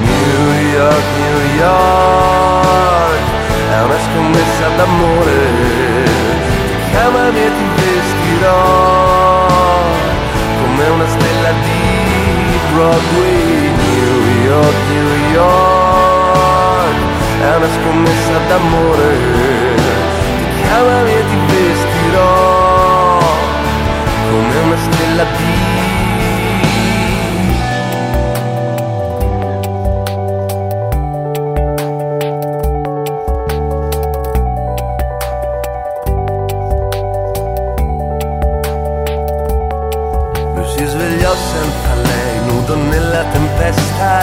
New 0.00 0.52
York, 0.74 1.04
New 1.20 1.40
York, 1.58 3.22
è 3.70 3.82
una 3.84 4.00
scommessa 4.06 4.68
d'amore, 4.76 5.40
ti 6.66 6.90
chiamami 6.90 7.38
e 7.38 7.50
ti 7.56 7.66
vestirò 7.76 9.46
come 10.60 10.84
una 10.88 11.06
stella 11.06 11.52
di 11.62 11.80
Broadway, 12.74 13.91
York, 14.52 14.76
New 14.90 15.12
York, 15.32 16.96
è 17.40 17.56
una 17.56 17.70
scommessa 17.76 18.36
d'amore, 18.48 19.10
ti 20.36 20.62
chiamami 20.62 21.10
e 21.10 21.24
ti 21.30 21.38
vestirò 21.48 23.18
come 24.30 24.54
una 24.66 24.76
stella 24.76 25.24
di 25.24 25.71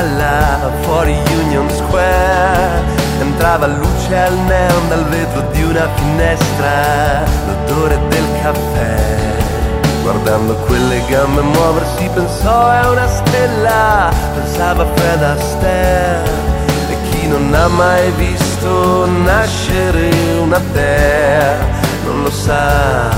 là 0.01 0.71
fuori 0.81 1.15
Union 1.43 1.69
Square. 1.69 2.97
Entrava 3.19 3.67
luce 3.67 4.17
al 4.17 4.37
neon 4.37 4.87
dal 4.87 5.05
vetro 5.05 5.41
di 5.51 5.63
una 5.63 5.87
finestra, 5.95 7.23
l'odore 7.47 7.99
del 8.09 8.25
caffè. 8.41 8.97
Guardando 10.01 10.55
quelle 10.65 11.03
gambe 11.07 11.41
muoversi 11.41 12.09
pensò 12.13 12.71
è 12.71 12.87
una 12.87 13.07
stella, 13.07 14.11
pensava 14.33 14.85
Fred 14.95 15.23
Astaire. 15.23 16.29
E 16.89 16.95
chi 17.09 17.27
non 17.27 17.53
ha 17.53 17.67
mai 17.67 18.11
visto 18.11 19.05
nascere 19.05 20.09
una 20.41 20.59
dea 20.71 21.79
non 22.09 22.23
lo 22.23 22.31
sa 22.31 23.09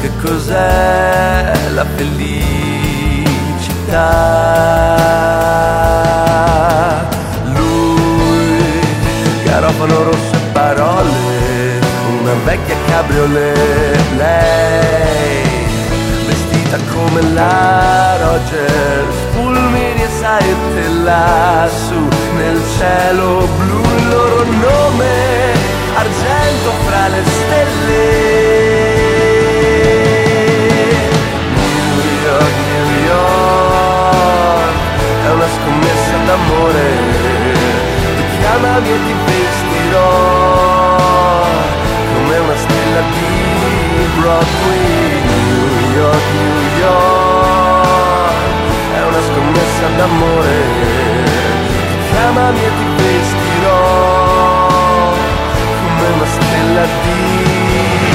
che 0.00 0.10
cos'è 0.22 1.52
la 1.74 1.84
felicità. 1.96 2.58
Garofano 9.78 10.02
rosso 10.02 10.34
e 10.34 10.38
parole, 10.52 11.80
una 12.20 12.34
vecchia 12.44 12.76
cabriolet, 12.88 14.00
lei, 14.16 15.66
vestita 16.26 16.78
come 16.92 17.22
la 17.32 18.16
Rogers, 18.20 19.14
fulmini 19.32 20.02
e 20.02 20.08
saette 20.18 20.88
lassù 21.04 22.08
nel 22.36 22.60
cielo 22.76 23.46
blu, 23.56 23.80
il 23.96 24.08
loro 24.08 24.44
nome, 24.44 25.06
argento 25.94 26.70
fra 26.86 27.08
le 27.08 27.22
stelle. 27.24 28.26
New 31.54 32.02
York, 32.24 32.56
New 32.74 32.88
York, 33.06 34.74
è 35.24 35.30
una 35.30 35.48
scommessa 35.56 36.16
d'amore, 36.26 36.86
ti 38.16 38.24
chiamami 38.40 38.88
e 38.88 38.98
ti 39.06 39.14
vestirò 39.88 41.46
come 42.14 42.38
una 42.38 42.56
stella 42.56 43.00
di 43.00 44.06
Broadway, 44.18 45.22
New 45.24 45.90
York, 45.96 46.26
New 46.34 46.60
York, 46.78 48.34
è 48.94 49.02
una 49.02 49.22
scommessa 49.22 49.86
d'amore, 49.96 50.56
chiamami 52.10 52.60
e 52.64 52.70
ti 52.76 52.86
vestirò 53.02 53.76
come 55.80 56.06
una 56.14 56.26
stella 56.26 56.84
di 57.02 58.07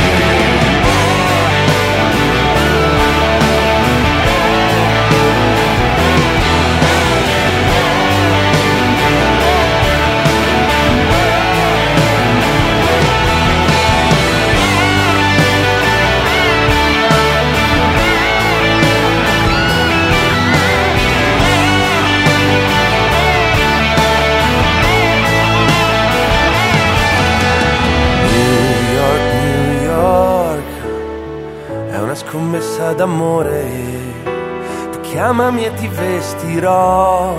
vestirò 36.64 37.38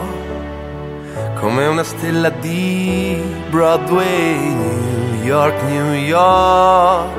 come 1.41 1.67
una 1.67 1.83
stella 1.83 2.29
di 2.29 3.19
Broadway. 3.49 4.37
New 4.37 5.25
York, 5.25 5.63
New 5.63 5.93
York, 5.95 7.17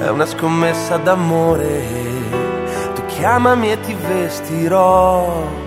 è 0.00 0.08
una 0.08 0.26
scommessa 0.26 0.96
d'amore. 0.96 1.82
Tu 2.94 3.02
chiamami 3.06 3.70
e 3.70 3.80
ti 3.80 3.94
vestirò 3.94 5.66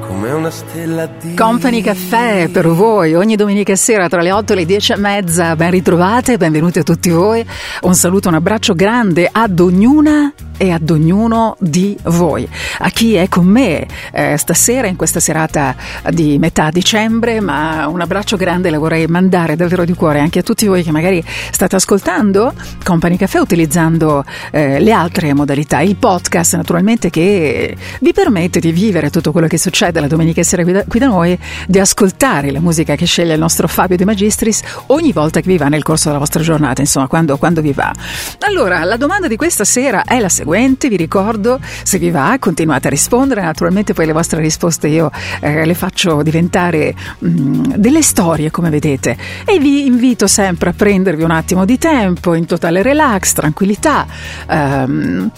come 0.00 0.30
una 0.30 0.50
stella 0.50 1.06
di 1.06 1.34
Company 1.34 1.80
Caffè 1.80 2.48
per 2.52 2.68
voi 2.68 3.14
ogni 3.14 3.34
domenica 3.34 3.74
sera 3.74 4.08
tra 4.08 4.22
le 4.22 4.30
8 4.30 4.52
e 4.52 4.56
le 4.56 4.64
10 4.64 4.92
e 4.92 4.96
mezza. 4.96 5.56
Ben 5.56 5.72
ritrovate, 5.72 6.36
benvenuti 6.36 6.78
a 6.78 6.84
tutti 6.84 7.10
voi. 7.10 7.44
Un 7.82 7.94
saluto, 7.94 8.28
un 8.28 8.34
abbraccio 8.34 8.74
grande 8.74 9.28
ad 9.30 9.58
ognuna 9.58 10.32
e 10.56 10.70
ad 10.70 10.88
ognuno 10.90 11.56
di 11.58 11.96
voi. 12.04 12.48
A 12.78 12.90
chi 12.90 13.14
è 13.14 13.28
con 13.28 13.46
me 13.46 13.86
eh, 14.12 14.36
stasera 14.36 14.86
in 14.86 14.96
questa 14.96 15.20
serata 15.20 15.74
di 16.10 16.38
metà 16.38 16.70
dicembre, 16.70 17.40
ma 17.40 17.86
un 17.88 18.00
abbraccio 18.00 18.36
grande 18.36 18.70
le 18.70 18.76
vorrei 18.76 19.06
mandare 19.06 19.56
davvero 19.56 19.84
di 19.84 19.94
cuore 19.94 20.20
anche 20.20 20.40
a 20.40 20.42
tutti 20.42 20.66
voi 20.66 20.82
che 20.82 20.90
magari 20.90 21.22
state 21.50 21.76
ascoltando 21.76 22.52
Company 22.82 23.16
Caffè 23.16 23.38
utilizzando 23.38 24.24
eh, 24.50 24.78
le 24.80 24.92
altre 24.92 25.32
modalità, 25.34 25.80
il 25.80 25.96
podcast 25.96 26.56
naturalmente 26.56 27.10
che 27.10 27.76
vi 28.00 28.12
permette 28.12 28.60
di 28.60 28.72
vivere 28.72 29.10
tutto 29.10 29.32
quello 29.32 29.46
che 29.46 29.58
succede 29.58 29.98
alla 29.98 30.08
domenica 30.08 30.42
sera 30.42 30.62
qui 30.62 30.72
da, 30.72 30.84
qui 30.86 30.98
da 30.98 31.06
noi, 31.06 31.38
di 31.66 31.78
ascoltare 31.78 32.50
la 32.50 32.60
musica 32.60 32.94
che 32.94 33.06
sceglie 33.06 33.34
il 33.34 33.40
nostro 33.40 33.68
Fabio 33.68 33.96
De 33.96 34.04
Magistris 34.04 34.62
ogni 34.86 35.12
volta 35.12 35.40
che 35.40 35.48
vi 35.48 35.56
va 35.56 35.68
nel 35.68 35.82
corso 35.82 36.08
della 36.08 36.18
vostra 36.18 36.42
giornata, 36.42 36.80
insomma, 36.80 37.06
quando, 37.06 37.36
quando 37.36 37.60
vi 37.60 37.72
va. 37.72 37.92
Allora, 38.40 38.82
la 38.84 38.96
domanda 38.96 39.28
di 39.28 39.36
questa 39.36 39.64
sera 39.64 40.04
è 40.04 40.18
la 40.18 40.28
seguente, 40.28 40.43
vi 40.88 40.96
ricordo, 40.96 41.58
se 41.82 41.98
vi 41.98 42.10
va 42.10 42.36
continuate 42.38 42.86
a 42.88 42.90
rispondere, 42.90 43.42
naturalmente 43.42 43.92
poi 43.92 44.06
le 44.06 44.12
vostre 44.12 44.40
risposte 44.40 44.88
io 44.88 45.10
eh, 45.40 45.64
le 45.64 45.74
faccio 45.74 46.22
diventare 46.22 46.94
mh, 47.18 47.76
delle 47.76 48.02
storie, 48.02 48.50
come 48.50 48.70
vedete, 48.70 49.16
e 49.44 49.58
vi 49.58 49.86
invito 49.86 50.26
sempre 50.26 50.70
a 50.70 50.72
prendervi 50.72 51.22
un 51.22 51.30
attimo 51.30 51.64
di 51.64 51.78
tempo 51.78 52.34
in 52.34 52.46
totale 52.46 52.82
relax, 52.82 53.32
tranquillità. 53.32 54.06
ehm, 54.48 55.30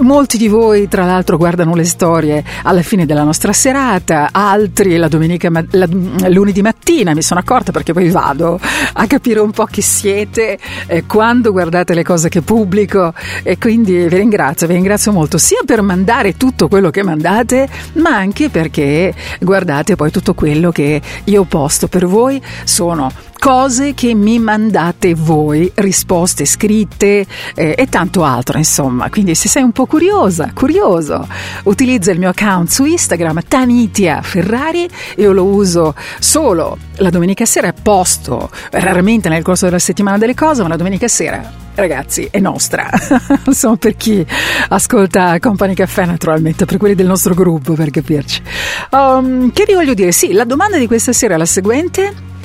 Molti 0.00 0.38
di 0.38 0.46
voi, 0.46 0.86
tra 0.86 1.04
l'altro, 1.04 1.36
guardano 1.36 1.74
le 1.74 1.84
storie 1.84 2.44
alla 2.62 2.82
fine 2.82 3.04
della 3.04 3.24
nostra 3.24 3.52
serata, 3.52 4.28
altri 4.30 4.96
la 4.96 5.08
domenica, 5.08 5.50
la- 5.70 5.88
lunedì 6.28 6.62
mattina, 6.62 7.14
mi 7.14 7.22
sono 7.22 7.40
accorta 7.40 7.72
perché 7.72 7.92
poi 7.92 8.08
vado 8.08 8.60
a 8.92 9.06
capire 9.08 9.40
un 9.40 9.50
po' 9.50 9.64
chi 9.64 9.82
siete, 9.82 10.56
eh, 10.86 11.04
quando 11.04 11.50
guardate 11.50 11.94
le 11.94 12.04
cose 12.04 12.28
che 12.28 12.42
pubblico 12.42 13.12
e 13.42 13.58
quindi 13.58 14.06
vi 14.06 14.16
ringrazio, 14.16 14.68
vi 14.68 14.74
ringrazio 14.74 15.10
molto 15.10 15.36
sia 15.36 15.62
per 15.66 15.82
mandare 15.82 16.36
tutto 16.36 16.68
quello 16.68 16.90
che 16.90 17.02
mandate, 17.02 17.68
ma 17.94 18.10
anche 18.14 18.50
perché 18.50 19.12
guardate 19.40 19.96
poi 19.96 20.12
tutto 20.12 20.32
quello 20.32 20.70
che 20.70 21.02
io 21.24 21.42
posto 21.44 21.88
per 21.88 22.06
voi. 22.06 22.40
Sono 22.62 23.10
cose 23.38 23.94
che 23.94 24.14
mi 24.14 24.38
mandate 24.38 25.14
voi, 25.14 25.70
risposte 25.76 26.44
scritte 26.44 27.26
eh, 27.54 27.74
e 27.76 27.86
tanto 27.88 28.24
altro, 28.24 28.58
insomma. 28.58 29.08
Quindi 29.10 29.34
se 29.34 29.48
sei 29.48 29.62
un 29.62 29.72
po' 29.72 29.86
curiosa, 29.86 30.50
curioso, 30.52 31.26
utilizza 31.64 32.10
il 32.10 32.18
mio 32.18 32.30
account 32.30 32.68
su 32.68 32.84
Instagram 32.84 33.42
Tanitia 33.46 34.20
Ferrari, 34.22 34.88
io 35.16 35.32
lo 35.32 35.44
uso 35.44 35.94
solo 36.18 36.76
la 36.96 37.10
domenica 37.10 37.44
sera, 37.44 37.72
posto 37.72 38.50
raramente 38.70 39.28
nel 39.28 39.42
corso 39.42 39.66
della 39.66 39.78
settimana 39.78 40.18
delle 40.18 40.34
cose, 40.34 40.62
ma 40.62 40.68
la 40.68 40.76
domenica 40.76 41.08
sera 41.08 41.66
ragazzi, 41.78 42.28
è 42.30 42.40
nostra. 42.40 42.90
Insomma, 43.46 43.76
per 43.76 43.96
chi 43.96 44.24
ascolta 44.68 45.38
Company 45.38 45.74
Caffè, 45.74 46.04
naturalmente, 46.04 46.64
per 46.64 46.76
quelli 46.76 46.94
del 46.94 47.06
nostro 47.06 47.34
gruppo, 47.34 47.74
per 47.74 47.90
capirci. 47.90 48.42
Um, 48.90 49.52
che 49.52 49.64
vi 49.64 49.74
voglio 49.74 49.94
dire? 49.94 50.12
Sì, 50.12 50.32
la 50.32 50.44
domanda 50.44 50.76
di 50.76 50.86
questa 50.86 51.12
sera 51.12 51.34
è 51.34 51.38
la 51.38 51.46
seguente. 51.46 52.36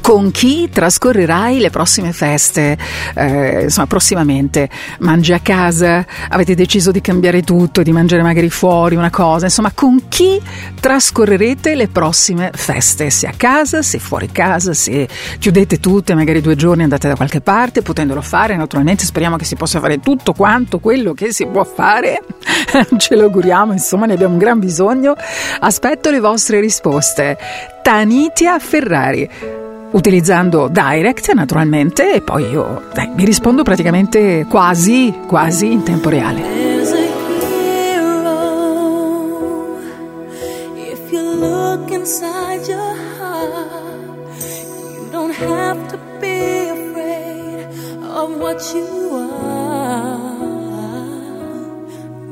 Con 0.00 0.30
chi 0.30 0.70
trascorrerai 0.70 1.58
le 1.58 1.70
prossime 1.70 2.12
feste? 2.12 2.78
Eh, 3.14 3.62
insomma, 3.64 3.88
prossimamente 3.88 4.70
mangi 5.00 5.32
a 5.32 5.40
casa? 5.40 6.06
Avete 6.28 6.54
deciso 6.54 6.92
di 6.92 7.00
cambiare 7.00 7.42
tutto, 7.42 7.82
di 7.82 7.90
mangiare 7.90 8.22
magari 8.22 8.48
fuori 8.50 8.94
una 8.94 9.10
cosa? 9.10 9.46
Insomma, 9.46 9.72
con 9.74 10.08
chi 10.08 10.40
trascorrerete 10.80 11.74
le 11.74 11.88
prossime 11.88 12.50
feste? 12.54 13.10
Se 13.10 13.26
a 13.26 13.32
casa, 13.36 13.82
se 13.82 13.98
fuori 13.98 14.30
casa, 14.30 14.74
se 14.74 15.08
chiudete 15.38 15.80
tutte, 15.80 16.14
magari 16.14 16.40
due 16.40 16.54
giorni 16.54 16.84
andate 16.84 17.08
da 17.08 17.16
qualche 17.16 17.40
parte, 17.40 17.82
potendolo 17.82 18.22
fare, 18.22 18.56
naturalmente 18.56 19.04
speriamo 19.04 19.36
che 19.36 19.44
si 19.44 19.56
possa 19.56 19.80
fare 19.80 19.98
tutto 19.98 20.32
quanto 20.32 20.78
quello 20.78 21.14
che 21.14 21.32
si 21.32 21.46
può 21.46 21.64
fare. 21.64 22.22
Ce 22.96 23.16
lo 23.16 23.24
auguriamo, 23.24 23.72
insomma, 23.72 24.06
ne 24.06 24.14
abbiamo 24.14 24.34
un 24.34 24.38
gran 24.38 24.60
bisogno. 24.60 25.14
Aspetto 25.58 26.10
le 26.10 26.20
vostre 26.20 26.60
risposte. 26.60 27.36
Tanitia 27.82 28.58
Ferrari 28.60 29.68
utilizzando 29.92 30.68
Direct 30.68 31.32
naturalmente 31.32 32.14
e 32.14 32.20
poi 32.20 32.50
io 32.50 32.82
dai, 32.92 33.10
mi 33.14 33.24
rispondo 33.24 33.62
praticamente 33.62 34.46
quasi, 34.48 35.14
quasi 35.26 35.72
in 35.72 35.82
tempo 35.82 36.08
reale. 36.08 36.58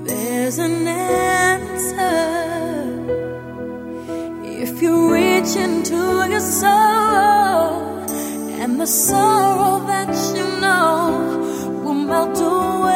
There's 0.04 0.58
an 0.58 0.86
answer 0.86 2.67
if 4.78 4.84
you 4.84 5.12
reach 5.12 5.56
into 5.56 5.96
your 6.30 6.38
soul, 6.38 6.70
and 8.60 8.80
the 8.80 8.86
sorrow 8.86 9.84
that 9.88 10.08
you 10.36 10.46
know 10.60 11.82
will 11.82 11.94
melt 11.94 12.38
away. 12.38 12.94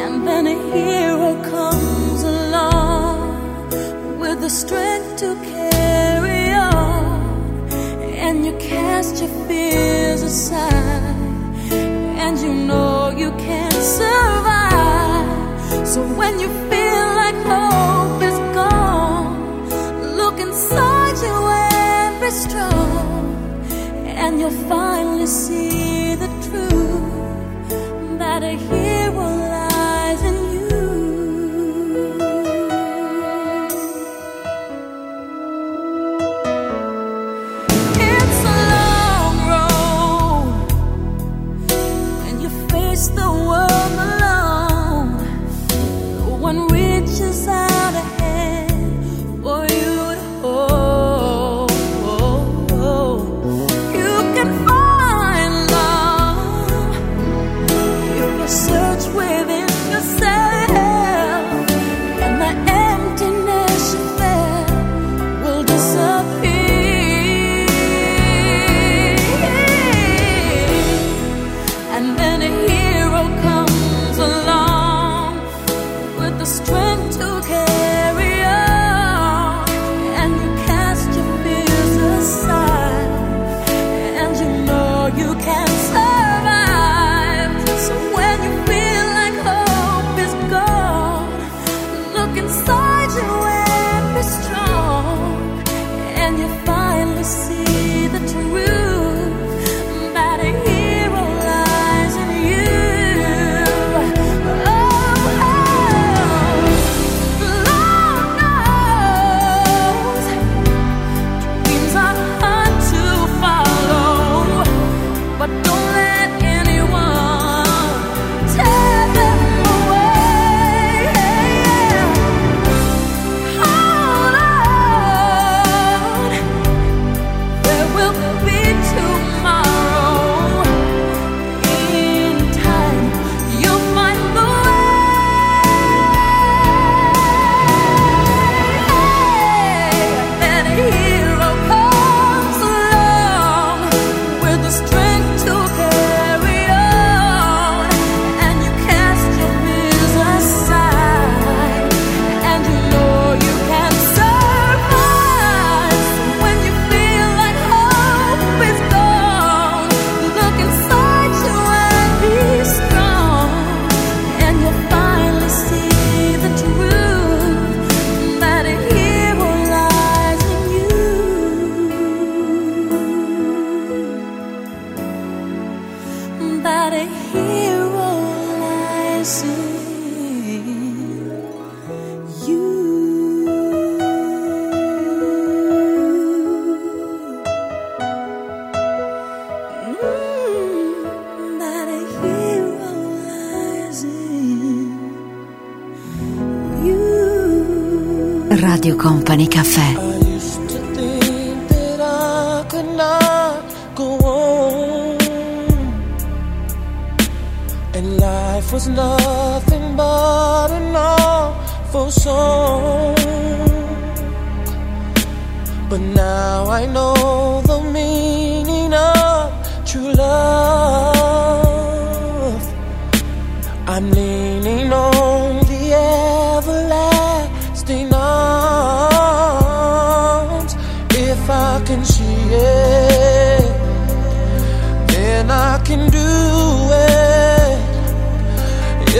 And 0.00 0.26
then 0.26 0.48
a 0.48 0.58
hero 0.72 1.40
comes 1.44 2.22
along 2.24 3.68
with 4.18 4.40
the 4.40 4.50
strength 4.50 5.18
to 5.18 5.36
carry 5.44 6.52
on, 6.54 7.70
and 8.26 8.44
you 8.44 8.52
cast 8.58 9.22
your 9.22 9.30
fears 9.46 10.22
aside, 10.22 11.14
and 12.24 12.36
you 12.40 12.52
know 12.52 13.10
you 13.16 13.30
can 13.38 13.70
survive. 13.70 14.61
So 15.92 16.00
when 16.16 16.40
you 16.40 16.48
feel 16.70 17.06
like 17.20 17.34
hope 17.52 18.22
is 18.22 18.38
gone, 18.56 19.68
look 20.16 20.40
inside 20.40 21.16
you 21.26 21.36
and 21.74 22.18
be 22.18 22.30
strong, 22.30 23.36
and 24.06 24.40
you'll 24.40 24.60
finally 24.70 25.26
see 25.26 26.14
the 26.14 26.28
truth. 26.46 28.18
That 28.18 28.42
a 28.42 28.56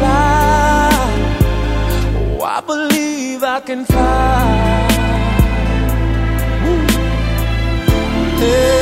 fly. 0.00 0.90
Oh, 2.16 2.42
I 2.56 2.60
believe 2.72 3.42
I 3.56 3.60
can 3.60 3.84
fly. 3.84 4.80
Hey, 8.40 8.79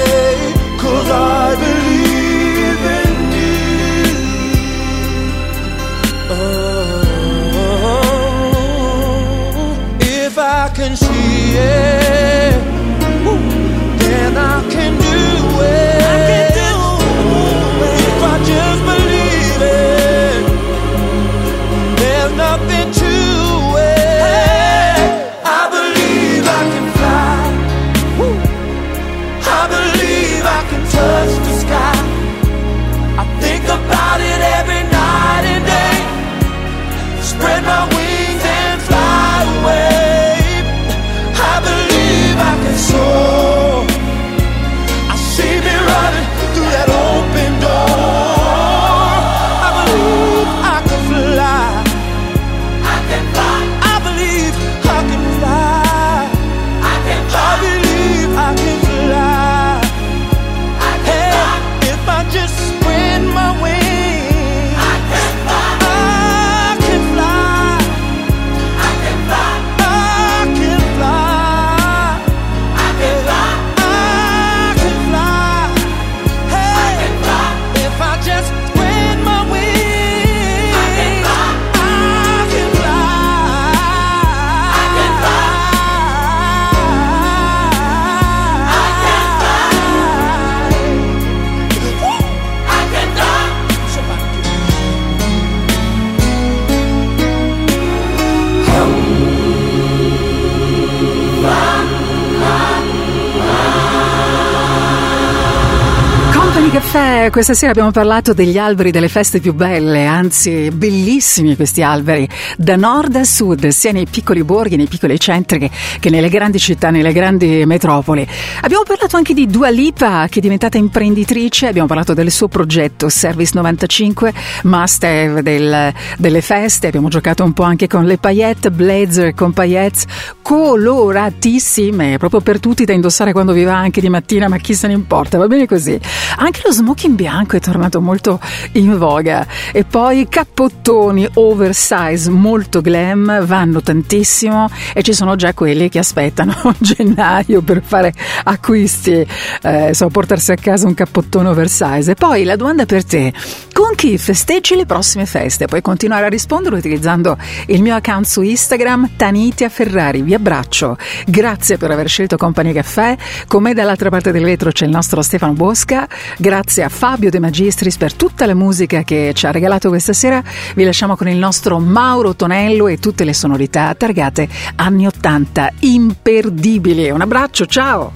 Caffè, 106.99 107.31
questa 107.31 107.55
sera 107.55 107.71
abbiamo 107.71 107.93
parlato 107.93 108.33
degli 108.33 108.59
alberi 108.59 108.91
delle 108.91 109.09
feste 109.09 109.39
più 109.39 109.55
belle, 109.55 110.05
anzi 110.05 110.69
bellissimi 110.73 111.55
questi 111.55 111.81
alberi, 111.81 112.29
da 112.57 112.75
nord 112.75 113.15
a 113.15 113.23
sud, 113.23 113.69
sia 113.69 113.93
nei 113.93 114.07
piccoli 114.11 114.43
borghi, 114.43 114.75
nei 114.75 114.89
piccoli 114.89 115.19
centri 115.21 115.71
che, 116.01 116.11
nelle 116.11 116.29
grandi 116.29 116.59
città, 116.59 116.91
nelle 116.91 117.13
grandi 117.13 117.63
metropoli. 117.67 118.27
Abbiamo 118.63 118.83
parlato 118.83 119.17
anche 119.17 119.33
di 119.33 119.47
Dua 119.47 119.69
Lipa 119.69 120.27
che 120.29 120.41
è 120.41 120.43
diventata 120.43 120.77
imprenditrice, 120.77 121.69
abbiamo 121.69 121.87
parlato 121.87 122.15
del 122.15 122.33
suo 122.33 122.49
progetto 122.49 123.09
Service 123.09 123.53
95, 123.55 124.33
must 124.65 125.05
have 125.05 125.43
del- 125.43 125.95
delle 126.19 126.41
feste, 126.41 126.89
abbiamo 126.89 127.09
giocato 127.09 127.45
un 127.45 127.53
po' 127.53 127.63
anche 127.63 127.87
con 127.87 128.07
le 128.07 128.19
paillette, 128.19 128.73
blazer 128.73 129.35
con 129.35 129.53
paillettes 129.53 130.05
coloratissime, 130.43 132.17
proprio 132.17 132.41
per 132.41 132.59
tutti 132.59 132.85
da 132.85 132.93
indossare 132.93 133.33
quando 133.33 133.53
vi 133.53 133.63
va 133.63 133.77
anche 133.77 134.01
di 134.01 134.09
mattina, 134.09 134.49
ma 134.49 134.57
chi 134.57 134.75
se 134.75 134.89
ne 134.89 134.95
importa, 134.95 135.39
va 135.39 135.47
bene 135.47 135.67
così. 135.67 135.97
Anche 136.39 136.63
lo 136.65 136.73
smoking 136.89 137.17
bianco 137.17 137.57
è 137.57 137.61
tornato 137.61 138.01
molto 138.01 138.41
in 138.73 138.97
voga 138.97 139.47
e 139.73 139.85
poi 139.85 140.27
cappottoni 140.27 141.29
oversize 141.35 142.31
molto 142.31 142.81
glam 142.81 143.45
vanno 143.45 143.83
tantissimo 143.83 144.71
e 144.95 145.03
ci 145.03 145.13
sono 145.13 145.37
già 145.37 145.53
quelli 145.53 145.91
che 145.91 145.99
aspettano 145.99 146.55
gennaio 146.79 147.61
per 147.61 147.83
fare 147.85 148.15
acquisti, 148.45 149.27
eh, 149.63 149.93
so, 149.93 150.09
portarsi 150.09 150.53
a 150.53 150.57
casa 150.57 150.87
un 150.87 150.95
cappottone 150.95 151.49
oversize. 151.49 152.13
E 152.13 152.15
poi 152.15 152.45
la 152.45 152.57
domanda 152.57 152.87
per 152.87 153.05
te, 153.05 153.35
con 153.75 153.95
chi 153.95 154.17
festeggi 154.17 154.75
le 154.75 154.87
prossime 154.87 155.27
feste? 155.27 155.67
Puoi 155.67 155.83
continuare 155.83 156.25
a 156.25 156.29
rispondere 156.29 156.77
utilizzando 156.77 157.37
il 157.67 157.83
mio 157.83 157.97
account 157.97 158.25
su 158.25 158.41
Instagram, 158.41 159.11
Tanitia 159.17 159.69
Ferrari. 159.69 160.23
Vi 160.23 160.33
abbraccio. 160.33 160.97
Grazie 161.27 161.77
per 161.77 161.91
aver 161.91 162.09
scelto 162.09 162.39
Company 162.39 162.73
Caffè. 162.73 163.15
Con 163.47 163.63
me 163.63 163.75
dall'altra 163.75 164.09
parte 164.09 164.33
del 164.33 164.45
vetro 164.45 164.71
c'è 164.71 164.87
il 164.87 164.91
nostro 164.91 165.21
Stefano 165.21 165.53
Bosca. 165.53 166.09
Grazie 166.39 166.68
a 166.77 166.89
Fabio 166.89 167.31
De 167.31 167.41
Magistris 167.41 167.97
per 167.97 168.13
tutta 168.15 168.45
la 168.47 168.55
musica 168.55 169.03
che 169.03 169.33
ci 169.35 169.47
ha 169.47 169.51
regalato 169.51 169.89
questa 169.89 170.13
sera. 170.13 170.43
Vi 170.75 170.85
lasciamo 170.85 171.17
con 171.17 171.29
il 171.29 171.37
nostro 171.37 171.79
Mauro 171.79 172.35
Tonello 172.35 172.87
e 172.87 172.99
tutte 172.99 173.25
le 173.25 173.33
sonorità 173.33 173.95
targate 173.95 174.49
anni 174.77 175.07
80 175.07 175.73
imperdibili. 175.81 177.11
Un 177.11 177.23
abbraccio, 177.23 177.67
ciao! 177.67 178.11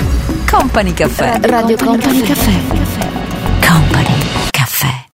Company 0.48 0.92
Caffè. 0.92 1.40
Radio 1.42 1.76
Company 1.76 2.20
Caffè. 2.20 2.52
Company. 3.66 4.12